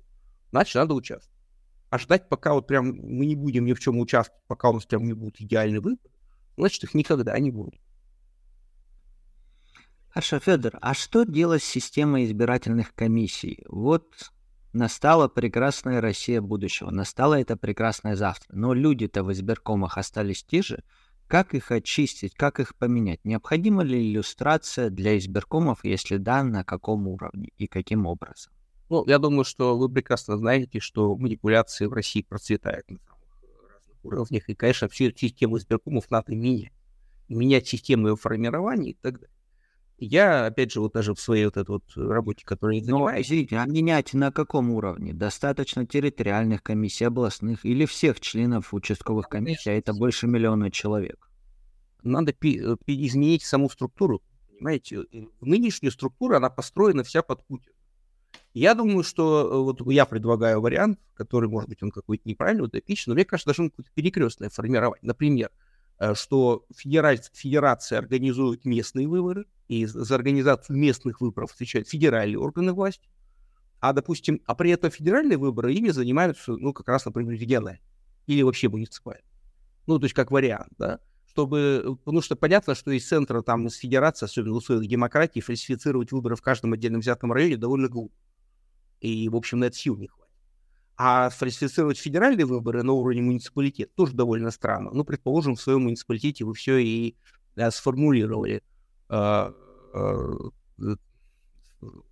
значит, 0.51 0.75
надо 0.75 0.93
участвовать. 0.93 1.33
А 1.89 1.97
ждать, 1.97 2.29
пока 2.29 2.53
вот 2.53 2.67
прям 2.67 2.87
мы 2.87 3.25
не 3.25 3.35
будем 3.35 3.65
ни 3.65 3.73
в 3.73 3.79
чем 3.79 3.99
участвовать, 3.99 4.43
пока 4.47 4.69
у 4.69 4.73
нас 4.73 4.85
прям 4.85 5.03
не 5.03 5.13
будет 5.13 5.41
идеальный 5.41 5.79
выбор, 5.79 6.11
значит, 6.57 6.83
их 6.83 6.93
никогда 6.93 7.37
не 7.39 7.51
будет. 7.51 7.79
Хорошо, 10.09 10.39
Федор, 10.39 10.77
а 10.79 10.93
что 10.93 11.23
делать 11.23 11.63
с 11.63 11.67
системой 11.67 12.25
избирательных 12.25 12.93
комиссий? 12.93 13.63
Вот 13.67 14.31
настала 14.73 15.27
прекрасная 15.27 16.01
Россия 16.01 16.41
будущего, 16.41 16.89
настала 16.89 17.39
это 17.39 17.55
прекрасное 17.55 18.15
завтра, 18.15 18.55
но 18.55 18.73
люди-то 18.73 19.23
в 19.23 19.31
избиркомах 19.31 19.97
остались 19.97 20.43
те 20.43 20.61
же. 20.61 20.83
Как 21.27 21.55
их 21.55 21.71
очистить, 21.71 22.35
как 22.35 22.59
их 22.59 22.75
поменять? 22.75 23.23
Необходима 23.23 23.83
ли 23.83 24.11
иллюстрация 24.11 24.89
для 24.89 25.17
избиркомов, 25.17 25.83
если 25.83 26.17
да, 26.17 26.43
на 26.43 26.63
каком 26.63 27.07
уровне 27.07 27.49
и 27.57 27.67
каким 27.67 28.05
образом? 28.05 28.51
Ну, 28.89 29.03
я 29.07 29.17
думаю, 29.17 29.45
что 29.45 29.77
вы 29.77 29.89
прекрасно 29.89 30.37
знаете, 30.37 30.79
что 30.79 31.15
манипуляции 31.15 31.85
в 31.85 31.93
России 31.93 32.21
процветают 32.21 32.89
на 32.89 32.99
самых 32.99 33.71
разных 33.71 34.05
уровнях, 34.05 34.49
и, 34.49 34.53
конечно, 34.53 34.89
всю 34.89 35.11
систему 35.15 35.57
избиркомов 35.57 36.11
надо 36.11 36.35
менять. 36.35 36.73
Менять 37.29 37.67
систему 37.67 38.09
ее 38.09 38.15
формирования 38.17 38.91
и 38.91 38.97
так 39.01 39.19
далее. 39.19 39.32
Я, 39.97 40.47
опять 40.47 40.71
же, 40.71 40.81
вот 40.81 40.93
даже 40.93 41.13
в 41.13 41.19
своей 41.19 41.45
вот 41.45 41.57
этой 41.57 41.69
вот 41.69 41.83
работе, 41.95 42.43
которой 42.45 42.79
я 42.79 42.83
занимаюсь... 42.83 43.15
Но, 43.15 43.21
извините, 43.21 43.57
а 43.57 43.65
менять 43.65 44.13
на 44.13 44.31
каком 44.31 44.71
уровне? 44.71 45.13
Достаточно 45.13 45.85
территориальных 45.85 46.63
комиссий, 46.63 47.05
областных 47.05 47.63
или 47.63 47.85
всех 47.85 48.19
членов 48.19 48.73
участковых 48.73 49.29
комиссий, 49.29 49.69
а 49.69 49.73
это 49.73 49.93
больше 49.93 50.27
миллиона 50.27 50.71
человек? 50.71 51.29
Надо 52.01 52.31
э, 52.31 52.75
изменить 52.87 53.43
саму 53.43 53.69
структуру, 53.69 54.21
понимаете? 54.49 55.05
Нынешняя 55.39 55.91
структура, 55.91 56.37
она 56.37 56.49
построена 56.49 57.03
вся 57.03 57.21
под 57.21 57.45
Путин. 57.45 57.71
Я 58.53 58.75
думаю, 58.75 59.03
что 59.03 59.47
э, 59.47 59.57
вот 59.63 59.81
я 59.91 60.05
предлагаю 60.05 60.59
вариант, 60.59 60.99
который, 61.15 61.49
может 61.49 61.69
быть, 61.69 61.81
он 61.81 61.91
какой-то 61.91 62.27
неправильный, 62.27 62.65
утопичный, 62.65 63.11
но 63.11 63.15
мне 63.15 63.25
кажется, 63.25 63.47
должно 63.47 63.71
быть 63.75 63.91
перекрестное 63.93 64.49
формировать. 64.49 65.01
Например, 65.01 65.49
что 66.15 66.65
федерация, 66.75 67.99
организует 67.99 68.65
местные 68.65 69.07
выборы, 69.07 69.45
и 69.67 69.85
за 69.85 70.15
организацию 70.15 70.77
местных 70.77 71.21
выборов 71.21 71.53
отвечают 71.53 71.87
федеральные 71.87 72.37
органы 72.37 72.73
власти, 72.73 73.09
а, 73.79 73.93
допустим, 73.93 74.41
а 74.45 74.55
при 74.55 74.71
этом 74.71 74.91
федеральные 74.91 75.37
выборы 75.37 75.73
ими 75.73 75.89
занимаются, 75.89 76.53
ну, 76.55 76.73
как 76.73 76.87
раз, 76.87 77.05
например, 77.05 77.33
региональные 77.39 77.81
или 78.27 78.41
вообще 78.41 78.69
муниципальные. 78.69 79.25
Ну, 79.87 79.99
то 79.99 80.05
есть 80.05 80.15
как 80.15 80.31
вариант, 80.31 80.71
да, 80.77 80.99
чтобы, 81.27 81.97
потому 82.05 82.21
что 82.21 82.35
понятно, 82.35 82.75
что 82.75 82.91
из 82.91 83.07
центра, 83.07 83.41
там, 83.41 83.67
из 83.67 83.75
федерации, 83.75 84.25
особенно 84.25 84.53
в 84.53 84.57
условиях 84.57 84.87
демократии, 84.87 85.41
фальсифицировать 85.41 86.11
выборы 86.11 86.35
в 86.35 86.41
каждом 86.41 86.73
отдельном 86.73 87.01
взятом 87.01 87.33
районе 87.33 87.57
довольно 87.57 87.89
глупо. 87.89 88.15
И, 89.01 89.27
в 89.27 89.35
общем, 89.35 89.59
на 89.59 89.65
это 89.65 89.75
сил 89.75 89.97
не 89.97 90.07
хватит. 90.07 90.22
А 90.95 91.29
фальсифицировать 91.29 91.97
федеральные 91.97 92.45
выборы 92.45 92.83
на 92.83 92.93
уровне 92.93 93.21
муниципалитета 93.21 93.91
тоже 93.95 94.13
довольно 94.13 94.51
странно. 94.51 94.91
Ну, 94.93 95.03
предположим, 95.03 95.55
в 95.55 95.61
своем 95.61 95.83
муниципалитете 95.83 96.45
вы 96.45 96.53
все 96.53 96.77
и 96.77 97.15
да, 97.55 97.71
сформулировали. 97.71 98.61
А, 99.09 99.53
а, 99.93 100.33
э, 100.79 100.95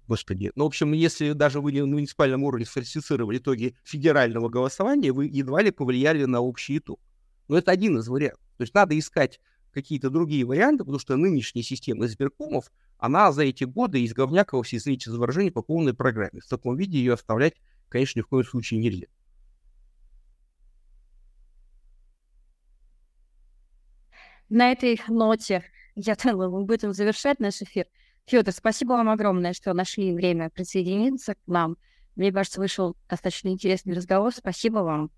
господи. 0.07 0.51
Ну, 0.55 0.63
в 0.63 0.67
общем, 0.67 0.93
если 0.93 1.33
даже 1.33 1.61
вы 1.61 1.73
на 1.73 1.85
муниципальном 1.85 2.43
уровне 2.43 2.65
сфальсифицировали 2.65 3.37
итоги 3.37 3.75
федерального 3.83 4.49
голосования, 4.49 5.11
вы 5.11 5.27
едва 5.27 5.61
ли 5.61 5.71
повлияли 5.71 6.25
на 6.25 6.41
общий 6.41 6.79
итог. 6.79 6.99
Но 7.47 7.57
это 7.57 7.71
один 7.71 7.97
из 7.97 8.07
вариантов. 8.07 8.41
То 8.57 8.63
есть 8.63 8.73
надо 8.73 8.97
искать 8.97 9.39
какие-то 9.71 10.09
другие 10.09 10.45
варианты, 10.45 10.83
потому 10.83 10.99
что 10.99 11.15
нынешняя 11.15 11.63
система 11.63 12.05
избиркомов, 12.05 12.71
она 12.97 13.31
за 13.31 13.43
эти 13.43 13.63
годы 13.63 14.01
из 14.01 14.13
говняка, 14.13 14.61
все 14.61 14.77
извините 14.77 15.09
за 15.11 15.17
выражение, 15.17 15.51
по 15.51 15.61
полной 15.61 15.93
программе. 15.93 16.41
В 16.41 16.47
таком 16.47 16.75
виде 16.75 16.97
ее 16.97 17.13
оставлять, 17.13 17.55
конечно, 17.91 18.19
ни 18.19 18.23
в 18.23 18.27
коем 18.27 18.45
случае 18.45 18.79
нельзя. 18.79 19.07
На 24.49 24.71
этой 24.71 24.99
ноте 25.07 25.63
я 25.95 26.15
думаю, 26.15 26.51
мы 26.51 26.65
будем 26.65 26.93
завершать 26.93 27.39
наш 27.39 27.61
эфир. 27.61 27.85
Федор, 28.25 28.53
спасибо 28.53 28.93
вам 28.93 29.09
огромное, 29.09 29.53
что 29.53 29.73
нашли 29.73 30.13
время 30.13 30.49
присоединиться 30.49 31.35
к 31.35 31.39
нам. 31.47 31.77
Мне 32.15 32.31
кажется, 32.31 32.59
вышел 32.59 32.97
достаточно 33.09 33.49
интересный 33.49 33.93
разговор. 33.93 34.33
Спасибо 34.33 34.79
вам. 34.79 35.11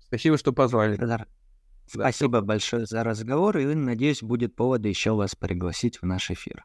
Спасибо, 0.00 0.36
что 0.36 0.52
позвали. 0.52 0.96
Да. 0.96 1.26
Спасибо 1.86 2.40
большое 2.40 2.86
за 2.86 3.04
разговор, 3.04 3.58
и, 3.58 3.66
надеюсь, 3.66 4.22
будет 4.22 4.54
повод 4.54 4.84
еще 4.86 5.12
вас 5.12 5.34
пригласить 5.34 5.98
в 5.98 6.06
наш 6.06 6.30
эфир. 6.30 6.64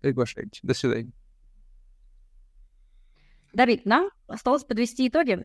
Приглашайте. 0.00 0.60
До 0.62 0.74
свидания. 0.74 1.12
Давид, 3.52 3.86
нам 3.86 4.10
осталось 4.26 4.64
подвести 4.64 5.08
итоги. 5.08 5.44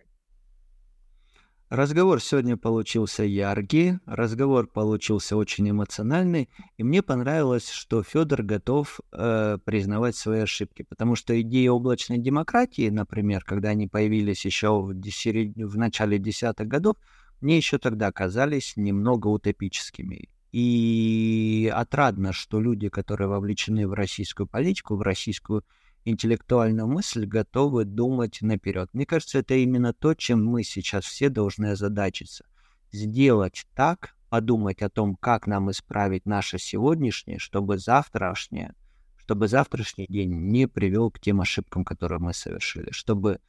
Разговор 1.70 2.22
сегодня 2.22 2.58
получился 2.58 3.24
яркий, 3.24 3.98
разговор 4.06 4.68
получился 4.68 5.36
очень 5.36 5.72
эмоциональный, 5.72 6.48
и 6.78 6.84
мне 6.84 7.02
понравилось, 7.02 7.72
что 7.72 8.04
Федор 8.04 8.44
готов 8.44 9.00
э, 9.12 9.58
признавать 9.66 10.16
свои 10.16 10.42
ошибки, 10.42 10.84
потому 10.84 11.16
что 11.16 11.40
идеи 11.42 11.68
облачной 11.68 12.20
демократии, 12.20 12.88
например, 12.90 13.44
когда 13.44 13.70
они 13.70 13.88
появились 13.88 14.46
еще 14.46 14.80
в, 14.80 14.94
десеред... 14.94 15.56
в 15.56 15.76
начале 15.76 16.20
десятых 16.20 16.68
годов, 16.68 16.98
мне 17.42 17.58
еще 17.58 17.80
тогда 17.80 18.12
казались 18.12 18.74
немного 18.78 19.28
утопическими. 19.28 20.30
И 20.52 21.70
отрадно, 21.74 22.32
что 22.32 22.62
люди, 22.62 22.90
которые 22.90 23.28
вовлечены 23.28 23.88
в 23.88 23.94
российскую 23.94 24.48
политику, 24.48 24.96
в 24.96 25.02
российскую 25.02 25.64
интеллектуальную 26.06 26.88
мысль, 26.88 27.26
готовы 27.26 27.84
думать 27.84 28.42
наперед. 28.42 28.90
Мне 28.94 29.06
кажется, 29.06 29.40
это 29.40 29.56
именно 29.56 29.92
то, 29.92 30.14
чем 30.14 30.46
мы 30.46 30.64
сейчас 30.64 31.04
все 31.06 31.30
должны 31.30 31.72
озадачиться. 31.72 32.46
Сделать 32.92 33.66
так, 33.74 34.16
подумать 34.30 34.82
о 34.82 34.90
том, 34.90 35.16
как 35.16 35.48
нам 35.48 35.72
исправить 35.72 36.26
наше 36.26 36.60
сегодняшнее, 36.60 37.40
чтобы 37.40 37.80
завтрашнее, 37.80 38.74
чтобы 39.18 39.48
завтрашний 39.48 40.06
день 40.08 40.32
не 40.32 40.68
привел 40.68 41.10
к 41.10 41.20
тем 41.20 41.42
ошибкам, 41.42 41.84
которые 41.84 42.20
мы 42.20 42.34
совершили, 42.34 42.92
чтобы 42.92 43.40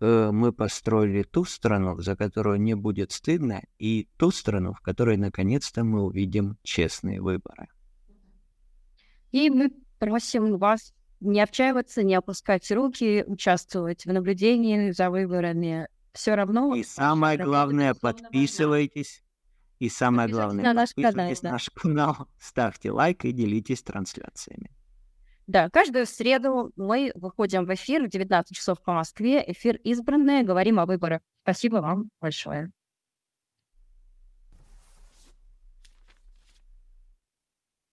э, 0.00 0.30
мы 0.32 0.52
построили 0.52 1.22
ту 1.22 1.44
страну, 1.44 2.00
за 2.00 2.16
которую 2.16 2.60
не 2.60 2.74
будет 2.74 3.12
стыдно, 3.12 3.62
и 3.78 4.08
ту 4.16 4.32
страну, 4.32 4.74
в 4.74 4.80
которой 4.80 5.16
наконец-то 5.16 5.84
мы 5.84 6.02
увидим 6.02 6.58
честные 6.64 7.20
выборы. 7.20 7.68
И 9.30 9.50
мы 9.50 9.70
просим 9.98 10.58
вас 10.58 10.92
не 11.20 11.40
отчаиваться, 11.40 12.02
не 12.02 12.14
опускать 12.14 12.70
руки, 12.70 13.24
участвовать 13.26 14.04
в 14.04 14.12
наблюдении 14.12 14.90
за 14.90 15.10
выборами. 15.10 15.88
Все 16.12 16.34
равно... 16.34 16.74
И 16.74 16.84
самое 16.84 17.38
главное, 17.38 17.94
подписывайтесь. 17.94 19.22
И 19.78 19.88
самое 19.88 20.28
главное, 20.28 20.64
на 20.64 20.72
наш 20.72 20.92
канал, 20.92 21.32
да. 21.40 21.52
наш 21.52 21.70
канал, 21.70 22.16
ставьте 22.40 22.90
лайк 22.90 23.24
и 23.24 23.30
делитесь 23.32 23.82
трансляциями. 23.82 24.72
Да, 25.46 25.70
каждую 25.70 26.04
среду 26.04 26.72
мы 26.76 27.12
выходим 27.14 27.64
в 27.64 27.72
эфир 27.72 28.04
в 28.04 28.08
19 28.08 28.56
часов 28.56 28.82
по 28.82 28.92
Москве. 28.92 29.42
Эфир 29.46 29.76
избранное, 29.76 30.42
говорим 30.42 30.80
о 30.80 30.86
выборах. 30.86 31.22
Спасибо 31.42 31.76
вам 31.76 32.10
большое. 32.20 32.70